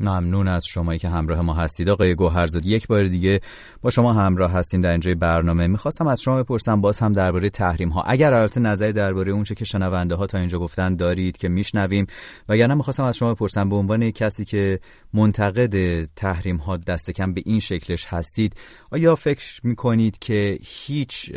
ممنون 0.00 0.48
از 0.48 0.66
شمایی 0.66 0.98
که 0.98 1.08
همراه 1.08 1.40
ما 1.40 1.54
هستید. 1.54 1.88
آقای 1.88 2.14
گوهرزاد 2.14 2.66
یک 2.66 2.86
بار 2.86 3.08
دیگه 3.08 3.40
با 3.82 3.90
شما 3.90 4.12
همراه 4.12 4.52
هستیم 4.52 4.80
در 4.80 4.90
اینجای 4.90 5.14
برنامه. 5.14 5.66
می‌خواستم 5.66 6.06
از 6.06 6.20
شما 6.20 6.42
بپرسم 6.42 6.80
باز 6.80 6.98
هم 6.98 7.12
درباره 7.12 7.50
تحریم 7.50 7.88
ها 7.88 8.02
اگر 8.02 8.34
البته 8.34 8.60
نظری 8.60 8.92
درباره 8.92 9.32
اونچه 9.32 9.54
که 9.54 9.64
شنونده 9.64 10.14
ها 10.14 10.26
تا 10.26 10.38
اینجا 10.38 10.58
گفتن 10.58 10.96
دارید 10.96 11.36
که 11.36 11.48
میشنویم 11.48 12.06
وگرنه 12.48 12.74
می‌خواستم 12.74 13.04
از 13.04 13.16
شما 13.16 13.34
بپرسم 13.34 13.68
به 13.68 13.76
عنوان 13.76 14.10
کسی 14.10 14.44
که 14.44 14.80
منتقد 15.14 16.04
تحریم 16.04 16.56
ها 16.56 16.76
دست 16.76 17.10
کم 17.10 17.32
به 17.32 17.42
این 17.44 17.60
شکلش 17.60 18.06
هستید 18.06 18.54
آیا 18.92 19.14
فکر 19.14 19.60
می‌کنید 19.62 20.18
که 20.18 20.58
هیچ 20.62 21.32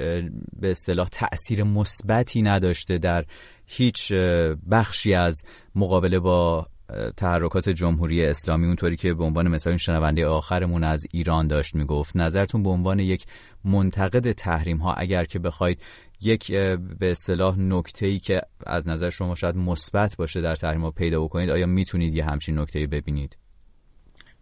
به 0.59 0.71
اصطلاح 0.71 1.07
تاثیر 1.07 1.63
مثبتی 1.63 2.41
نداشته 2.41 2.97
در 2.97 3.25
هیچ 3.65 4.11
بخشی 4.71 5.13
از 5.13 5.43
مقابله 5.75 6.19
با 6.19 6.67
تحرکات 7.17 7.69
جمهوری 7.69 8.25
اسلامی 8.25 8.67
اونطوری 8.67 8.95
که 8.95 9.13
به 9.13 9.23
عنوان 9.23 9.47
مثال 9.47 9.77
شنونده 9.77 10.27
آخرمون 10.27 10.83
از 10.83 11.03
ایران 11.11 11.47
داشت 11.47 11.75
می‌گفت. 11.75 12.17
نظرتون 12.17 12.63
به 12.63 12.69
عنوان 12.69 12.99
یک 12.99 13.25
منتقد 13.65 14.31
تحریم 14.31 14.77
ها 14.77 14.93
اگر 14.93 15.25
که 15.25 15.39
بخواید 15.39 15.81
یک 16.21 16.51
به 16.99 17.11
اصطلاح 17.11 17.59
نکته 17.59 18.05
ای 18.05 18.19
که 18.19 18.41
از 18.65 18.87
نظر 18.87 19.09
شما 19.09 19.35
شاید 19.35 19.55
مثبت 19.55 20.15
باشه 20.17 20.41
در 20.41 20.55
تحریم 20.55 20.81
ها 20.81 20.91
پیدا 20.91 21.23
بکنید 21.23 21.49
آیا 21.49 21.65
می‌تونید 21.65 22.15
یه 22.15 22.25
همچین 22.25 22.59
نکته 22.59 22.87
ببینید؟ 22.87 23.37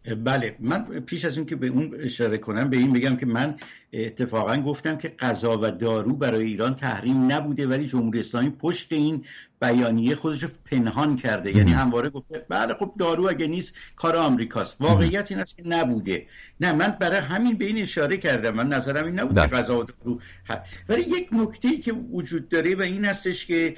بله. 0.06 0.56
من 0.60 0.84
پیش 0.84 1.26
از 1.26 1.38
اون 1.38 1.48
که 1.48 1.56
به 1.56 1.68
اون 1.68 1.96
اشاره 2.00 2.38
کنم 2.38 2.70
به 2.70 2.78
این 2.78 2.94
بگم 2.94 3.16
که 3.16 3.26
من 3.26 3.56
اتفاقا 3.94 4.58
گفتم 4.58 4.98
که 4.98 5.08
غذا 5.08 5.58
و 5.62 5.72
دارو 5.72 6.14
برای 6.14 6.46
ایران 6.46 6.76
تحریم 6.76 7.32
نبوده 7.32 7.68
ولی 7.68 7.88
جمهوری 7.88 8.20
اسلامی 8.20 8.50
پشت 8.50 8.94
این 8.94 9.26
بیانیه 9.62 10.16
خودش 10.16 10.44
رو 10.44 10.50
پنهان 10.66 11.16
کرده. 11.16 11.58
یعنی 11.58 11.72
همواره 11.72 12.10
گفته 12.10 12.46
بله 12.50 12.74
خب 12.74 12.94
دارو 13.00 13.30
اگه 13.30 13.48
نیست 13.48 13.74
کار 13.96 14.16
آمریکاست. 14.16 14.82
واقعیت 14.82 15.32
این 15.32 15.40
است 15.40 15.58
که 15.58 15.68
نبوده. 15.68 16.26
نه 16.60 16.72
من 16.72 16.98
برای 17.00 17.20
همین 17.20 17.58
به 17.58 17.66
این 17.66 17.78
اشاره 17.78 18.18
کردم. 18.18 18.56
من 18.56 18.68
نظرم 18.68 19.06
این 19.06 19.20
نبوده 19.20 19.42
بله. 19.42 19.62
غذا 19.62 19.80
و 19.80 19.84
دارو 19.84 20.20
ولی 20.90 21.02
یک 21.02 21.30
نکته 21.32 21.68
ای 21.68 21.78
که 21.78 21.94
وجود 21.94 22.50
داره 22.50 22.76
و 22.76 22.82
این 22.82 23.06
هستش 23.06 23.46
که 23.46 23.76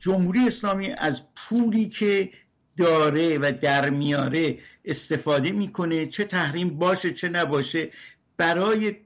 جمهوری 0.00 0.46
اسلامی 0.46 0.90
از 0.90 1.22
پولی 1.36 1.88
که 1.88 2.30
داره 2.78 3.38
و 3.38 3.52
در 3.62 3.90
میاره 3.90 4.58
استفاده 4.84 5.50
می‌کنه 5.50 6.06
چه 6.06 6.24
تحریم 6.24 6.78
باشه 6.78 7.12
چه 7.12 7.28
نباشه. 7.28 7.90
برای 8.36 8.96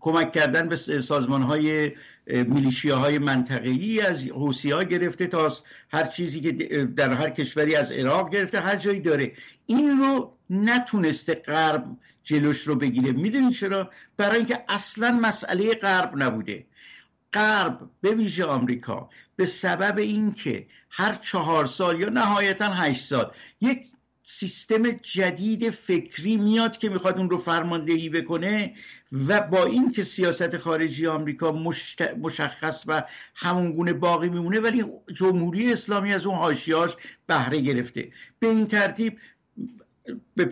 کمک 0.00 0.32
کردن 0.32 0.68
به 0.68 0.76
سازمان 0.76 1.42
های 1.42 1.92
میلیشیا 2.26 2.98
های 2.98 3.18
منطقه‌ای 3.18 4.00
از 4.00 4.22
حوسی 4.22 4.70
ها 4.70 4.82
گرفته 4.82 5.26
تا 5.26 5.52
هر 5.92 6.06
چیزی 6.06 6.40
که 6.40 6.52
در 6.96 7.12
هر 7.12 7.30
کشوری 7.30 7.74
از 7.74 7.92
عراق 7.92 8.32
گرفته 8.32 8.60
هر 8.60 8.76
جایی 8.76 9.00
داره. 9.00 9.32
این 9.66 9.98
رو 9.98 10.36
نتونسته 10.50 11.34
غرب 11.34 11.84
جلوش 12.24 12.60
رو 12.62 12.74
بگیره. 12.74 13.12
می‌دونید 13.12 13.52
چرا؟ 13.52 13.90
برای 14.16 14.36
اینکه 14.36 14.64
اصلا 14.68 15.20
مسئله 15.22 15.74
غرب 15.74 16.12
نبوده. 16.16 16.66
غرب 17.32 17.90
به 18.00 18.10
ویژه 18.10 18.44
آمریکا 18.44 19.10
به 19.36 19.46
سبب 19.46 19.98
اینکه 19.98 20.66
هر 20.90 21.14
چهار 21.14 21.66
سال 21.66 22.00
یا 22.00 22.08
نهایتا 22.08 22.72
هشت 22.72 23.04
سال 23.04 23.30
یک 23.60 23.86
سیستم 24.30 24.90
جدید 24.90 25.70
فکری 25.70 26.36
میاد 26.36 26.78
که 26.78 26.88
می‌خواد 26.88 27.18
اون 27.18 27.30
رو 27.30 27.38
فرماندهی 27.38 28.08
بکنه 28.08 28.74
و 29.12 29.40
با 29.40 29.64
این 29.64 29.92
که 29.92 30.02
سیاست 30.02 30.56
خارجی 30.56 31.06
آمریکا 31.06 31.52
مشخص 32.20 32.82
و 32.86 33.04
همونگونه 33.34 33.92
باقی 33.92 34.28
میمونه 34.28 34.60
ولی 34.60 34.84
جمهوری 35.14 35.72
اسلامی 35.72 36.14
از 36.14 36.26
اون 36.26 36.36
هاشیاش 36.36 36.96
بهره 37.26 37.60
گرفته 37.60 38.12
به 38.38 38.46
این 38.46 38.66
ترتیب 38.66 39.18
به 40.36 40.44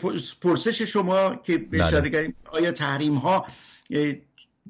پرسش 0.42 0.82
شما 0.82 1.34
که 1.34 1.58
به 1.58 1.84
اشاره 1.84 2.00
بله. 2.00 2.10
کردیم 2.10 2.34
آیا 2.50 2.72
تحریم 2.72 3.14
ها 3.14 3.46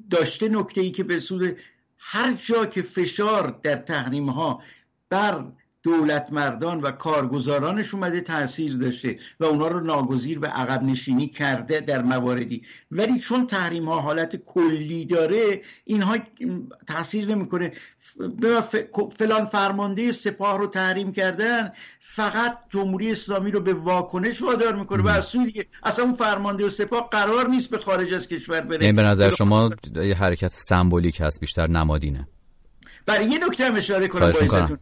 داشته 0.09 0.49
نکته 0.49 0.81
ای 0.81 0.91
که 0.91 1.03
به 1.03 1.19
سود 1.19 1.57
هر 1.97 2.33
جا 2.33 2.65
که 2.65 2.81
فشار 2.81 3.59
در 3.63 3.75
تحریم 3.75 4.29
ها 4.29 4.61
بر 5.09 5.43
دولت 5.83 6.27
مردان 6.31 6.81
و 6.81 6.91
کارگزارانش 6.91 7.93
اومده 7.93 8.21
تاثیر 8.21 8.77
داشته 8.77 9.19
و 9.39 9.45
اونا 9.45 9.67
رو 9.67 9.79
ناگزیر 9.79 10.39
به 10.39 10.47
عقب 10.47 10.83
نشینی 10.83 11.27
کرده 11.27 11.79
در 11.79 12.01
مواردی. 12.01 12.61
ولی 12.91 13.19
چون 13.19 13.47
تحریم 13.47 13.89
ها 13.89 14.01
حالت 14.01 14.35
کلی 14.35 15.05
داره 15.05 15.61
اینها 15.85 16.17
تاثیر 16.87 17.27
نمی‌کنه. 17.27 17.71
فلان 19.17 19.45
فرمانده 19.45 20.11
سپاه 20.11 20.57
رو 20.57 20.67
تحریم 20.67 21.11
کردن 21.11 21.71
فقط 22.01 22.57
جمهوری 22.69 23.11
اسلامی 23.11 23.51
رو 23.51 23.59
به 23.59 23.73
واکنش 23.73 24.41
وادار 24.41 24.75
می‌کنه 24.75 25.03
و 25.03 25.07
از 25.07 25.25
سوی 25.25 25.45
دیگه 25.45 25.65
اصلا 25.83 26.05
اون 26.05 26.13
فرمانده 26.13 26.65
و 26.65 26.69
سپاه 26.69 27.09
قرار 27.09 27.47
نیست 27.47 27.69
به 27.69 27.77
خارج 27.77 28.13
از 28.13 28.27
کشور 28.27 28.61
بره. 28.61 28.83
یعنی 28.83 28.95
به 28.95 29.01
نظر 29.01 29.29
شما 29.29 29.69
یه 29.95 30.15
حرکت 30.15 30.51
سمبولیک 30.53 31.21
هست 31.21 31.39
بیشتر 31.39 31.67
نمادینه. 31.67 32.27
برای 33.05 33.25
یه 33.25 33.47
نکته 33.47 33.65
هم 33.65 33.75
اشاره 33.75 34.07
کنم 34.07 34.79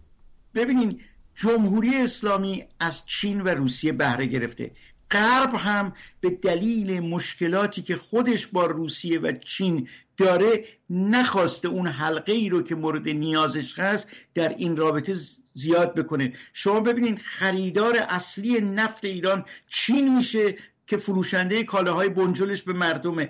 ببینین 0.56 1.00
جمهوری 1.36 1.96
اسلامی 1.96 2.64
از 2.80 3.06
چین 3.06 3.42
و 3.42 3.48
روسیه 3.48 3.92
بهره 3.92 4.26
گرفته. 4.26 4.72
غرب 5.12 5.56
هم 5.56 5.94
به 6.22 6.30
دلیل 6.30 7.00
مشکلاتی 7.00 7.82
که 7.82 7.96
خودش 7.96 8.48
با 8.48 8.66
روسیه 8.66 9.20
و 9.20 9.32
چین 9.32 9.88
داره 10.18 10.64
نخواسته 10.90 11.68
اون 11.68 11.88
حلقه 11.88 12.34
ای 12.34 12.50
رو 12.50 12.62
که 12.62 12.76
مورد 12.76 13.10
نیازش 13.10 13.80
هست 13.80 14.08
در 14.34 14.50
این 14.50 14.78
رابطه 14.78 15.16
زیاد 15.54 15.96
بکنه. 15.96 16.34
شما 16.54 16.80
ببینید 16.80 17.20
خریدار 17.22 17.98
اصلی 18.10 18.62
نفت 18.62 19.06
ایران 19.06 19.46
چین 19.68 20.18
میشه 20.18 20.56
که 20.88 20.98
فروشنده 20.98 21.64
کالاهای 21.64 22.10
بنجلش 22.10 22.62
به 22.64 22.74
مردمه. 22.74 23.30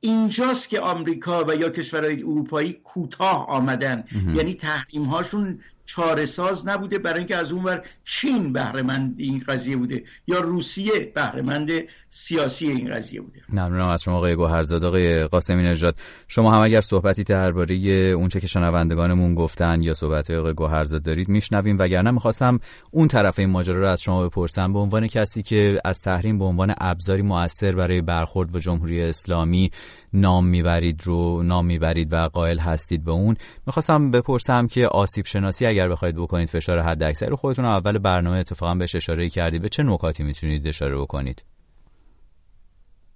اینجاست 0.00 0.68
که 0.68 0.80
آمریکا 0.80 1.44
و 1.44 1.56
یا 1.56 1.70
کشورهای 1.70 2.22
اروپایی 2.22 2.72
کوتاه 2.72 3.46
آمدن. 3.48 4.04
یعنی 4.34 4.54
تحریم 4.54 5.04
هاشون 5.04 5.60
چاره 5.86 6.26
ساز 6.26 6.68
نبوده. 6.68 6.98
برای 6.98 7.18
اینکه 7.18 7.36
از 7.36 7.52
اونور 7.52 7.82
چین 8.04 8.52
بهرهمند 8.52 9.14
این 9.18 9.42
قضیه 9.48 9.76
بوده 9.76 10.04
یا 10.26 10.40
روسیه 10.40 11.12
بهرهمند 11.14 11.70
سیاسی 12.10 12.68
این 12.68 12.94
قضیه 12.94 13.20
بوده. 13.20 13.40
ممنونم 13.48 13.88
از 13.88 14.02
شما 14.02 14.16
آقای 14.16 14.36
گوهرزاد. 14.36 14.84
آقای 14.84 15.24
قاسمی 15.26 15.62
نژاد 15.62 15.96
شما 16.28 16.50
هم 16.54 16.60
اگر 16.60 16.80
صحبتی 16.80 17.24
درباره 17.24 17.74
اونچه 17.76 18.40
که 18.40 18.46
شنوندگانمون 18.46 19.34
گفتن 19.34 19.82
یا 19.82 19.94
صحبت 19.94 20.30
آقای 20.30 20.54
گوهرزاد 20.54 21.02
دارید 21.02 21.28
میشنویم. 21.28 21.76
وگرنه 21.78 22.10
می‌خواستم 22.10 22.60
اون 22.90 23.08
طرف 23.08 23.38
این 23.38 23.50
ماجرا 23.50 23.80
رو 23.80 23.88
از 23.88 24.02
شما 24.02 24.28
بپرسم. 24.28 24.72
به 24.72 24.78
عنوان 24.78 25.06
کسی 25.06 25.42
که 25.42 25.80
از 25.84 26.00
تحریم 26.00 26.38
به 26.38 26.44
عنوان 26.44 26.74
ابزاری 26.78 27.22
موثر 27.22 27.72
برای 27.72 28.00
برخورد 28.00 28.52
با 28.52 28.58
جمهوری 28.58 29.02
اسلامی 29.02 29.70
نام 30.16 30.46
می‌برید 30.46 31.00
رو 31.04 31.42
نام 31.42 31.66
می‌برید 31.66 32.12
و 32.12 32.16
قائل 32.16 32.58
هستید 32.58 33.04
به 33.04 33.10
اون. 33.10 33.36
می‌خواستم 33.66 34.10
بپرسم 34.10 34.66
که 34.66 34.86
آسیب 34.86 35.24
شناسی 35.26 35.66
اگر 35.66 35.88
بخواید 35.88 36.16
بکنید 36.16 36.48
فشار 36.48 36.78
حد 36.78 37.02
اکثر 37.02 37.26
رو 37.26 37.36
خودتون 37.36 37.64
اول 37.64 37.98
برنامه 37.98 38.36
اتفاقا 38.36 38.74
بهش 38.74 38.94
اشاره 38.94 39.28
کردید. 39.28 39.62
به 39.62 39.68
چه 39.68 39.82
نکاتی 39.82 40.22
می‌تونید 40.22 40.68
اشاره 40.68 40.96
بکنید؟ 40.96 41.44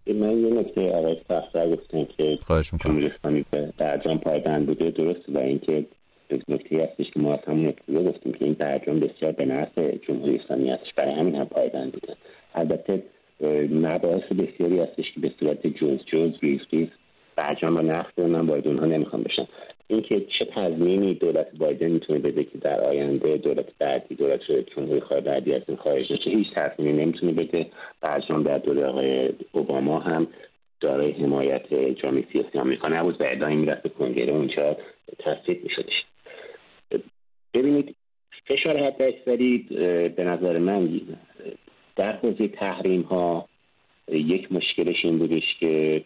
من 0.06 0.38
یه 0.38 0.54
نکته 0.54 0.90
آقای 0.90 1.16
سختر 1.28 1.76
گفتن 1.76 2.04
که 2.16 2.38
اسلامی 2.48 3.44
به 3.50 3.72
برجام 3.78 4.18
پایبند 4.18 4.66
بوده 4.66 4.90
درست 4.90 5.28
و 5.28 5.38
اینکه 5.38 5.86
نکته 6.48 6.88
هستش 6.90 7.10
که 7.14 7.20
ما 7.20 7.32
از 7.34 7.40
همون 7.46 7.66
ابتدا 7.66 8.02
گفتیم 8.12 8.32
که 8.32 8.44
این 8.44 8.54
برجام 8.54 9.00
بسیار 9.00 9.32
به 9.32 9.44
نفع 9.44 9.96
جمهوری 9.96 10.40
اسلامی 10.44 10.70
هستش. 10.70 10.94
برای 10.96 11.14
همین 11.14 11.34
هم 11.34 11.44
پایبند 11.44 11.92
بوده. 11.92 12.16
البته 12.54 13.02
مباحث 13.70 14.32
بسیاری 14.32 14.78
هستش 14.78 15.12
که 15.14 15.20
به 15.20 15.32
صورت 15.40 15.66
جز 15.66 15.98
جز 16.06 16.30
ریز 16.42 16.60
ریز 16.72 16.88
برجام 17.36 17.76
و 17.76 17.82
نقد 17.82 18.20
من 18.20 18.46
باید 18.46 18.68
اونها 18.68 18.86
نمی‌خوام 18.86 19.22
بشن 19.22 19.46
اینکه 19.86 20.20
چه 20.20 20.44
تضمینی 20.44 21.14
دولت 21.14 21.46
بایدن 21.58 21.88
می‌تونه 21.88 22.18
بده 22.18 22.44
که 22.44 22.58
در 22.58 22.80
آینده 22.80 23.36
دولت 23.36 23.66
بعدی 23.78 24.14
دولت 24.14 24.40
جمهوری 24.76 25.00
خواهد 25.00 25.24
بعدی 25.24 25.54
از 25.54 25.62
این 25.68 25.76
خارج 25.76 26.12
نشه 26.12 26.30
هیچ 26.30 26.46
تضمینی 26.56 27.04
نمی‌تونه 27.04 27.32
بده. 27.32 27.66
برجام 28.00 28.42
در 28.42 28.58
دوره 28.58 28.84
آقای 28.84 29.28
اوباما 29.52 29.98
هم 29.98 30.26
دارای 30.80 31.12
حمایت 31.12 31.74
جامعه 31.74 32.24
سیاسی 32.32 32.58
آمریکا 32.58 32.88
نبود 32.88 33.20
و 33.20 33.24
ادعای 33.28 33.56
می‌رفت 33.56 33.82
به 33.82 33.88
کنگره. 33.88 34.32
اونجا 34.32 34.76
تصدیق 35.18 35.62
میشدش. 35.62 36.04
ببینید 37.54 37.96
فشار 38.46 38.76
حد 38.76 38.98
به 40.16 40.24
نظر 40.24 40.58
من 40.58 41.00
در 41.96 42.16
حوزه 42.16 42.48
تحریم 42.48 43.02
ها 43.02 43.48
یک 44.08 44.52
مشکلش 44.52 45.04
این 45.04 45.18
بودش 45.18 45.56
که 45.60 46.04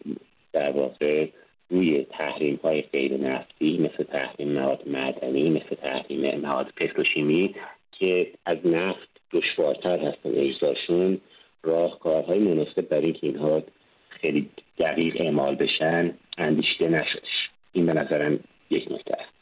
در 0.53 0.70
واقع 0.70 1.28
روی 1.70 2.07
تحریم 2.11 2.61
های 2.64 2.82
غیر 2.82 3.16
نفتی 3.16 3.78
مثل 3.78 4.05
تحریم 4.05 4.53
مواد 4.53 4.89
معدنی 4.89 5.51
مثل 5.51 5.74
تحریم 5.82 6.41
مواد 6.41 6.72
پتروشیمی 6.76 7.55
که 7.93 8.30
از 8.47 8.59
نفت 8.64 9.09
دشوارتر 9.32 9.99
هستن 9.99 10.30
اجزاشون 10.35 11.20
راهکارهای 11.62 12.39
مناسب 12.39 12.80
برای 12.89 13.05
اینکه 13.05 13.26
اینها 13.26 13.62
خیلی 14.09 14.51
دقیق 14.78 15.16
اعمال 15.20 15.55
بشن 15.55 16.14
اندیشیده 16.39 16.89
نشدش 16.89 17.51
این 17.72 17.87
به 17.87 17.93
نظرم 17.93 18.41
یک 18.70 18.93
نکته 18.93 19.14
هستش 19.14 19.34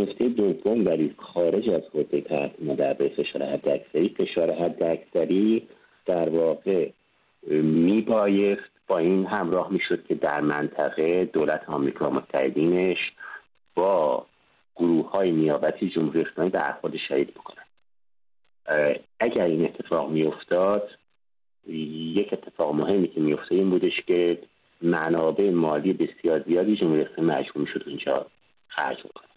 نکته 0.00 0.28
دوم 0.28 0.86
ولی 0.86 1.14
خارج 1.18 1.68
از 1.70 1.82
حوزه 1.92 2.20
در 2.76 2.94
فشار 2.94 3.42
حد 3.42 3.68
اکثری 3.68 4.08
فشار 4.08 4.50
حد 4.52 4.82
اکثری 4.82 5.68
در 6.06 6.28
واقع 6.28 6.90
میبایست 7.62 8.70
با 8.86 8.98
این 8.98 9.26
همراه 9.26 9.72
می‌شد 9.72 10.06
که 10.06 10.14
در 10.14 10.40
منطقه 10.40 11.24
دولت 11.24 11.68
آمریکا 11.68 12.10
متحدینش 12.10 12.98
با 13.74 14.26
گروه 14.76 15.10
های 15.10 15.32
نیابتی 15.32 15.90
جمهوری 15.90 16.20
اسلامی 16.20 16.50
برخورد 16.50 16.96
شهید 17.08 17.34
بکنن 17.34 17.64
اگر 19.20 19.44
این 19.44 19.64
اتفاق 19.64 20.10
میافتاد 20.10 20.90
یک 21.66 22.32
اتفاق 22.32 22.74
مهمی 22.74 23.08
که 23.08 23.20
میفته 23.20 23.54
این 23.54 23.70
بودش 23.70 24.00
که 24.06 24.38
منابع 24.82 25.50
مالی 25.50 25.92
بسیار 25.92 26.42
زیادی 26.42 26.76
جمهوری 26.76 27.02
اسلامی 27.02 27.30
مجبور 27.30 27.62
می‌شد 27.62 27.82
اونجا 27.86 28.26
خرج 28.68 28.98
بکنه. 28.98 29.27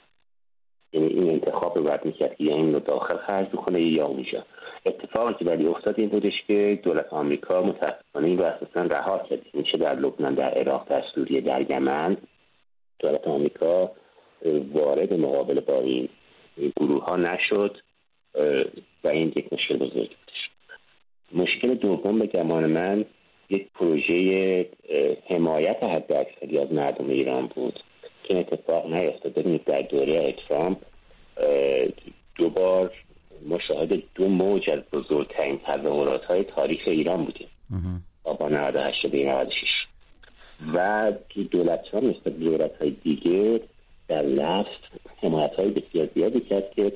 یعنی 0.93 1.07
این 1.07 1.29
انتخاب 1.29 1.77
رو 1.77 1.83
باید 1.83 2.05
می‌کرد 2.05 2.35
که 2.37 2.43
یا 2.43 2.55
این 2.55 2.73
رو 2.73 2.79
داخل 2.79 3.17
خرج 3.17 3.47
بکنه 3.47 3.81
یا 3.81 4.05
اونجا. 4.05 4.45
اتفاقی 4.85 5.33
که 5.33 5.45
ولی 5.45 5.65
افتاد 5.65 5.99
این 5.99 6.09
بودش 6.09 6.33
که 6.47 6.79
دولت 6.83 7.13
آمریکا 7.13 7.61
متاسفانه 7.61 8.27
این 8.27 8.37
رو 8.37 8.45
اساسا 8.45 8.81
رها 8.81 9.17
کرد. 9.29 9.41
این 9.53 9.63
چه 9.63 9.77
در 9.77 9.95
لبنان 9.95 10.33
در 10.33 10.49
عراق 10.49 10.89
در 10.89 11.03
سوریه 11.15 11.41
در 11.41 11.71
یمن. 11.71 12.17
دولت 12.99 13.27
آمریکا 13.27 13.91
وارد 14.73 15.13
مقابل 15.13 15.59
با 15.59 15.79
این 15.79 16.09
گروه 16.79 17.03
ها 17.03 17.15
نشد 17.15 17.77
و 19.03 19.07
این 19.07 19.33
یک 19.35 19.53
مشکل 19.53 19.77
بزرگ 19.77 20.09
بودش. 20.09 20.49
مشکل 21.33 21.73
دوم 21.75 22.19
به 22.19 22.25
گمان 22.25 22.65
من 22.65 23.05
یک 23.49 23.67
پروژه 23.75 24.69
حمایت 25.29 25.83
حد 25.83 26.13
اکثری 26.13 26.57
از 26.57 26.73
مردم 26.73 27.09
ایران 27.09 27.47
بود. 27.47 27.79
که 28.33 28.39
اتفاق 28.39 28.93
نیفتاد 28.93 29.33
ببینید 29.33 29.63
در 29.63 29.81
دوره 29.81 30.35
ترامپ 30.47 30.77
دوبار 32.35 32.91
مشاهده 33.49 34.03
دو 34.15 34.27
موج 34.27 34.69
از 34.69 34.79
بزرگترین 34.93 35.59
تظاهرات 35.65 36.25
های 36.25 36.43
تاریخ 36.43 36.81
ایران 36.85 37.25
بودیم. 37.25 37.47
با 38.23 38.49
98 38.49 39.07
به 39.07 39.25
96 39.25 39.67
و 40.73 41.11
دولت 41.51 41.87
ها 41.87 41.99
مثل 41.99 42.29
دولت 42.29 42.75
های 42.81 42.89
دیگه 43.03 43.61
در 44.07 44.21
لفت 44.21 44.91
حمایت 45.21 45.53
های 45.53 45.69
بسیار 45.69 46.09
زیادی 46.15 46.39
کرد 46.39 46.71
که 46.75 46.91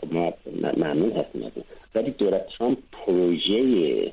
خب 0.00 0.12
ما 0.12 0.32
ممنون 0.76 1.12
هستیم 1.12 1.44
از 1.44 1.52
ولی 1.94 2.10
دولت 2.10 2.46
ترامپ 2.58 2.78
پروژه 2.92 4.12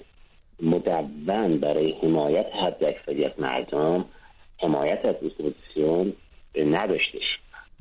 مدون 0.61 1.57
برای 1.57 1.91
حمایت 1.91 2.45
حد 2.63 2.83
اکثری 2.83 3.25
از 3.25 3.31
مردم 3.37 4.05
حمایت 4.57 5.05
از 5.05 5.15
اپوزیسیون 5.15 6.13
نداشتش. 6.65 7.23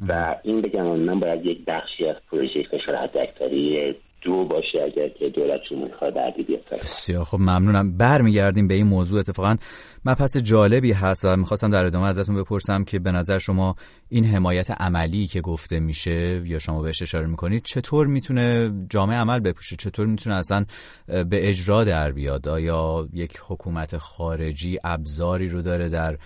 و 0.08 0.36
این 0.44 0.60
بگم 0.60 0.86
من 0.86 1.20
باید 1.20 1.46
یک 1.46 1.64
بخشی 1.66 2.06
از 2.06 2.16
پروژه 2.30 2.62
فشار 2.62 2.96
حداکثری 2.96 3.94
دو 4.20 4.44
باشه 4.44 4.82
اگر 4.84 5.08
که 5.08 5.28
دولت 5.28 5.60
جمهوری 5.70 5.92
خواهد 5.98 6.14
بعدی 6.14 6.42
بیاد 6.42 6.60
بسیار 6.80 7.24
خب 7.24 7.38
ممنونم. 7.38 7.96
برمیگردیم 7.96 8.68
به 8.68 8.74
این 8.74 8.86
موضوع. 8.86 9.20
اتفاقا 9.20 9.56
مبحث 10.04 10.36
جالبی 10.36 10.92
هست 10.92 11.24
و 11.24 11.36
می‌خواستم 11.36 11.70
در 11.70 11.84
ادامه 11.84 12.06
ازتون 12.06 12.36
بپرسم 12.36 12.84
که 12.84 12.98
به 12.98 13.12
نظر 13.12 13.38
شما 13.38 13.76
این 14.08 14.24
حمایت 14.24 14.70
عملی 14.70 15.26
که 15.26 15.40
گفته 15.40 15.80
میشه 15.80 16.42
یا 16.44 16.58
شما 16.58 16.82
بهش 16.82 17.02
اشاره 17.02 17.26
می‌کنید 17.26 17.62
چطور 17.62 18.06
می‌تونه 18.06 18.72
جامعه 18.90 19.16
عمل 19.16 19.40
بپوشه؟ 19.40 19.76
چطور 19.76 20.06
می‌تونه 20.06 20.36
اصلا 20.36 20.64
به 21.06 21.48
اجرا 21.48 21.84
در 21.84 22.12
بیاد؟ 22.12 22.48
آیا 22.48 23.08
یک 23.12 23.38
حکومت 23.48 23.98
خارجی 23.98 24.78
ابزاری 24.84 25.48
رو 25.48 25.62
داره 25.62 25.88
در 25.88 26.16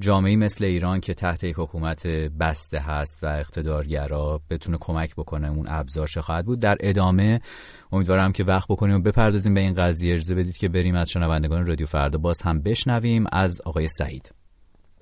جامعه 0.00 0.36
مثل 0.36 0.64
ایران 0.64 1.00
که 1.00 1.14
تحت 1.14 1.44
یک 1.44 1.56
حکومت 1.58 2.06
بسته 2.40 2.78
هست 2.78 3.18
و 3.24 3.26
اقتدارگرا 3.26 4.40
بتونه 4.50 4.78
کمک 4.80 5.14
بکنه 5.14 5.50
اون 5.50 5.66
ابزار 5.68 6.08
چه 6.08 6.22
خواهد 6.22 6.46
بود. 6.46 6.60
در 6.60 6.76
ادامه 6.80 7.40
امیدوارم 7.92 8.32
که 8.32 8.44
وقت 8.44 8.68
بکنیم 8.68 8.96
و 8.96 8.98
بپردازیم 8.98 9.54
به 9.54 9.60
این 9.60 9.74
قضیه. 9.74 10.12
ارزه 10.12 10.34
بدید 10.34 10.56
که 10.56 10.68
بریم 10.68 10.94
از 10.94 11.10
شنوندگان 11.10 11.66
رادیو 11.66 11.86
فردا 11.86 12.18
باز 12.18 12.42
هم 12.42 12.60
بشنویم. 12.60 13.24
از 13.32 13.60
آقای 13.64 13.88
سعید. 13.88 14.30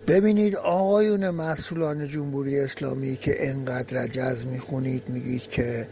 ببینید 0.09 0.57
آقایون 0.57 1.31
مسئولان 1.31 2.09
جمهوری 2.09 2.61
اسلامی 2.61 3.17
که 3.17 3.35
انقدر 3.39 4.03
رجز 4.03 4.47
می‌خونید 4.47 5.09
میگید 5.09 5.43
که 5.43 5.89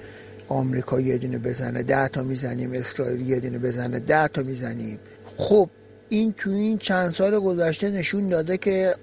آمریکا 0.48 1.00
یه 1.00 1.18
دونه 1.18 1.38
بزنه 1.38 1.82
ده 1.82 2.08
تا 2.08 2.22
می‌زنیم 2.22 2.72
اسرائیل 2.72 3.20
یه 3.20 3.40
دونه 3.40 3.58
بزنه 3.58 4.00
ده 4.00 4.28
تا 4.28 4.42
می‌زنیم. 4.42 4.98
خب 5.38 5.70
این 6.08 6.34
تو 6.38 6.50
این 6.50 6.78
چند 6.78 7.10
سال 7.10 7.40
گذشته 7.40 7.90
نشون 7.90 8.28
داده 8.28 8.56
که 8.56 8.94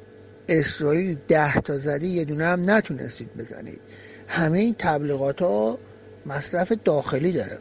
اسرائیل 0.50 1.18
ده 1.28 1.62
تا 1.62 1.78
زدی 1.78 2.08
یه 2.08 2.26
دونه 2.26 2.46
هم 2.46 2.70
نتونستید 2.70 3.38
بزنید. 3.38 3.80
همه 4.28 4.60
این 4.60 4.76
تبلیغات 4.78 5.42
ها 5.42 5.78
مصرف 6.26 6.72
داخلی 6.86 7.32
داره. 7.32 7.58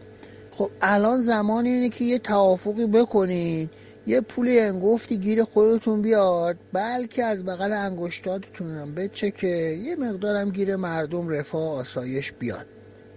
خب 0.51 0.71
الان 0.83 1.21
زمان 1.21 1.65
اینه 1.65 1.89
که 1.89 2.05
یه 2.05 2.19
توافقی 2.19 2.87
بکنید 2.87 3.71
یه 4.07 4.21
پول 4.21 4.49
انگفتی 4.49 5.19
گیر 5.19 5.45
خودتون 5.45 6.03
بیاد 6.03 6.57
بلکه 6.73 7.25
از 7.25 7.45
بغل 7.45 7.73
انگشتاتتون 7.73 8.71
هم 8.71 8.95
بچه 8.95 9.31
که 9.31 9.47
یه 9.85 9.97
مقدارم 9.97 10.51
گیر 10.51 10.77
مردم 10.77 11.29
رفاه 11.29 11.79
آسایش 11.79 12.33
بیاد 12.33 12.67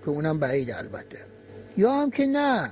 که 0.01 0.09
اونم 0.09 0.39
بعید 0.39 0.71
البته. 0.71 1.17
یا 1.78 1.93
هم 1.93 2.11
که 2.11 2.26
نه. 2.26 2.69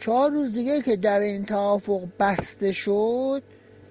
چهار 0.00 0.30
روز 0.30 0.52
دیگه 0.52 0.82
که 0.82 0.96
در 0.96 1.20
این 1.20 1.44
توافق 1.44 2.08
بسته 2.20 2.72
شد 2.72 3.42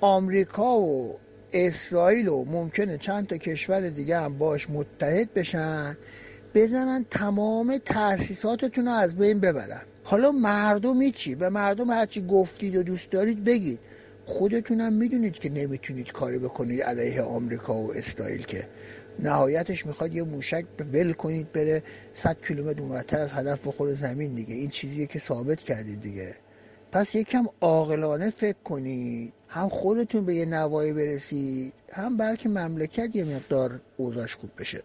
آمریکا 0.02 0.80
و 0.80 1.16
اسرائیل 1.54 2.28
و 2.28 2.46
ممکنه 2.46 2.98
چند 2.98 3.28
تا 3.28 3.38
کشور 3.38 3.90
دیگه 3.90 4.18
هم 4.18 4.38
باش 4.38 4.70
متحد 4.70 5.34
بشن 5.34 5.98
بزنن 6.54 7.06
تمام 7.10 7.78
تأسیساتتون 7.78 8.86
رو 8.86 8.92
از 8.92 9.16
بین 9.16 9.40
ببرن. 9.40 9.82
حالا 10.04 10.32
مردم 10.32 11.12
چی 11.12 11.36
به 11.36 11.50
مردم 11.50 11.90
هرچی 11.90 12.28
گفتید 12.28 12.76
و 12.76 12.84
دوست 12.84 13.12
دارید 13.12 13.44
بگید. 13.44 13.80
خودتونم 14.26 14.94
می‌دونید 14.94 15.34
که 15.34 15.50
نمی‌تونید 15.50 16.12
کاری 16.12 16.38
بکنید 16.38 16.82
علیه 16.82 17.22
آمریکا 17.22 17.78
و 17.78 17.94
اسرائیل 17.94 18.46
که 18.46 18.68
نهایتش 19.20 19.86
می‌خواد 19.86 20.14
یه 20.14 20.24
موشک 20.24 20.66
ول 20.94 21.14
کنید 21.14 21.52
بره 21.52 21.84
100 22.14 22.38
کیلومتر 22.48 22.82
اونورتر 22.82 23.18
از 23.18 23.34
هدف 23.34 23.68
بخوره 23.68 23.94
زمین 23.94 24.36
دیگه. 24.36 24.56
این 24.56 24.70
چیزیه 24.70 25.08
که 25.08 25.20
ثابت 25.20 25.62
کردید 25.62 26.02
دیگه. 26.02 26.36
پس 26.92 27.16
یکم 27.16 27.46
عاقلانه 27.62 28.30
فکر 28.30 28.58
کنید. 28.64 29.34
هم 29.48 29.70
خودتون 29.70 30.26
به 30.26 30.36
یه 30.36 30.46
نوایی 30.46 30.94
برسید 30.94 31.74
هم 31.94 32.18
بلکه 32.18 32.50
مملکت 32.50 33.16
یه 33.16 33.24
مقدار 33.24 33.82
اوضاش 33.98 34.36
خوب 34.36 34.50
بشه. 34.60 34.84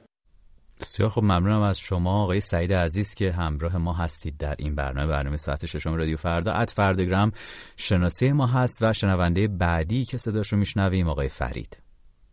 بسیار 0.80 1.08
خب 1.08 1.22
ممنونم 1.22 1.62
از 1.62 1.78
شما 1.78 2.22
آقای 2.22 2.40
سعید 2.40 2.72
عزیز 2.72 3.14
که 3.14 3.32
همراه 3.32 3.76
ما 3.76 3.92
هستید 3.92 4.36
در 4.36 4.54
این 4.58 4.74
برنامه. 4.74 5.06
برنامه 5.06 5.36
ساعت 5.36 5.66
ششم 5.66 5.94
رادیو 5.94 6.16
فردا 6.16 6.52
ات 6.52 6.70
فردگرام. 6.70 7.32
شناسی 7.76 8.32
ما 8.32 8.46
هست 8.46 8.82
و 8.82 8.92
شنونده 8.92 9.48
بعدی 9.48 10.04
که 10.04 10.18
صداش 10.18 10.52
رو 10.52 10.58
میشنویم 10.58 11.08
آقای 11.08 11.28
فرید. 11.28 11.84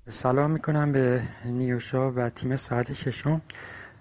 سلام 0.09 0.51
می‌کنم 0.51 0.91
به 0.91 1.21
نیوشا 1.45 2.11
و 2.11 2.29
تیم 2.29 2.55
ساعت 2.55 2.93
ششم. 2.93 3.41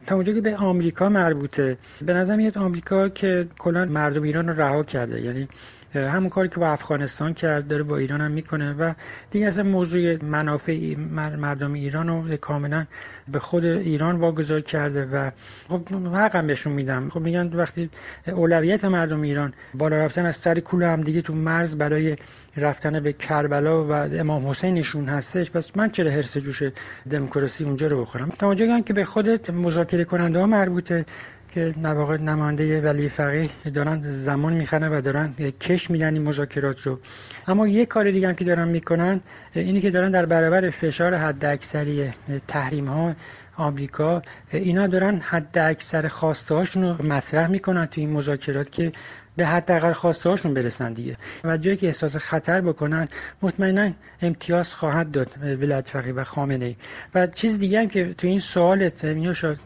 تا 0.07 0.15
اونجا 0.15 0.33
که 0.33 0.41
به 0.41 0.57
آمریکا 0.57 1.09
مربوطه 1.09 1.79
به 2.03 2.15
نظر 2.15 2.37
میاد 2.37 2.59
آمریکا 2.59 3.09
که 3.09 3.49
کلا 3.59 3.85
مردم 3.85 4.23
ایران 4.23 4.49
رو 4.49 4.61
رها 4.61 4.83
کرده. 4.83 5.21
یعنی 5.21 5.49
همون 5.95 6.29
کاری 6.29 6.49
که 6.49 6.57
با 6.61 6.69
افغانستان 6.69 7.35
کرد 7.35 7.69
داره 7.69 7.83
با 7.83 7.97
ایران 7.97 8.21
هم 8.21 8.31
می‌کنه 8.31 8.73
و 8.73 8.93
دیگه 9.31 9.47
اصلا 9.47 9.65
موضوع 9.65 10.25
منافع 10.25 10.95
مردم 11.39 11.73
ایران 11.73 12.09
رو 12.09 12.37
کاملا 12.37 12.87
به 13.33 13.39
خود 13.39 13.65
ایران 13.65 14.17
واگذار 14.17 14.61
کرده 14.61 15.07
و 15.07 15.31
خب 15.69 15.81
حقم 16.15 16.47
بهشون 16.47 16.73
میدم. 16.73 17.09
خب 17.09 17.21
میگن 17.21 17.47
وقتی 17.47 17.91
اولویت 18.27 18.85
مردم 18.85 19.21
ایران 19.21 19.53
بالا 19.75 19.97
رفتن 19.97 20.27
از 20.27 20.37
سر 20.37 20.61
کوله 20.61 20.89
هم 20.89 21.01
دیگه 21.01 21.23
تو 21.23 21.35
مرز 21.35 21.77
برای 21.77 22.17
رفتن 22.57 23.01
به 23.01 23.13
کربلا 23.13 23.85
و 23.85 23.93
امام 23.93 24.49
حسینشون 24.49 25.09
هستش. 25.09 25.51
پس 25.51 25.77
من 25.77 25.91
چرا 25.91 26.11
حرس 26.11 26.39
جوش 26.39 26.63
دموکراسی 27.11 27.65
اونجا 27.65 27.87
رو 27.87 28.01
بخورم؟ 28.01 28.29
تا 28.29 28.47
اونجا 28.47 28.81
که 28.81 28.93
به 28.93 29.05
خود 29.05 29.51
مذاکره 29.51 30.05
کننده 30.05 30.39
ها 30.39 30.47
مربوطه 30.47 31.07
که 31.55 31.75
نواقع 31.77 32.17
نماینده 32.17 32.81
ولی 32.81 33.09
فقیه 33.09 33.51
دارن 33.75 34.03
زمان 34.13 34.53
میخنه 34.53 34.89
و 34.89 35.01
دارن 35.01 35.35
کش 35.61 35.91
میدن 35.91 36.15
این 36.15 36.23
مذاکرات 36.23 36.81
رو. 36.81 36.99
اما 37.47 37.69
یه 37.69 37.87
کار 37.87 38.11
دیگه 38.11 38.29
هم 38.29 38.35
که 38.35 38.45
دارن 38.45 38.69
می‌کنن 38.69 39.21
اینی 39.55 39.81
که 39.81 39.91
دارن 39.91 40.11
در 40.11 40.27
برابر 40.27 40.71
فشار 40.71 41.15
حد 41.15 41.45
اکثری 41.45 42.11
تحریم 42.49 42.89
ها 42.89 43.15
آمریکا 43.57 44.23
اینا 44.51 44.87
دارن 44.87 45.19
حد 45.19 45.59
اکثر 45.59 46.09
خواسته 46.09 46.55
هاشون 46.55 46.83
رو 46.83 47.07
مطرح 47.07 47.47
می‌کنن 47.47 47.87
تو 47.87 48.01
این 48.01 48.11
مذاکرات 48.11 48.71
که 48.71 48.93
به 49.41 49.47
حداقل 49.47 49.93
خواسته 49.93 50.31
هاشون 50.31 50.55
برسن 50.55 50.93
دیگه. 50.93 51.17
و 51.45 51.57
جایی 51.57 51.77
که 51.77 51.87
احساس 51.87 52.17
خطر 52.17 52.61
بکنن 52.61 53.09
مطمئنا 53.43 53.93
امتیاز 54.23 54.75
خواهد 54.75 55.11
داد 55.11 55.29
ولایت 55.43 55.89
فقیه 55.89 56.13
و 56.13 56.25
خامنه 56.25 56.65
ای. 56.65 56.77
و 57.15 57.27
چیز 57.27 57.59
دیگه 57.59 57.81
هم 57.81 57.89
که 57.89 58.15
تو 58.19 58.27
این 58.27 58.41
سوالت 58.41 59.07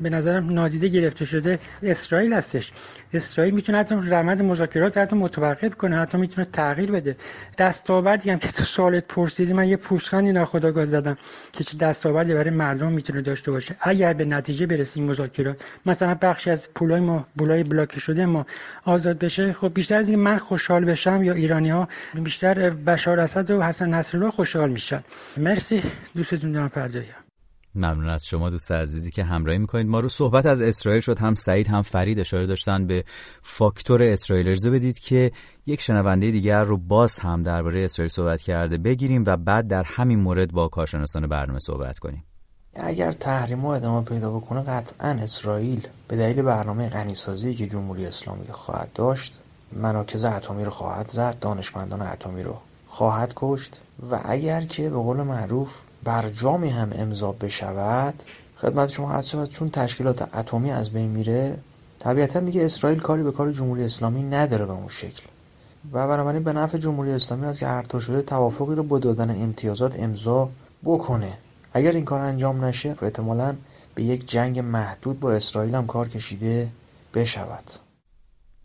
به 0.00 0.10
نظرم 0.10 0.50
نادیده 0.52 0.88
گرفته 0.88 1.24
شده 1.24 1.58
اسرائیل 1.82 2.32
هستش. 2.32 2.72
اسرائیل 3.14 3.54
می‌تونه 3.54 3.78
حتی 3.78 3.94
روند 3.94 4.42
مذاکرات 4.42 4.98
حتی 4.98 5.16
متوقف 5.16 5.74
کنه 5.74 5.96
حتی 5.96 6.18
می‌تونه 6.18 6.46
تغییر 6.52 6.90
بده. 6.90 7.16
دستاوردی 7.58 8.30
هم 8.30 8.38
که 8.38 8.48
تو 8.48 8.64
سوالت 8.64 9.04
پرسیدی 9.08 9.52
من 9.52 9.68
یه 9.68 9.76
پوزخندی 9.76 10.32
ناخداگاه 10.32 10.86
زدم 10.86 11.16
که 11.52 11.64
چه 11.64 11.78
دستاوردی 11.78 12.34
برای 12.34 12.50
مردم 12.50 12.92
می‌تونه 12.92 13.22
داشته 13.22 13.50
باشه. 13.50 13.76
اگر 13.80 14.12
به 14.12 14.24
نتیجه 14.24 14.66
برسیم 14.66 15.04
مذاکرات 15.04 15.56
مثلا 15.86 16.14
بخشی 16.22 16.50
از 16.50 16.68
پولای 16.74 17.00
ما 17.00 17.26
پولای 17.38 17.62
بلاک 17.62 17.98
شده 17.98 18.26
ما 18.26 18.46
آزاد 18.84 19.18
بشه 19.18 19.52
خب 19.52 19.74
بیشتر 19.74 19.98
از 19.98 20.08
اینکه 20.08 20.22
من 20.22 20.38
خوشحال 20.38 20.84
بشم 20.84 21.22
یا 21.22 21.32
ایرانی 21.32 21.70
ها 21.70 21.88
بیشتر 22.14 22.70
بشار 22.70 23.20
اسد 23.20 23.50
و 23.50 23.62
حسن 23.62 23.94
نصرالله 23.94 24.30
خوشحال 24.30 24.70
میشن. 24.70 25.04
مرسی 25.36 25.82
دوستتون 26.16 26.52
دارم 26.52 26.68
پردایم 26.68 27.23
ممنون 27.74 28.08
از 28.08 28.26
شما 28.26 28.50
دوست 28.50 28.72
عزیزی 28.72 29.10
که 29.10 29.24
همراهی 29.24 29.58
می‌کنید. 29.58 29.86
ما 29.86 30.00
رو 30.00 30.08
صحبت 30.08 30.46
از 30.46 30.62
اسرائیل 30.62 31.00
شد 31.00 31.18
هم 31.18 31.34
سعید 31.34 31.68
هم 31.68 31.82
فرید 31.82 32.20
اشاره 32.20 32.46
داشتن 32.46 32.86
به 32.86 33.04
فاکتور 33.42 34.02
اسرائیل. 34.02 34.48
ارزه 34.48 34.70
بدید 34.70 34.98
که 34.98 35.32
یک 35.66 35.80
شنونده 35.80 36.30
دیگر 36.30 36.64
رو 36.64 36.76
باز 36.76 37.18
هم 37.18 37.42
درباره 37.42 37.84
اسرائیل 37.84 38.10
صحبت 38.10 38.42
کرده. 38.42 38.78
بگیریم 38.78 39.24
و 39.26 39.36
بعد 39.36 39.68
در 39.68 39.82
همین 39.82 40.20
مورد 40.20 40.52
با 40.52 40.68
کارشناسان 40.68 41.26
برنامه 41.26 41.58
صحبت 41.58 41.98
کنیم. 41.98 42.24
اگر 42.76 43.12
تحریم 43.12 43.64
ادامه 43.64 44.04
پیدا 44.04 44.30
بکنه 44.30 44.62
قطعا 44.62 45.08
اسرائیل 45.08 45.86
به 46.08 46.16
دلیل 46.16 46.42
برنامه 46.42 46.88
غنیسازی 46.88 47.54
که 47.54 47.66
جمهوری 47.66 48.06
اسلامی 48.06 48.46
خواهد 48.46 48.92
داشت 48.94 49.38
مراکز 49.72 50.24
اتمی 50.24 50.64
رو 50.64 50.70
خواهد 50.70 51.08
زد 51.08 51.38
دانشمندان 51.40 52.02
اتمی 52.02 52.42
رو 52.42 52.58
خواهد 52.86 53.32
کشت 53.36 53.80
و 54.10 54.20
اگر 54.24 54.64
که 54.64 54.90
به 54.90 54.96
قول 54.96 55.22
معروف 55.22 55.80
برجامی 56.04 56.68
هم 56.68 56.90
امضا 56.94 57.32
بشود 57.32 58.14
خدمت 58.56 58.90
شما 58.90 59.12
عرض 59.12 59.26
شود 59.26 59.48
چون 59.48 59.70
تشکیلات 59.70 60.36
اتمی 60.36 60.70
از 60.70 60.90
بین 60.90 61.10
میره 61.10 61.58
طبیعتا 62.00 62.40
دیگه 62.40 62.64
اسرائیل 62.64 63.00
کاری 63.00 63.22
به 63.22 63.32
کار 63.32 63.52
جمهوری 63.52 63.84
اسلامی 63.84 64.22
نداره 64.22 64.66
به 64.66 64.72
اون 64.72 64.88
شکل. 64.88 65.22
و 65.92 66.08
بنابراین 66.08 66.42
به 66.42 66.52
نفع 66.52 66.78
جمهوری 66.78 67.10
اسلامی 67.10 67.46
است 67.46 67.58
که 67.58 67.66
هر 67.66 68.00
شده 68.00 68.22
توافقی 68.22 68.74
رو 68.74 68.82
با 68.82 68.98
دادن 68.98 69.30
امتیازات 69.30 69.94
امضا 69.98 70.50
بکنه. 70.84 71.38
اگر 71.72 71.92
این 71.92 72.04
کار 72.04 72.20
انجام 72.20 72.64
نشه 72.64 72.96
احتمالا 73.02 73.56
به 73.94 74.02
یک 74.02 74.28
جنگ 74.28 74.58
محدود 74.58 75.20
با 75.20 75.32
اسرائیل 75.32 75.74
هم 75.74 75.86
کار 75.86 76.08
کشیده 76.08 76.68
بشود. 77.14 77.83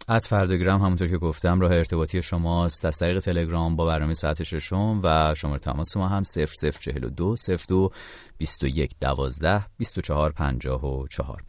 ات 0.10 0.26
فردگرام 0.26 0.82
همونطور 0.82 1.08
که 1.08 1.18
گفتم 1.18 1.60
راه 1.60 1.72
ارتباطی 1.72 2.22
شماست. 2.22 2.86
از 2.86 2.98
طریق 2.98 3.20
تلگرام 3.20 3.76
با 3.76 3.86
برنامه 3.86 4.14
ساعت 4.14 4.44
ششم 4.44 5.02
و 5.04 5.36
شماره 5.36 5.60
تماس 5.60 5.98
ما 5.98 6.08
هم 6.08 6.24
0042 6.24 7.36
02 7.68 7.92
21 8.38 8.92
12 9.02 9.66
24 9.78 10.32
54 10.32 11.44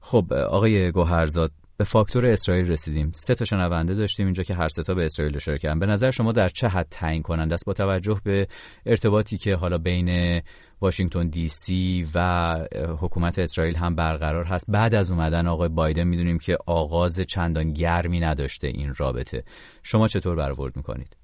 خب 0.00 0.32
آقای 0.32 0.90
گوهرزاد 0.90 1.52
به 1.76 1.84
فاکتور 1.84 2.26
اسرائیل 2.26 2.70
رسیدیم. 2.70 3.12
سه 3.14 3.34
تا 3.34 3.44
شنونده 3.44 3.94
داشتیم 3.94 4.26
اینجا 4.26 4.42
که 4.42 4.54
هر 4.54 4.68
سه 4.68 4.82
تا 4.82 4.94
به 4.94 5.04
اسرائیل 5.04 5.36
اشاره 5.36 5.58
کردن. 5.58 5.78
به 5.78 5.86
نظر 5.86 6.10
شما 6.10 6.32
در 6.32 6.48
چه 6.48 6.68
حد 6.68 6.86
تعیین 6.90 7.22
کننده 7.22 7.54
است؟ 7.54 7.66
با 7.66 7.72
توجه 7.72 8.20
به 8.24 8.48
ارتباطی 8.86 9.38
که 9.38 9.54
حالا 9.54 9.78
بین 9.78 10.40
واشنگتن 10.80 11.28
دی 11.28 11.48
سی 11.48 12.06
و 12.14 12.54
حکومت 13.00 13.38
اسرائیل 13.38 13.76
هم 13.76 13.94
برقرار 13.94 14.44
هست. 14.44 14.66
بعد 14.68 14.94
از 14.94 15.10
اومدن 15.10 15.46
آقای 15.46 15.68
بایدن 15.68 16.04
می‌دونیم 16.04 16.38
که 16.38 16.58
آغاز 16.66 17.20
چندان 17.20 17.72
گرمی 17.72 18.20
نداشته 18.20 18.66
این 18.66 18.94
رابطه. 18.94 19.44
شما 19.82 20.08
چطور 20.08 20.36
برآورد 20.36 20.76
می‌کنید؟ 20.76 21.16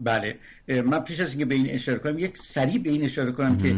بله 0.00 0.38
من 0.68 1.00
پیش 1.00 1.20
از 1.20 1.30
اینکه 1.30 1.44
به 1.44 1.54
این 1.54 1.70
اشاره 1.70 1.98
کنم 1.98 2.18
یک 2.18 2.38
سریع 2.38 2.78
به 2.78 2.90
این 2.90 3.04
اشاره 3.04 3.32
کنم 3.32 3.58
که 3.58 3.76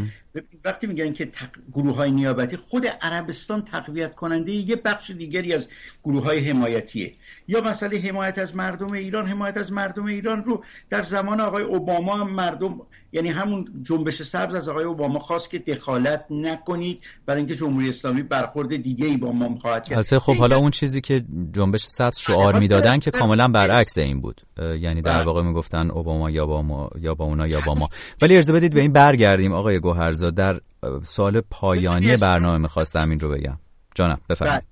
وقتی 0.65 0.87
میگن 0.87 1.13
که 1.13 1.27
تق... 1.27 1.49
گروه 1.73 1.95
های 1.97 2.11
نیابتی 2.11 2.57
خود 2.57 2.87
عربستان 2.87 3.63
تقویت 3.63 4.15
کننده 4.15 4.53
یه 4.53 4.77
بخش 4.77 5.11
دیگری 5.11 5.55
از 5.55 5.69
گروه 6.05 6.25
های 6.25 6.39
حمایتیه. 6.39 7.13
یا 7.49 7.61
مسئله 7.61 7.99
حمایت 7.99 8.39
از 8.39 8.57
مردم 8.57 8.93
ایران 8.93 9.27
حمایت 9.27 9.57
از 9.57 9.73
مردم 9.73 10.05
ایران 10.05 10.45
رو 10.45 10.65
در 10.91 11.03
زمان 11.03 11.41
آقای 11.41 11.63
اوباما 11.63 12.17
هم 12.17 12.31
مردم 12.31 12.81
یعنی 13.13 13.29
همون 13.29 13.69
جنبش 13.83 14.23
سبز 14.23 14.55
از 14.55 14.69
آقای 14.69 14.85
اوباما 14.85 15.19
خواست 15.19 15.51
که 15.51 15.59
دخالت 15.59 16.25
نکنید. 16.31 17.01
برای 17.27 17.39
اینکه 17.39 17.57
جمهوری 17.57 17.89
اسلامی 17.89 18.23
برخورد 18.23 18.77
دیگه 18.77 19.07
ای 19.07 19.17
با 19.17 19.33
ما 19.33 19.59
خواهد 19.59 19.89
کرد. 19.89 19.99
البته 19.99 20.19
خب 20.19 20.37
حالا 20.37 20.57
اون 20.57 20.71
چیزی 20.71 21.01
که 21.01 21.25
جنبش 21.53 21.85
سبز 21.87 22.19
شعار 22.19 22.59
می‌دادن 22.59 22.99
که 22.99 23.11
کاملا 23.11 23.49
برعکس 23.49 23.99
این 23.99 24.21
بود. 24.21 24.41
یعنی 24.81 25.03
در 25.03 25.13
بله. 25.13 25.25
واقع 25.25 25.43
می‌گفتن 25.43 25.91
اوباما 25.91 26.31
یا 26.31 26.47
با 26.47 26.63
ما 26.63 26.91
یا 27.01 27.15
با 27.15 27.25
اونا 27.25 27.47
یا 27.47 27.61
با 27.67 27.75
ما. 27.75 27.89
ولی 28.23 28.37
ارزه 28.37 28.53
بدید 28.53 28.75
به 28.75 28.81
این 28.81 28.93
برگردیم 28.93 29.53
آقای 29.53 29.79
گوهرزاد. 29.79 30.26
در 30.31 30.61
سال 31.05 31.41
پایانی 31.41 32.17
برنامه 32.17 32.59
می‌خواستم 32.59 33.11
این 33.11 33.21
رو 33.21 33.29
بگم. 33.29 33.59
جانم 33.95 34.21
بفرمایید. 34.31 34.63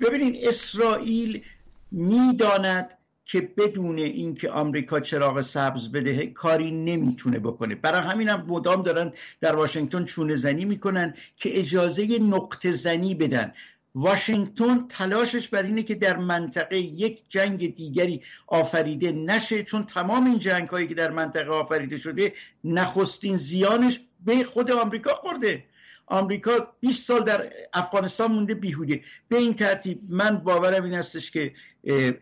بله. 0.00 0.10
ببینید 0.10 0.48
اسرائیل 0.48 1.42
می‌داند 1.90 2.90
که 3.24 3.40
بدون 3.40 3.98
اینکه 3.98 4.50
آمریکا 4.50 5.00
چراغ 5.00 5.40
سبز 5.40 5.88
بده 5.88 6.26
کاری 6.26 6.70
نمی‌تونه 6.70 7.38
بکنه. 7.38 7.74
برای 7.74 8.00
همین 8.00 8.28
هم 8.28 8.44
مدام 8.48 8.82
دارن 8.82 9.12
در 9.40 9.56
واشنگتن 9.56 10.04
چونه 10.04 10.36
زنی 10.36 10.64
می‌کنن 10.64 11.14
که 11.36 11.58
اجازه 11.58 12.18
نقطه 12.18 12.70
زنی 12.70 13.14
بدن. 13.14 13.52
واشنگتن 13.94 14.86
تلاشش 14.88 15.48
بر 15.48 15.62
اینه 15.62 15.82
که 15.82 15.94
در 15.94 16.16
منطقه 16.16 16.78
یک 16.78 17.18
جنگ 17.28 17.74
دیگری 17.76 18.22
آفریده 18.46 19.12
نشه 19.12 19.62
چون 19.62 19.84
تمام 19.84 20.24
این 20.24 20.38
جنگ 20.38 20.68
هایی 20.68 20.86
که 20.86 20.94
در 20.94 21.10
منطقه 21.10 21.50
آفریده 21.50 21.98
شده 21.98 22.32
نخستین 22.64 23.36
زیانش 23.36 24.00
به 24.24 24.44
خود 24.44 24.70
آمریکا 24.70 25.14
خورده. 25.14 25.64
آمریکا 26.06 26.68
20 26.80 27.06
سال 27.06 27.24
در 27.24 27.52
افغانستان 27.72 28.32
مونده 28.32 28.54
بیهوده. 28.54 29.00
به 29.28 29.36
این 29.36 29.54
ترتیب 29.54 30.00
من 30.08 30.38
باورم 30.38 30.84
این 30.84 30.94
هستش 30.94 31.30
که 31.30 31.52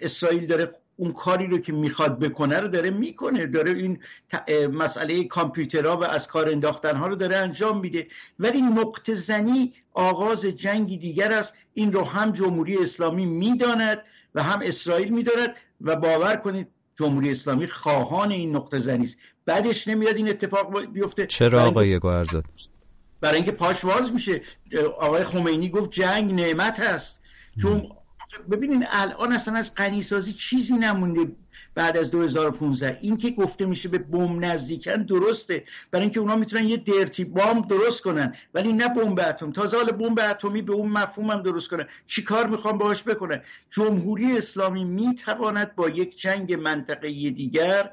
اسرائیل 0.01 0.47
داره 0.47 0.71
اون 0.97 1.13
کاری 1.13 1.47
رو 1.47 1.59
که 1.59 1.73
می‌خواد 1.73 2.19
بکنه 2.19 2.61
رو 2.61 2.69
داره 2.69 2.91
می‌کنه. 2.91 3.47
داره 3.47 3.71
این 3.71 3.99
مسئله 4.73 5.25
کامپیوترها 5.25 5.97
و 5.97 6.05
از 6.05 6.29
کار 6.29 6.49
انداختن 6.49 6.97
ها 6.97 7.07
رو 7.07 7.17
داره 7.17 7.37
انجام 7.37 7.81
میده. 7.81 8.07
ولی 8.39 8.63
نقطه 8.63 9.15
زنی 9.15 9.75
آغاز 9.95 10.47
جنگی 10.47 10.97
دیگر 10.97 11.33
است. 11.33 11.55
این 11.75 11.93
رو 11.93 12.05
هم 12.05 12.33
جمهوری 12.33 12.79
اسلامی 12.79 13.27
می‌داند 13.27 14.03
و 14.35 14.43
هم 14.43 14.61
اسرائیل 14.63 15.09
می‌داند. 15.09 15.55
و 15.81 15.97
باور 15.97 16.37
کنید 16.37 16.69
جمهوری 17.01 17.31
اسلامی 17.31 17.67
خواهان 17.67 18.31
این 18.31 18.57
نقطه 18.57 18.79
زنی 18.79 19.05
است. 19.05 19.17
بعدش 19.47 19.89
نمیاد 19.89 20.17
این 20.17 20.29
اتفاق 20.29 20.85
بیفته. 20.85 21.27
چرا 21.27 21.65
آقای 21.65 21.99
گوهرزاد؟ 21.99 22.45
برای 23.21 23.37
اینکه 23.37 23.53
پاشواز 23.53 24.13
میشه. 24.13 24.43
آقای 24.99 25.25
خمینی 25.25 25.69
گفت 25.69 25.91
جنگ 25.91 26.33
نعمت 26.33 26.81
هست 26.81 27.21
چون 27.63 27.89
ببینین 28.51 28.85
الان 28.91 29.33
اصلا 29.33 29.55
از 29.55 29.75
غنیسازی 29.75 30.33
چیزی 30.33 30.75
نمونده. 30.75 31.33
بعد 31.75 31.97
از 31.97 32.11
2015 32.11 32.99
این 33.01 33.17
که 33.17 33.31
گفته 33.31 33.67
میشه 33.67 33.89
به 33.89 33.99
بمب 33.99 34.45
نزدیکن 34.45 35.03
درسته. 35.03 35.65
برای 35.91 36.03
اینکه 36.03 36.21
اونا 36.21 36.37
می‌تونن 36.37 36.69
یه 36.69 36.77
درتی 36.77 37.25
بمب 37.25 37.69
درست 37.69 38.03
کنن. 38.03 38.35
ولی 38.55 38.73
نه 38.73 38.89
بمب 38.89 39.21
اتم 39.21 39.53
تازه 39.53 39.77
حال 39.77 39.93
بمب 39.93 40.21
اتمی 40.31 40.63
به 40.63 40.73
اون 40.73 40.89
مفهوم 40.89 41.31
هم 41.31 41.43
درست 41.43 41.71
کنن. 41.71 41.87
چیکار 42.07 42.47
می‌خوام 42.47 42.79
باهاش 42.79 43.03
بکنن؟ 43.03 43.43
جمهوری 43.71 44.39
اسلامی 44.39 44.85
می‌تواند 44.85 45.75
با 45.75 45.89
یک 45.89 46.21
جنگ 46.21 46.55
منطقه 46.55 47.09
دیگر 47.09 47.91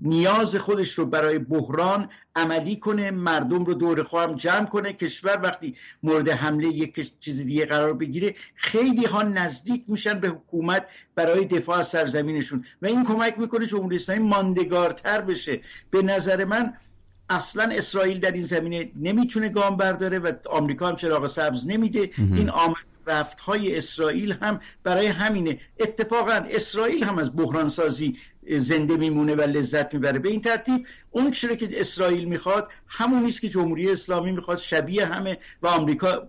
نیاز 0.00 0.56
خودش 0.56 0.92
رو 0.92 1.06
برای 1.06 1.38
بحران 1.38 2.08
عملی 2.36 2.76
کنه 2.76 3.10
مردم 3.10 3.64
رو 3.64 3.74
دور 3.74 4.02
خواهم 4.02 4.34
جمع 4.34 4.66
کنه 4.66 4.92
کشور 4.92 5.40
وقتی 5.42 5.76
مورد 6.02 6.28
حمله 6.28 6.68
یک 6.68 7.12
چیز 7.20 7.40
دیگه 7.40 7.66
قرار 7.66 7.94
بگیره 7.94 8.34
خیلی 8.54 9.04
ها 9.04 9.22
نزدیک 9.22 9.84
میشن 9.88 10.20
به 10.20 10.28
حکومت 10.28 10.86
برای 11.14 11.44
دفاع 11.44 11.78
از 11.78 11.88
سرزمینشون 11.88 12.64
و 12.82 12.86
این 12.86 13.04
کمک 13.04 13.38
می‌کنه 13.38 13.66
جمهوری 13.66 13.96
اسلامی 13.96 14.22
ماندگارتر 14.22 15.20
بشه. 15.20 15.60
به 15.90 16.02
نظر 16.02 16.44
من 16.44 16.74
اصلا 17.30 17.68
اسرائیل 17.72 18.20
در 18.20 18.32
این 18.32 18.44
زمینه 18.44 18.90
نمی‌تونه 18.96 19.48
گام 19.48 19.76
برداره 19.76 20.18
و 20.18 20.32
آمریکا 20.50 20.88
هم 20.88 20.96
چراغ 20.96 21.26
سبز 21.26 21.66
نمیده. 21.66 22.10
این 22.18 22.50
آمد 22.50 22.76
رفت 23.06 23.40
های 23.40 23.78
اسرائیل 23.78 24.32
هم 24.32 24.60
برای 24.82 25.06
همینه. 25.06 25.60
اتفاقا 25.80 26.46
اسرائیل 26.50 27.04
هم 27.04 27.18
از 27.18 27.36
بحران 27.36 27.68
سازی 27.68 28.16
زنده 28.48 28.96
میمونه 28.96 29.34
و 29.34 29.40
لذت 29.40 29.94
می‌بره. 29.94 30.18
به 30.18 30.28
این 30.28 30.40
ترتیب 30.40 30.86
اون 31.10 31.30
چیزی 31.30 31.56
که 31.56 31.68
اسرائیل 31.72 32.24
می‌خواد 32.24 32.68
همون 32.88 33.22
نیست 33.22 33.40
که 33.40 33.48
جمهوری 33.48 33.90
اسلامی 33.90 34.32
می‌خواد 34.32 34.58
شبیه 34.58 35.06
همه 35.06 35.38
و 35.62 35.66
آمریکا 35.66 36.28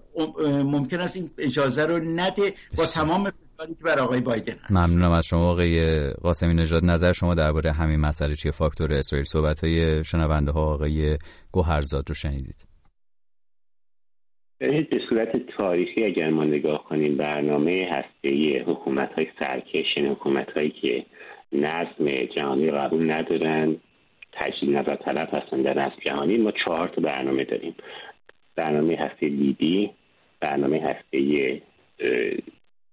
ممکن 0.64 1.00
است 1.00 1.16
این 1.16 1.30
اجازه 1.38 1.86
رو 1.86 2.00
نده 2.00 2.54
با 2.78 2.86
تمام 2.86 3.32
فشاری 3.58 3.76
که 3.76 3.84
بر 3.84 4.00
آقای 4.00 4.22
بایدن 4.22 4.54
هست. 4.54 4.72
ممنونم 4.72 5.12
از 5.12 5.26
شما. 5.26 5.52
آقای 5.52 6.10
قاسمی 6.10 6.54
نژاد 6.54 6.86
نظر 6.86 7.12
شما 7.12 7.36
درباره 7.36 7.72
همین 7.72 8.00
مسئله 8.00 8.36
چیه؟ 8.36 8.52
فاکتور 8.52 8.94
اسرائیل 8.94 9.26
صحبت 9.26 9.64
های 9.64 10.04
شنونده 10.04 10.52
ها 10.52 10.62
آقای 10.62 11.18
گوهرزاد 11.52 12.10
رو 12.10 12.16
شنیدید. 12.16 12.68
به 14.60 15.00
صورت 15.10 15.30
تاریخی 15.58 16.04
اگر 16.04 16.30
ما 16.30 16.44
نگاه 16.44 16.84
کنیم 16.84 17.18
برنامه 17.18 17.90
هسته 17.92 18.64
حکومت 18.68 19.10
های 19.14 19.28
سرکش 19.40 19.86
یعنی 19.98 20.10
حکومت 20.10 20.48
هایی 20.56 20.74
که 20.82 21.06
نظم 21.52 22.06
جهانی 22.36 22.72
قبول 22.72 23.12
ندارن 23.12 23.76
تجدید 24.34 24.70
نظر 24.70 24.96
طلب 24.96 25.30
هستن. 25.34 25.62
در 25.62 25.80
نظم 25.80 25.96
جهانی 26.06 26.38
ما 26.38 26.52
چهار 26.52 26.88
تا 26.88 27.02
برنامه 27.02 27.44
داریم. 27.44 27.76
برنامه 28.56 28.96
هسته 28.96 29.28
لیبی 29.28 29.90
برنامه 30.40 30.78
هسته 30.80 31.62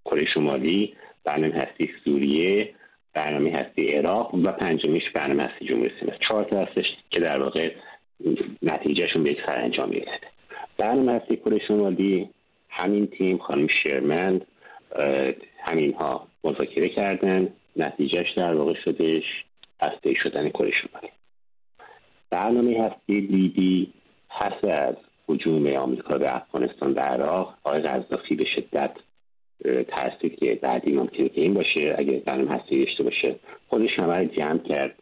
کره 0.05 0.27
شمالی 0.35 0.95
برنامه 1.25 1.55
هسته 1.55 1.89
سوریه 2.05 2.75
برنامه 3.15 3.51
هسته 3.51 3.99
عراق 3.99 4.35
و 4.35 4.53
پنجمیش 4.53 5.03
برنامه 5.15 5.43
هسته 5.43 5.65
جمهوری 5.65 5.93
اسلامی 5.97 6.19
چهار 6.29 6.45
تا 6.45 6.61
هستش 6.61 6.85
که 7.11 7.21
در 7.21 7.43
واقع 7.43 7.71
نتیجهشون 8.63 9.23
به 9.23 9.31
یک 9.31 9.39
سرانجام 9.47 9.89
می‌رسه. 9.89 10.21
برنامه 10.79 11.13
هسته 11.13 11.37
کره 11.37 11.59
شمالی 11.69 12.31
همین 12.69 13.07
تیم 13.07 13.39
خانم 13.39 13.67
شرمند 13.67 14.47
همینها 15.59 16.29
مذاکره 16.45 16.89
کردن. 16.89 17.49
نتیجهش 17.77 18.33
در 18.37 18.55
واقع 18.55 18.75
شدش 18.85 19.25
هسته 19.83 20.15
شدن 20.15 20.49
کره 20.49 20.71
شمالی. 20.71 21.09
برنامه 22.31 22.85
هسته 22.85 23.13
لیبی 23.13 23.93
پس 24.31 24.65
از 24.65 24.95
حجوم 25.29 25.67
آمریکا 25.67 26.19
به 26.19 26.37
افغانستان 26.37 26.93
و 26.93 27.01
عراق 27.01 27.55
آقای 27.65 27.81
قذافی 27.81 28.35
به 28.35 28.45
شدت 28.57 28.93
ترسید 29.89 30.39
که 30.39 30.59
بعدی 30.63 30.93
ممکنه 30.93 31.29
که 31.29 31.41
این 31.41 31.55
باشه 31.55 31.95
اگر 31.99 32.19
برنامه 32.19 32.51
هسته 32.51 32.79
داشته 32.85 33.03
باشه 33.03 33.37
خودش 33.69 33.91
همه 33.99 34.27
جمع 34.27 34.59
کرد 34.59 34.95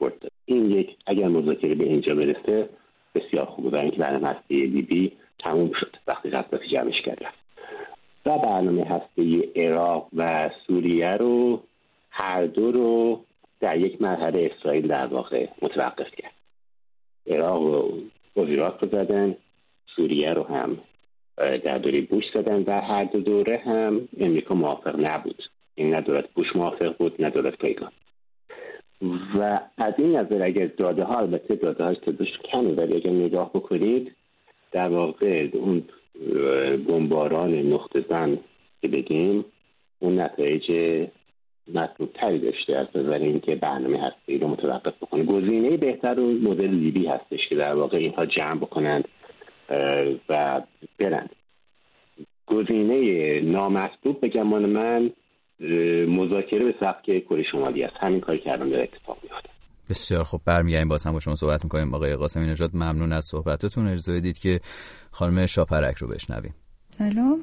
برد. 0.00 0.28
این 0.44 0.70
یک 0.70 0.96
اگر 1.06 1.28
مذاکره 1.28 1.74
به 1.74 1.84
اینجا 1.84 2.14
برسه 2.14 2.68
بسیار 3.14 3.46
خوبه 3.46 3.70
برای 3.70 3.84
اینکه 3.84 3.98
برنامه 3.98 4.28
هسته 4.28 4.54
لیبی 4.54 5.12
تموم 5.38 5.72
شد. 5.80 5.96
وقتی 6.06 6.30
قذافی 6.30 6.68
جمعش 6.68 7.02
کرد 7.04 7.22
و 8.26 8.38
برنامه 8.38 8.84
هسته 8.84 9.48
عراق 9.56 10.08
و 10.16 10.50
سوریه 10.66 11.10
رو 11.10 11.62
هر 12.18 12.46
دو 12.46 12.72
رو 12.72 13.20
در 13.60 13.78
یک 13.78 14.02
مرحله 14.02 14.50
اسرائیل 14.52 14.86
در 14.86 15.06
واقع 15.06 15.48
متوقف 15.62 16.10
کرد. 16.16 16.32
عراق 17.26 17.62
رو 17.62 18.00
وزیرات 18.36 18.82
رو 18.82 18.88
زدن 18.88 19.36
سوریه 19.96 20.30
رو 20.30 20.42
هم 20.42 20.78
در 21.36 21.78
دوره 21.78 22.00
بوش 22.00 22.24
زدن 22.34 22.62
و 22.66 22.80
هر 22.80 23.04
دو 23.04 23.20
دوره 23.20 23.62
هم 23.66 24.08
امریکا 24.20 24.54
موافق 24.54 24.96
نبود. 24.98 25.42
این 25.74 25.94
نه 25.94 26.00
دولت 26.00 26.28
بوش 26.34 26.56
موافق 26.56 26.96
بود 26.96 27.22
نه 27.22 27.30
دولت 27.30 27.56
پیگان. 27.58 27.92
و 29.38 29.60
از 29.78 29.94
این 29.98 30.16
نظر 30.16 30.42
اگر 30.42 30.66
داده 30.66 31.04
ها 31.04 31.18
البته 31.18 31.54
داده 31.54 31.84
های 31.84 31.96
تعدادش 31.96 32.38
کمه 32.52 32.70
ولی 32.70 32.94
اگر 32.94 33.10
نگاه 33.10 33.50
بکنید 33.52 34.12
در 34.72 34.88
واقع 34.88 35.48
اون 35.52 35.84
بمباران 36.88 37.54
نقطه 37.54 38.04
زن 38.08 38.38
که 38.82 38.88
بگیم 38.88 39.44
اون 39.98 40.20
نتایج 40.20 40.70
مطلوب 41.74 42.12
تری 42.12 42.38
داشته 42.38 42.76
از 42.76 42.86
نظر 42.94 43.18
اینکه 43.18 43.54
برنامه 43.54 43.98
هستی 43.98 44.38
رو 44.38 44.48
متوقف 44.48 44.94
بکنه. 45.02 45.24
گزینه 45.24 45.76
بهتر 45.76 46.20
اون 46.20 46.38
مدل 46.38 46.70
لیبی 46.70 47.06
هستش 47.06 47.48
که 47.48 47.54
در 47.56 47.74
واقع 47.74 47.96
اینها 47.96 48.26
جمع 48.26 48.54
بکنند 48.54 49.04
و 50.28 50.62
برند. 50.98 51.30
گزینه 52.46 53.40
نامطلوب 53.40 54.20
به 54.20 54.28
گمان 54.28 54.66
من 54.66 55.10
مذاکره 56.08 56.64
به 56.64 56.74
سبک 56.80 57.04
کره 57.04 57.42
شمالی 57.52 57.82
است. 57.82 57.94
همین 58.00 58.20
کاری 58.20 58.38
کردن 58.38 58.68
در 58.68 58.82
اتفاق 58.82 59.18
میفته 59.22 59.48
بسیار 59.90 60.24
خب 60.24 60.40
برمیگردیم 60.44 60.88
باز 60.88 61.06
هم 61.06 61.12
با 61.12 61.20
شما 61.20 61.34
صحبت 61.34 61.64
می‌کنیم. 61.64 61.94
آقای 61.94 62.16
قاسمی 62.16 62.46
نژاد 62.46 62.70
ممنون 62.74 63.12
از 63.12 63.24
صحبتتون. 63.24 63.86
اجازه 63.86 64.12
بدید 64.12 64.38
که 64.38 64.60
خانم 65.10 65.46
شاپرک 65.46 65.96
رو 65.96 66.08
بشنویم. 66.08 66.54
سلام. 66.90 67.40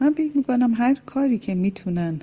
من 0.00 0.12
فکر 0.12 0.36
می‌کنم 0.36 0.74
هر 0.78 0.94
کاری 1.06 1.38
که 1.38 1.54
می‌تونن 1.54 2.20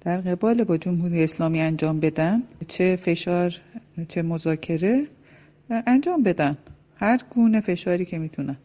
در 0.00 0.20
قبال 0.20 0.64
با 0.64 0.76
جمهوری 0.76 1.24
اسلامی 1.24 1.60
انجام 1.60 2.00
بدن 2.00 2.42
چه 2.68 2.96
فشار 2.96 3.54
چه 4.08 4.22
مذاکره 4.22 5.06
انجام 5.70 6.22
بدن. 6.22 6.56
هر 6.96 7.20
گونه 7.30 7.60
فشاری 7.60 8.04
که 8.04 8.18
می‌تونن. 8.18 8.56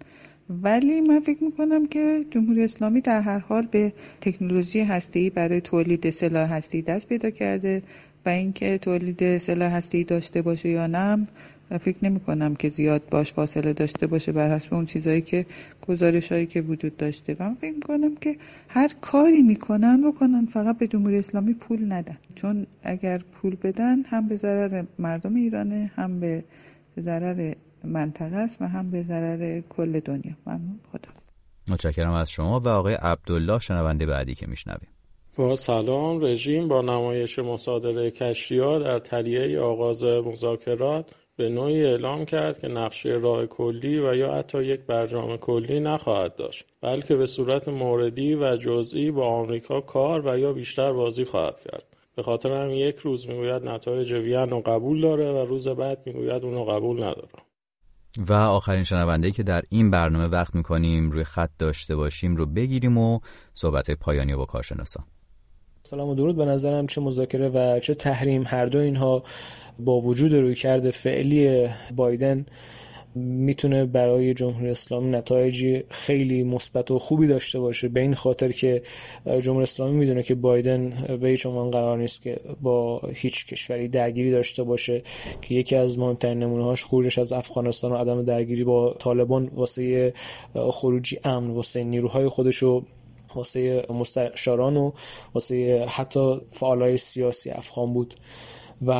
ولی 0.49 1.01
من 1.01 1.19
فکر 1.19 1.43
می‌کنم 1.43 1.87
که 1.87 2.25
جمهوری 2.31 2.63
اسلامی 2.63 3.01
در 3.01 3.21
هر 3.21 3.39
حال 3.39 3.67
به 3.71 3.93
تکنولوژی 4.21 4.79
هسته‌ای 4.79 5.29
برای 5.29 5.61
تولید 5.61 6.09
سلاح 6.09 6.53
هسته‌ای 6.53 6.81
دست 6.81 7.07
پیدا 7.07 7.29
کرده 7.29 7.83
و 8.25 8.29
اینکه 8.29 8.77
تولید 8.77 9.37
سلاح 9.37 9.73
هسته‌ای 9.75 10.03
داشته 10.03 10.41
باشه 10.41 10.69
یا 10.69 10.87
نه 10.87 11.27
فکر 11.69 11.97
نمی 12.01 12.19
کنم 12.19 12.55
که 12.55 12.69
زیاد 12.69 13.01
باش 13.11 13.33
فاصله 13.33 13.73
داشته 13.73 14.07
باشه 14.07 14.31
بر 14.31 14.55
حسب 14.55 14.73
اون 14.73 14.85
چیزایی 14.85 15.21
که 15.21 15.45
گزارش 15.87 16.31
هایی 16.31 16.45
که 16.45 16.61
وجود 16.61 16.97
داشته. 16.97 17.35
و 17.39 17.43
من 17.43 17.55
فکر 17.55 17.79
کنم 17.79 18.15
که 18.15 18.37
هر 18.67 18.91
کاری 19.01 19.41
می‌کنن 19.41 20.11
بکنن 20.11 20.45
فقط 20.45 20.77
به 20.77 20.87
جمهوری 20.87 21.19
اسلامی 21.19 21.53
پول 21.53 21.91
ندن. 21.91 22.17
چون 22.35 22.67
اگر 22.83 23.17
پول 23.17 23.55
بدن 23.63 24.03
هم 24.03 24.27
به 24.27 24.35
ضرر 24.35 24.83
مردم 24.99 25.35
ایرانه 25.35 25.91
هم 25.95 26.19
به 26.19 26.43
ضرر 26.99 27.53
منطقه 27.83 28.35
است 28.35 28.61
و 28.61 28.67
هم 28.67 28.91
به 28.91 29.03
ضرر 29.03 29.61
کل 29.69 29.99
دنیا. 29.99 30.33
ممنون. 30.45 30.79
خدا. 30.91 31.09
متشکرم 31.67 32.13
از 32.13 32.29
شما 32.29 32.59
و 32.59 32.67
آقای 32.67 32.93
عبدالله 32.93 33.59
شنونده 33.59 34.05
بعدی 34.05 34.35
که 34.35 34.47
میشنویم. 34.47 34.89
با 35.35 35.55
سلام. 35.55 36.21
رژیم 36.21 36.67
با 36.67 36.81
نمایش 36.81 37.39
مصادره 37.39 38.11
کشتیها 38.11 38.79
در 38.79 38.99
تلیه 38.99 39.59
آغاز 39.59 40.03
مذاکرات 40.03 41.11
به 41.37 41.49
نوعی 41.49 41.85
اعلام 41.85 42.25
کرد 42.25 42.59
که 42.59 42.67
نقشه 42.67 43.09
راه 43.09 43.45
کلی 43.45 43.99
و 43.99 44.15
یا 44.15 44.33
حتی 44.33 44.63
یک 44.63 44.81
برجام 44.81 45.37
کلی 45.37 45.79
نخواهد 45.79 46.35
داشت 46.35 46.65
بلکه 46.81 47.15
به 47.15 47.25
صورت 47.25 47.67
موردی 47.67 48.35
و 48.35 48.55
جزئی 48.55 49.11
با 49.11 49.27
آمریکا 49.27 49.81
کار 49.81 50.21
و 50.25 50.39
یا 50.39 50.53
بیشتر 50.53 50.93
بازی 50.93 51.25
خواهد 51.25 51.59
کرد. 51.59 51.85
به 52.15 52.23
خاطر 52.23 52.51
هم 52.51 52.71
یک 52.71 52.95
روز 52.95 53.27
می‌گوید 53.27 53.63
نتایج 53.63 54.13
وین 54.13 54.49
رو 54.49 54.61
قبول 54.61 55.01
داره 55.01 55.31
و 55.31 55.45
روز 55.45 55.67
بعد 55.67 56.01
می‌گوید 56.05 56.43
اون 56.43 56.53
رو 56.53 56.65
قبول 56.65 56.97
نداره. 56.97 57.29
و 58.27 58.33
آخرین 58.33 58.83
شنونده 58.83 59.31
که 59.31 59.43
در 59.43 59.63
این 59.69 59.91
برنامه 59.91 60.27
وقت 60.27 60.55
می‌کنیم 60.55 61.11
روی 61.11 61.23
خط 61.23 61.49
داشته 61.59 61.95
باشیم 61.95 62.35
رو 62.35 62.45
بگیریم 62.45 62.97
و 62.97 63.19
صحبت 63.53 63.91
پایانی 63.91 64.35
با 64.35 64.45
کارشناسان. 64.45 65.05
سلام 65.83 66.09
و 66.09 66.15
درود. 66.15 66.35
به 66.35 66.45
نظرم 66.45 66.87
چه 66.87 67.01
مذاکره 67.01 67.49
و 67.49 67.79
چه 67.79 67.95
تحریم 67.95 68.43
هر 68.47 68.65
دو 68.65 68.77
اینها 68.77 69.23
با 69.79 70.01
وجود 70.01 70.33
روی 70.33 70.55
کرده 70.55 70.91
فعلی 70.91 71.67
بایدن 71.95 72.45
می‌تونه 73.15 73.85
برای 73.85 74.33
جمهوری 74.33 74.69
اسلامی 74.69 75.09
نتایجی 75.09 75.83
خیلی 75.89 76.43
مثبت 76.43 76.91
و 76.91 76.99
خوبی 76.99 77.27
داشته 77.27 77.59
باشه. 77.59 77.87
به 77.87 77.99
این 77.99 78.13
خاطر 78.13 78.51
که 78.51 78.81
جمهوری 79.39 79.63
اسلامی 79.63 79.97
می‌دونه 79.97 80.23
که 80.23 80.35
بایدن 80.35 80.89
به 81.21 81.29
هیچ 81.29 81.45
عنوان 81.45 81.71
قرار 81.71 81.97
نیست 81.97 82.21
که 82.21 82.39
با 82.61 83.01
هیچ 83.13 83.47
کشوری 83.47 83.87
درگیری 83.87 84.31
داشته 84.31 84.63
باشه 84.63 85.03
که 85.41 85.55
یکی 85.55 85.75
از 85.75 85.99
مهمترین 85.99 86.39
نمونه 86.39 86.63
هاش 86.63 86.85
خروجش 86.85 87.19
از 87.19 87.33
افغانستان 87.33 87.91
و 87.91 87.95
عدم 87.95 88.23
درگیری 88.23 88.63
با 88.63 88.93
طالبان 88.99 89.47
واسه 89.47 90.13
خروجی 90.71 91.19
امن 91.23 91.49
واسه 91.49 91.83
نیروهای 91.83 92.27
خودش 92.27 92.63
و 92.63 92.83
واسه 93.35 93.85
مستشاران 93.89 94.77
و 94.77 94.91
واسه 95.33 95.85
حتی 95.89 96.41
فعالای 96.47 96.97
سیاسی 96.97 97.49
افغان 97.49 97.93
بود. 97.93 98.13
و 98.81 98.93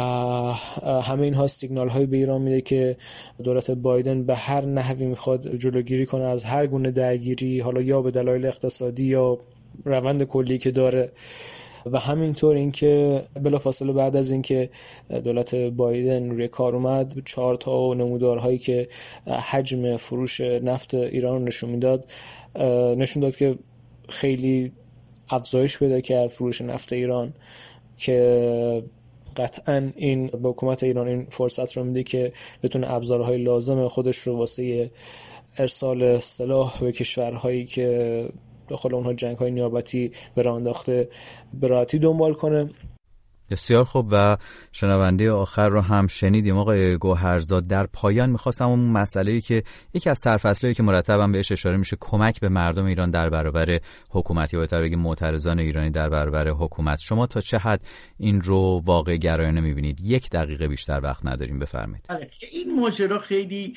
همه 1.03 1.21
اینها 1.21 1.47
سیگنال 1.47 1.89
های 1.89 2.05
به 2.05 2.17
ایران 2.17 2.41
میده 2.41 2.61
که 2.61 2.97
دولت 3.43 3.71
بایدن 3.71 4.23
به 4.23 4.35
هر 4.35 4.65
نحوی 4.65 5.05
می‌خواد 5.05 5.55
جلوگیری 5.55 6.05
کنه 6.05 6.23
از 6.23 6.43
هر 6.43 6.67
گونه 6.67 6.91
درگیری 6.91 7.59
حالا 7.59 7.81
یا 7.81 8.01
به 8.01 8.11
دلایل 8.11 8.45
اقتصادی 8.45 9.05
یا 9.05 9.37
روند 9.85 10.23
کلی 10.23 10.57
که 10.57 10.71
داره. 10.71 11.11
و 11.91 11.99
همینطور 11.99 12.55
اینکه 12.55 13.21
بلافاصله 13.43 13.93
بعد 13.93 14.15
از 14.15 14.31
اینکه 14.31 14.69
دولت 15.23 15.55
بایدن 15.55 16.29
روی 16.29 16.47
کار 16.47 16.75
اومد 16.75 17.21
چهار 17.25 17.55
تا 17.55 17.93
نمودارهایی 17.93 18.57
که 18.57 18.87
حجم 19.51 19.97
فروش 19.97 20.41
نفت 20.41 20.93
ایران 20.93 21.43
نشون 21.43 21.69
می‌داد 21.69 22.11
نشون 22.97 23.21
داد 23.21 23.35
که 23.35 23.57
خیلی 24.09 24.71
افزایش 25.29 25.79
پیدا 25.79 26.01
کرد 26.01 26.27
فروش 26.27 26.61
نفت 26.61 26.93
ایران 26.93 27.33
که 27.97 28.83
قطعا 29.37 29.91
این 29.95 30.27
به 30.27 30.49
حکومت 30.49 30.83
ایران 30.83 31.07
این 31.07 31.25
فرصت 31.29 31.77
رو 31.77 31.83
میده 31.83 32.03
که 32.03 32.33
بتونه 32.63 32.93
ابزارهای 32.93 33.37
لازم 33.37 33.87
خودش 33.87 34.17
رو 34.17 34.37
واسه 34.37 34.91
ارسال 35.57 36.19
سلاح 36.19 36.79
به 36.79 36.91
کشورهایی 36.91 37.65
که 37.65 38.29
داخل 38.67 38.95
اونها 38.95 39.13
جنگ 39.13 39.35
های 39.35 39.51
نیابتی 39.51 40.11
به 40.35 40.41
راه 40.41 40.55
انداخته 40.55 41.09
به 41.61 41.85
دنبال 41.85 42.33
کنه. 42.33 42.69
بسیار 43.49 43.83
خوب 43.83 44.07
و 44.11 44.37
شنونده 44.71 45.31
آخر 45.31 45.69
رو 45.69 45.81
هم 45.81 46.07
شنیدیم. 46.07 46.57
آقای 46.57 46.97
گوهرزاد 46.97 47.67
در 47.67 47.85
پایان 47.85 48.29
می‌خواستم 48.29 48.69
اون 48.69 48.79
مسئله 48.79 49.41
که 49.41 49.63
یکی 49.93 50.09
از 50.09 50.19
سرفصلایی 50.23 50.73
که 50.73 50.83
مرتبا 50.83 51.27
بهش 51.27 51.51
اشاره 51.51 51.77
میشه 51.77 51.97
کمک 51.99 52.39
به 52.39 52.49
مردم 52.49 52.85
ایران 52.85 53.11
در 53.11 53.29
برابر 53.29 53.79
حکومت 54.09 54.53
یا 54.53 54.59
بهتر 54.59 54.81
بگیم 54.81 54.99
معترضان 54.99 55.59
ایرانی 55.59 55.89
در 55.89 56.09
برابر 56.09 56.47
حکومت. 56.47 56.99
شما 56.99 57.27
تا 57.27 57.41
چه 57.41 57.57
حد 57.57 57.81
این 58.17 58.41
رو 58.41 58.81
واقع 58.85 59.17
گرایانه 59.17 59.61
می‌بینید؟ 59.61 60.01
یک 60.01 60.29
دقیقه 60.29 60.67
بیشتر 60.67 60.99
وقت 61.03 61.25
نداریم 61.25 61.59
بفرمایید. 61.59 62.05
بله، 62.09 62.29
این 62.51 62.79
ماجرا 62.79 63.19
خیلی 63.19 63.73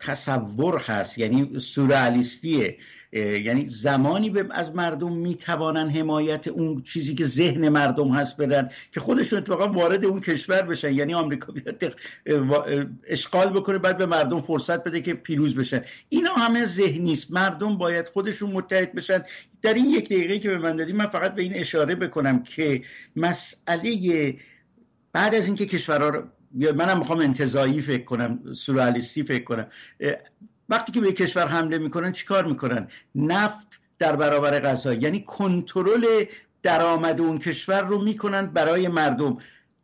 تصور 0.00 0.82
هست 0.86 1.18
یعنی 1.18 1.58
سورئالیستیه 1.58 2.76
یعنی 3.12 3.66
زمانی 3.66 4.30
به 4.30 4.46
از 4.50 4.74
مردم 4.74 5.12
می‌توانن 5.12 5.90
حمایت 5.90 6.48
اون 6.48 6.82
چیزی 6.82 7.14
که 7.14 7.26
ذهن 7.26 7.68
مردم 7.68 8.08
هست 8.08 8.36
برن 8.36 8.70
که 8.92 9.00
خودشون 9.00 9.38
اتفاقا 9.38 9.68
وارد 9.68 10.04
اون 10.04 10.20
کشور 10.20 10.62
بشن. 10.62 10.94
یعنی 10.94 11.14
آمریکا 11.14 11.52
بیاد 11.52 11.94
اشغال 13.06 13.50
بکنه 13.50 13.78
بعد 13.78 13.98
به 13.98 14.06
مردم 14.06 14.40
فرصت 14.40 14.84
بده 14.84 15.00
که 15.00 15.14
پیروز 15.14 15.56
بشن. 15.56 15.84
اینا 16.08 16.32
همه 16.32 16.66
ذهنی 16.66 17.12
است 17.12 17.32
مردم 17.32 17.78
باید 17.78 18.08
خودشون 18.08 18.52
متحد 18.52 18.92
بشن. 18.94 19.24
در 19.62 19.74
این 19.74 19.90
یک 19.90 20.04
دقیقه 20.04 20.38
که 20.38 20.48
به 20.48 20.58
من 20.58 20.76
دادیم 20.76 20.96
من 20.96 21.06
فقط 21.06 21.34
به 21.34 21.42
این 21.42 21.54
اشاره 21.54 21.94
بکنم 21.94 22.42
که 22.42 22.82
مسئله 23.16 24.36
بعد 25.12 25.34
از 25.34 25.46
اینکه 25.46 25.66
کشورها 25.66 26.08
رو 26.08 26.22
منم 26.74 26.98
می‌خوام 26.98 27.18
انتظایی 27.18 27.80
فکر 27.80 28.04
کنم 28.04 28.54
سورئالیستی 28.54 29.22
فکر 29.22 29.44
کنم 29.44 29.66
وقتی 30.68 30.92
که 30.92 31.00
به 31.00 31.12
کشور 31.12 31.46
حمله 31.46 31.78
می‌کنن 31.78 32.12
چیکار 32.12 32.44
می‌کنن؟ 32.44 32.88
نفت 33.14 33.80
در 33.98 34.16
برابر 34.16 34.60
غذا 34.60 34.94
یعنی 34.94 35.22
کنترل 35.22 36.24
درآمد 36.62 37.20
اون 37.20 37.38
کشور 37.38 37.80
رو 37.82 38.02
می‌کنن 38.02 38.46
برای 38.46 38.88
مردم. 38.88 39.38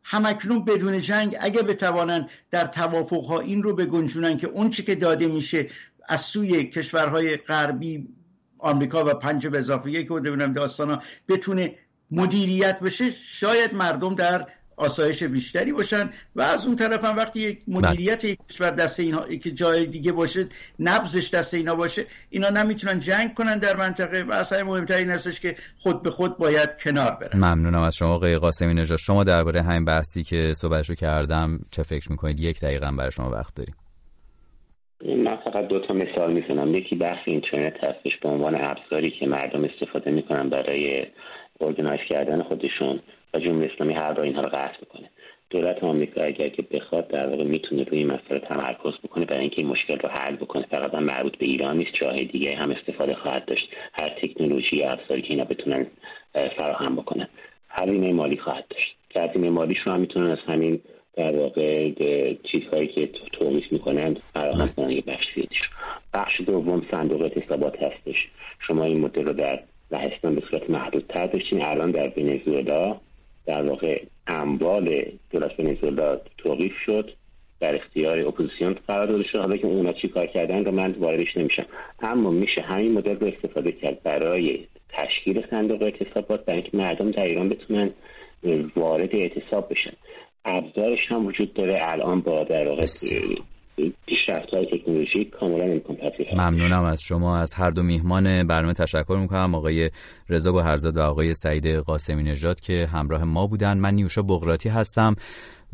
همکنون 0.05 0.65
بدون 0.65 0.99
جنگ 0.99 1.37
اگه 1.41 1.63
بتوانن 1.63 2.29
در 2.51 2.67
توافق 2.67 3.25
ها 3.25 3.41
این 3.41 3.63
رو 3.63 3.75
بگنجونن 3.75 4.37
که 4.37 4.47
اون 4.47 4.71
چی 4.71 4.83
که 4.83 4.95
داده 4.95 5.27
میشه 5.27 5.71
از 6.09 6.21
سوی 6.21 6.65
کشورهای 6.65 7.37
غربی 7.37 8.09
آمریکا 8.59 9.05
و 9.05 9.15
پنج 9.15 9.47
به 9.47 9.59
اضافه 9.59 9.91
یک 9.91 10.11
و 10.11 10.21
ببینم 10.21 10.53
داستانا 10.53 11.03
بتونه 11.29 11.75
مدیریت 12.11 12.81
بشه 12.81 13.11
شاید 13.11 13.75
مردم 13.75 14.15
در 14.15 14.47
آسایش 14.77 15.23
بیشتری 15.23 15.73
باشن 15.73 16.11
و 16.37 16.43
از 16.43 16.67
اون 16.67 16.77
طرف 16.77 17.05
هم 17.05 17.17
وقتی 17.17 17.41
یک 17.41 17.59
بله. 17.69 17.77
مدیریت 17.77 18.25
یک 18.25 18.39
کشور 18.51 18.71
دست 18.71 19.01
اینها 19.01 19.37
که 19.37 19.51
جای 19.51 19.87
دیگه 19.87 20.13
باشه 20.13 20.47
نبزش 20.79 21.35
دست 21.35 21.55
اینا 21.55 21.75
باشه 21.75 22.05
اینا 22.31 22.49
نمی‌تونن 22.51 22.99
جنگ 22.99 23.35
کنن 23.35 23.59
در 23.59 23.77
منطقه 23.77 24.23
و 24.23 24.33
اصلا 24.33 24.65
مهمتر 24.65 24.95
این 24.95 25.11
هستش 25.11 25.41
که 25.41 25.57
خود 25.79 26.03
به 26.03 26.11
خود 26.11 26.39
باید 26.39 26.71
کنار 26.85 27.11
برن. 27.21 27.39
ممنونم 27.39 27.83
از 27.83 27.97
شما 27.97 28.15
آقای 28.15 28.39
قاسمی 28.39 28.75
نژاد. 28.75 28.99
شما 28.99 29.25
درباره 29.25 29.63
همین 29.63 29.85
بحثی 29.85 30.23
که 30.23 30.55
صحبتش 30.57 30.89
رو 30.89 30.95
کردم 30.95 31.59
چه 31.71 31.83
فکر 31.83 32.11
می‌کنید؟ 32.11 32.41
یک 32.41 32.61
دقیقه 32.61 32.91
برای 32.99 33.11
شما 33.11 33.31
وقت 33.31 33.55
داریم. 33.57 33.75
من 35.25 35.37
فقط 35.37 35.69
دو 35.69 35.81
تا 35.87 35.95
مثال 35.95 36.33
می‌زنم. 36.33 36.75
یکی 36.75 36.97
بحث 36.97 37.19
اینترنت 37.27 37.75
هستش 37.83 38.13
به 38.23 38.29
عنوان 38.29 38.55
ابزاری 38.55 39.11
که 39.21 39.27
مردم 39.27 39.65
استفاده 39.65 40.11
می‌کنن 40.11 40.51
برای 40.51 41.07
ارگنایز 41.61 42.01
کردن 42.09 42.43
خودشون. 42.43 43.01
و 43.35 43.39
جمهوری 43.39 43.71
اسلامی 43.75 43.95
هر 43.95 44.21
اینها 44.21 44.43
رو 44.43 44.49
قطع 44.49 44.77
می‌کنه. 44.81 45.11
دولت 45.51 45.85
آمریکا 45.85 46.23
اگر 46.23 46.49
که 46.49 46.63
بخواد 46.63 47.09
در 47.09 47.29
واقع 47.29 47.45
می‌تونه 47.45 47.85
روی 47.85 47.99
این 47.99 48.07
مسئله 48.07 48.39
تمرکز 48.39 48.93
بکنه 49.05 49.25
برای 49.25 49.41
اینکه 49.41 49.59
این 49.59 49.67
مشکل 49.67 49.99
رو 49.99 50.09
حل 50.09 50.37
بکنه. 50.37 50.67
فقط 50.71 50.95
هم 50.95 51.03
مربوط 51.03 51.37
به 51.37 51.47
ایران 51.47 51.77
نیست 51.77 51.91
جاهای 52.03 52.25
دیگه 52.25 52.57
هم 52.57 52.71
استفاده 52.71 53.15
خواهد 53.15 53.45
داشت. 53.45 53.69
هر 54.01 54.09
تکنولوژی 54.09 54.77
یا 54.77 54.91
افزاری 54.91 55.23
که 55.23 55.31
اینا 55.31 55.45
بتونن 55.45 55.87
فراهم 56.57 56.97
بکنن. 56.97 57.29
هزینه 57.69 58.13
مالی 58.13 58.39
خواهد 58.39 58.65
داشت. 58.71 58.97
که 59.11 59.21
هزینه 59.21 59.51
مالیش 59.51 59.79
رو 59.87 59.93
هم 59.93 60.01
می‌تونن 60.01 60.31
از 60.31 60.39
همین 60.49 60.81
در 61.17 61.37
واقع 61.37 61.91
چیزهایی 62.53 62.89
که 62.89 63.11
تولید 63.33 63.65
می‌کنن 63.71 64.17
فراهم 64.35 64.69
کنن 64.77 64.91
یه 64.91 65.03
بخش 65.07 65.27
بخش 66.15 66.41
دوم 66.41 66.87
صندوق 66.91 67.21
اعتصابات 67.21 67.83
هستش. 67.83 68.29
شما 68.67 68.85
این 68.85 69.01
مدل 69.01 69.25
رو 69.25 69.33
در 69.33 69.61
لهستان 69.91 70.35
به 70.35 70.43
صورت 70.51 70.71
محدودتر 70.71 71.27
داشتین. 71.27 71.65
الان 71.65 71.91
در 71.91 72.13
ونزوئلا 72.17 73.01
در 73.47 73.63
واقع 73.63 74.03
اموال 74.27 75.05
دولت 75.31 75.61
ونزوئلا 75.61 76.21
توقیف 76.39 76.73
شد. 76.87 77.11
در 77.61 77.75
اختیار 77.75 78.29
اپوزیسیون 78.29 78.77
قرار 78.89 79.07
داده 79.07 79.25
شد. 79.25 79.39
حالا 79.39 79.57
که 79.57 79.67
اونا 79.67 79.93
چی 79.93 80.09
کار 80.09 80.27
کردن 80.27 80.65
رو 80.65 80.73
من 80.73 80.93
واردش 80.93 81.37
نمیشم. 81.37 81.67
اما 82.01 82.31
میشه 82.31 82.61
همین 82.61 82.93
مدل 82.93 83.17
رو 83.17 83.27
استفاده 83.27 83.73
کرد 83.73 84.03
برای 84.03 84.67
تشکیل 84.89 85.47
صندوق 85.51 85.83
اعتصابات 85.83 86.45
برای 86.45 86.61
اینکه 86.61 86.77
مردم 86.77 87.11
در 87.11 87.25
ایران 87.25 87.49
بتونن 87.49 87.91
وارد 88.77 89.17
اعتصاب 89.17 89.69
بشن. 89.71 89.93
ابزارش 90.45 90.99
هم 91.09 91.27
وجود 91.27 91.55
داره. 91.55 91.79
الان 91.83 92.21
با 92.21 92.45
در 92.45 92.69
واقع 92.69 92.87
پیشرفت 94.07 94.49
های 94.55 94.67
تکنولوژی 94.67 95.25
کاملا 95.25 95.65
امکان 95.65 95.97
پذیر 95.97 96.35
ممنونم 96.35 96.85
از 96.85 97.03
شما. 97.03 97.39
از 97.39 97.55
هر 97.55 97.71
دو 97.71 97.83
میهمان 97.83 98.47
برنامه 98.47 98.73
تشکر 98.73 99.19
می‌کنم. 99.21 99.55
آقای 99.55 99.91
رضا 100.29 100.53
بهرزاد 100.53 100.97
و 100.97 101.01
آقای 101.01 101.35
سعید 101.35 101.67
قاسمی 101.67 102.23
نژاد 102.23 102.61
که 102.61 102.89
همراه 102.93 103.25
ما 103.25 103.47
بودن. 103.47 103.79
من 103.79 103.95
نیوشا 103.95 104.23
بغراتی 104.23 104.69
هستم 104.69 105.17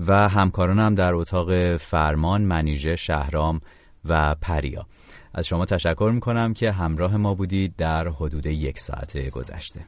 و 0.06 0.28
همکارانم 0.28 0.94
در 0.94 1.14
اتاق 1.14 1.76
فرمان 1.76 2.42
منیژه 2.42 2.96
شهرام 2.96 3.60
و 4.08 4.34
پریا. 4.42 4.86
از 5.34 5.46
شما 5.46 5.64
تشکر 5.64 6.10
می‌کنم 6.14 6.54
که 6.54 6.70
همراه 6.72 7.16
ما 7.16 7.34
بودید 7.34 7.76
در 7.76 8.08
حدود 8.08 8.46
یک 8.46 8.78
ساعت 8.78 9.30
گذشته. 9.30 9.80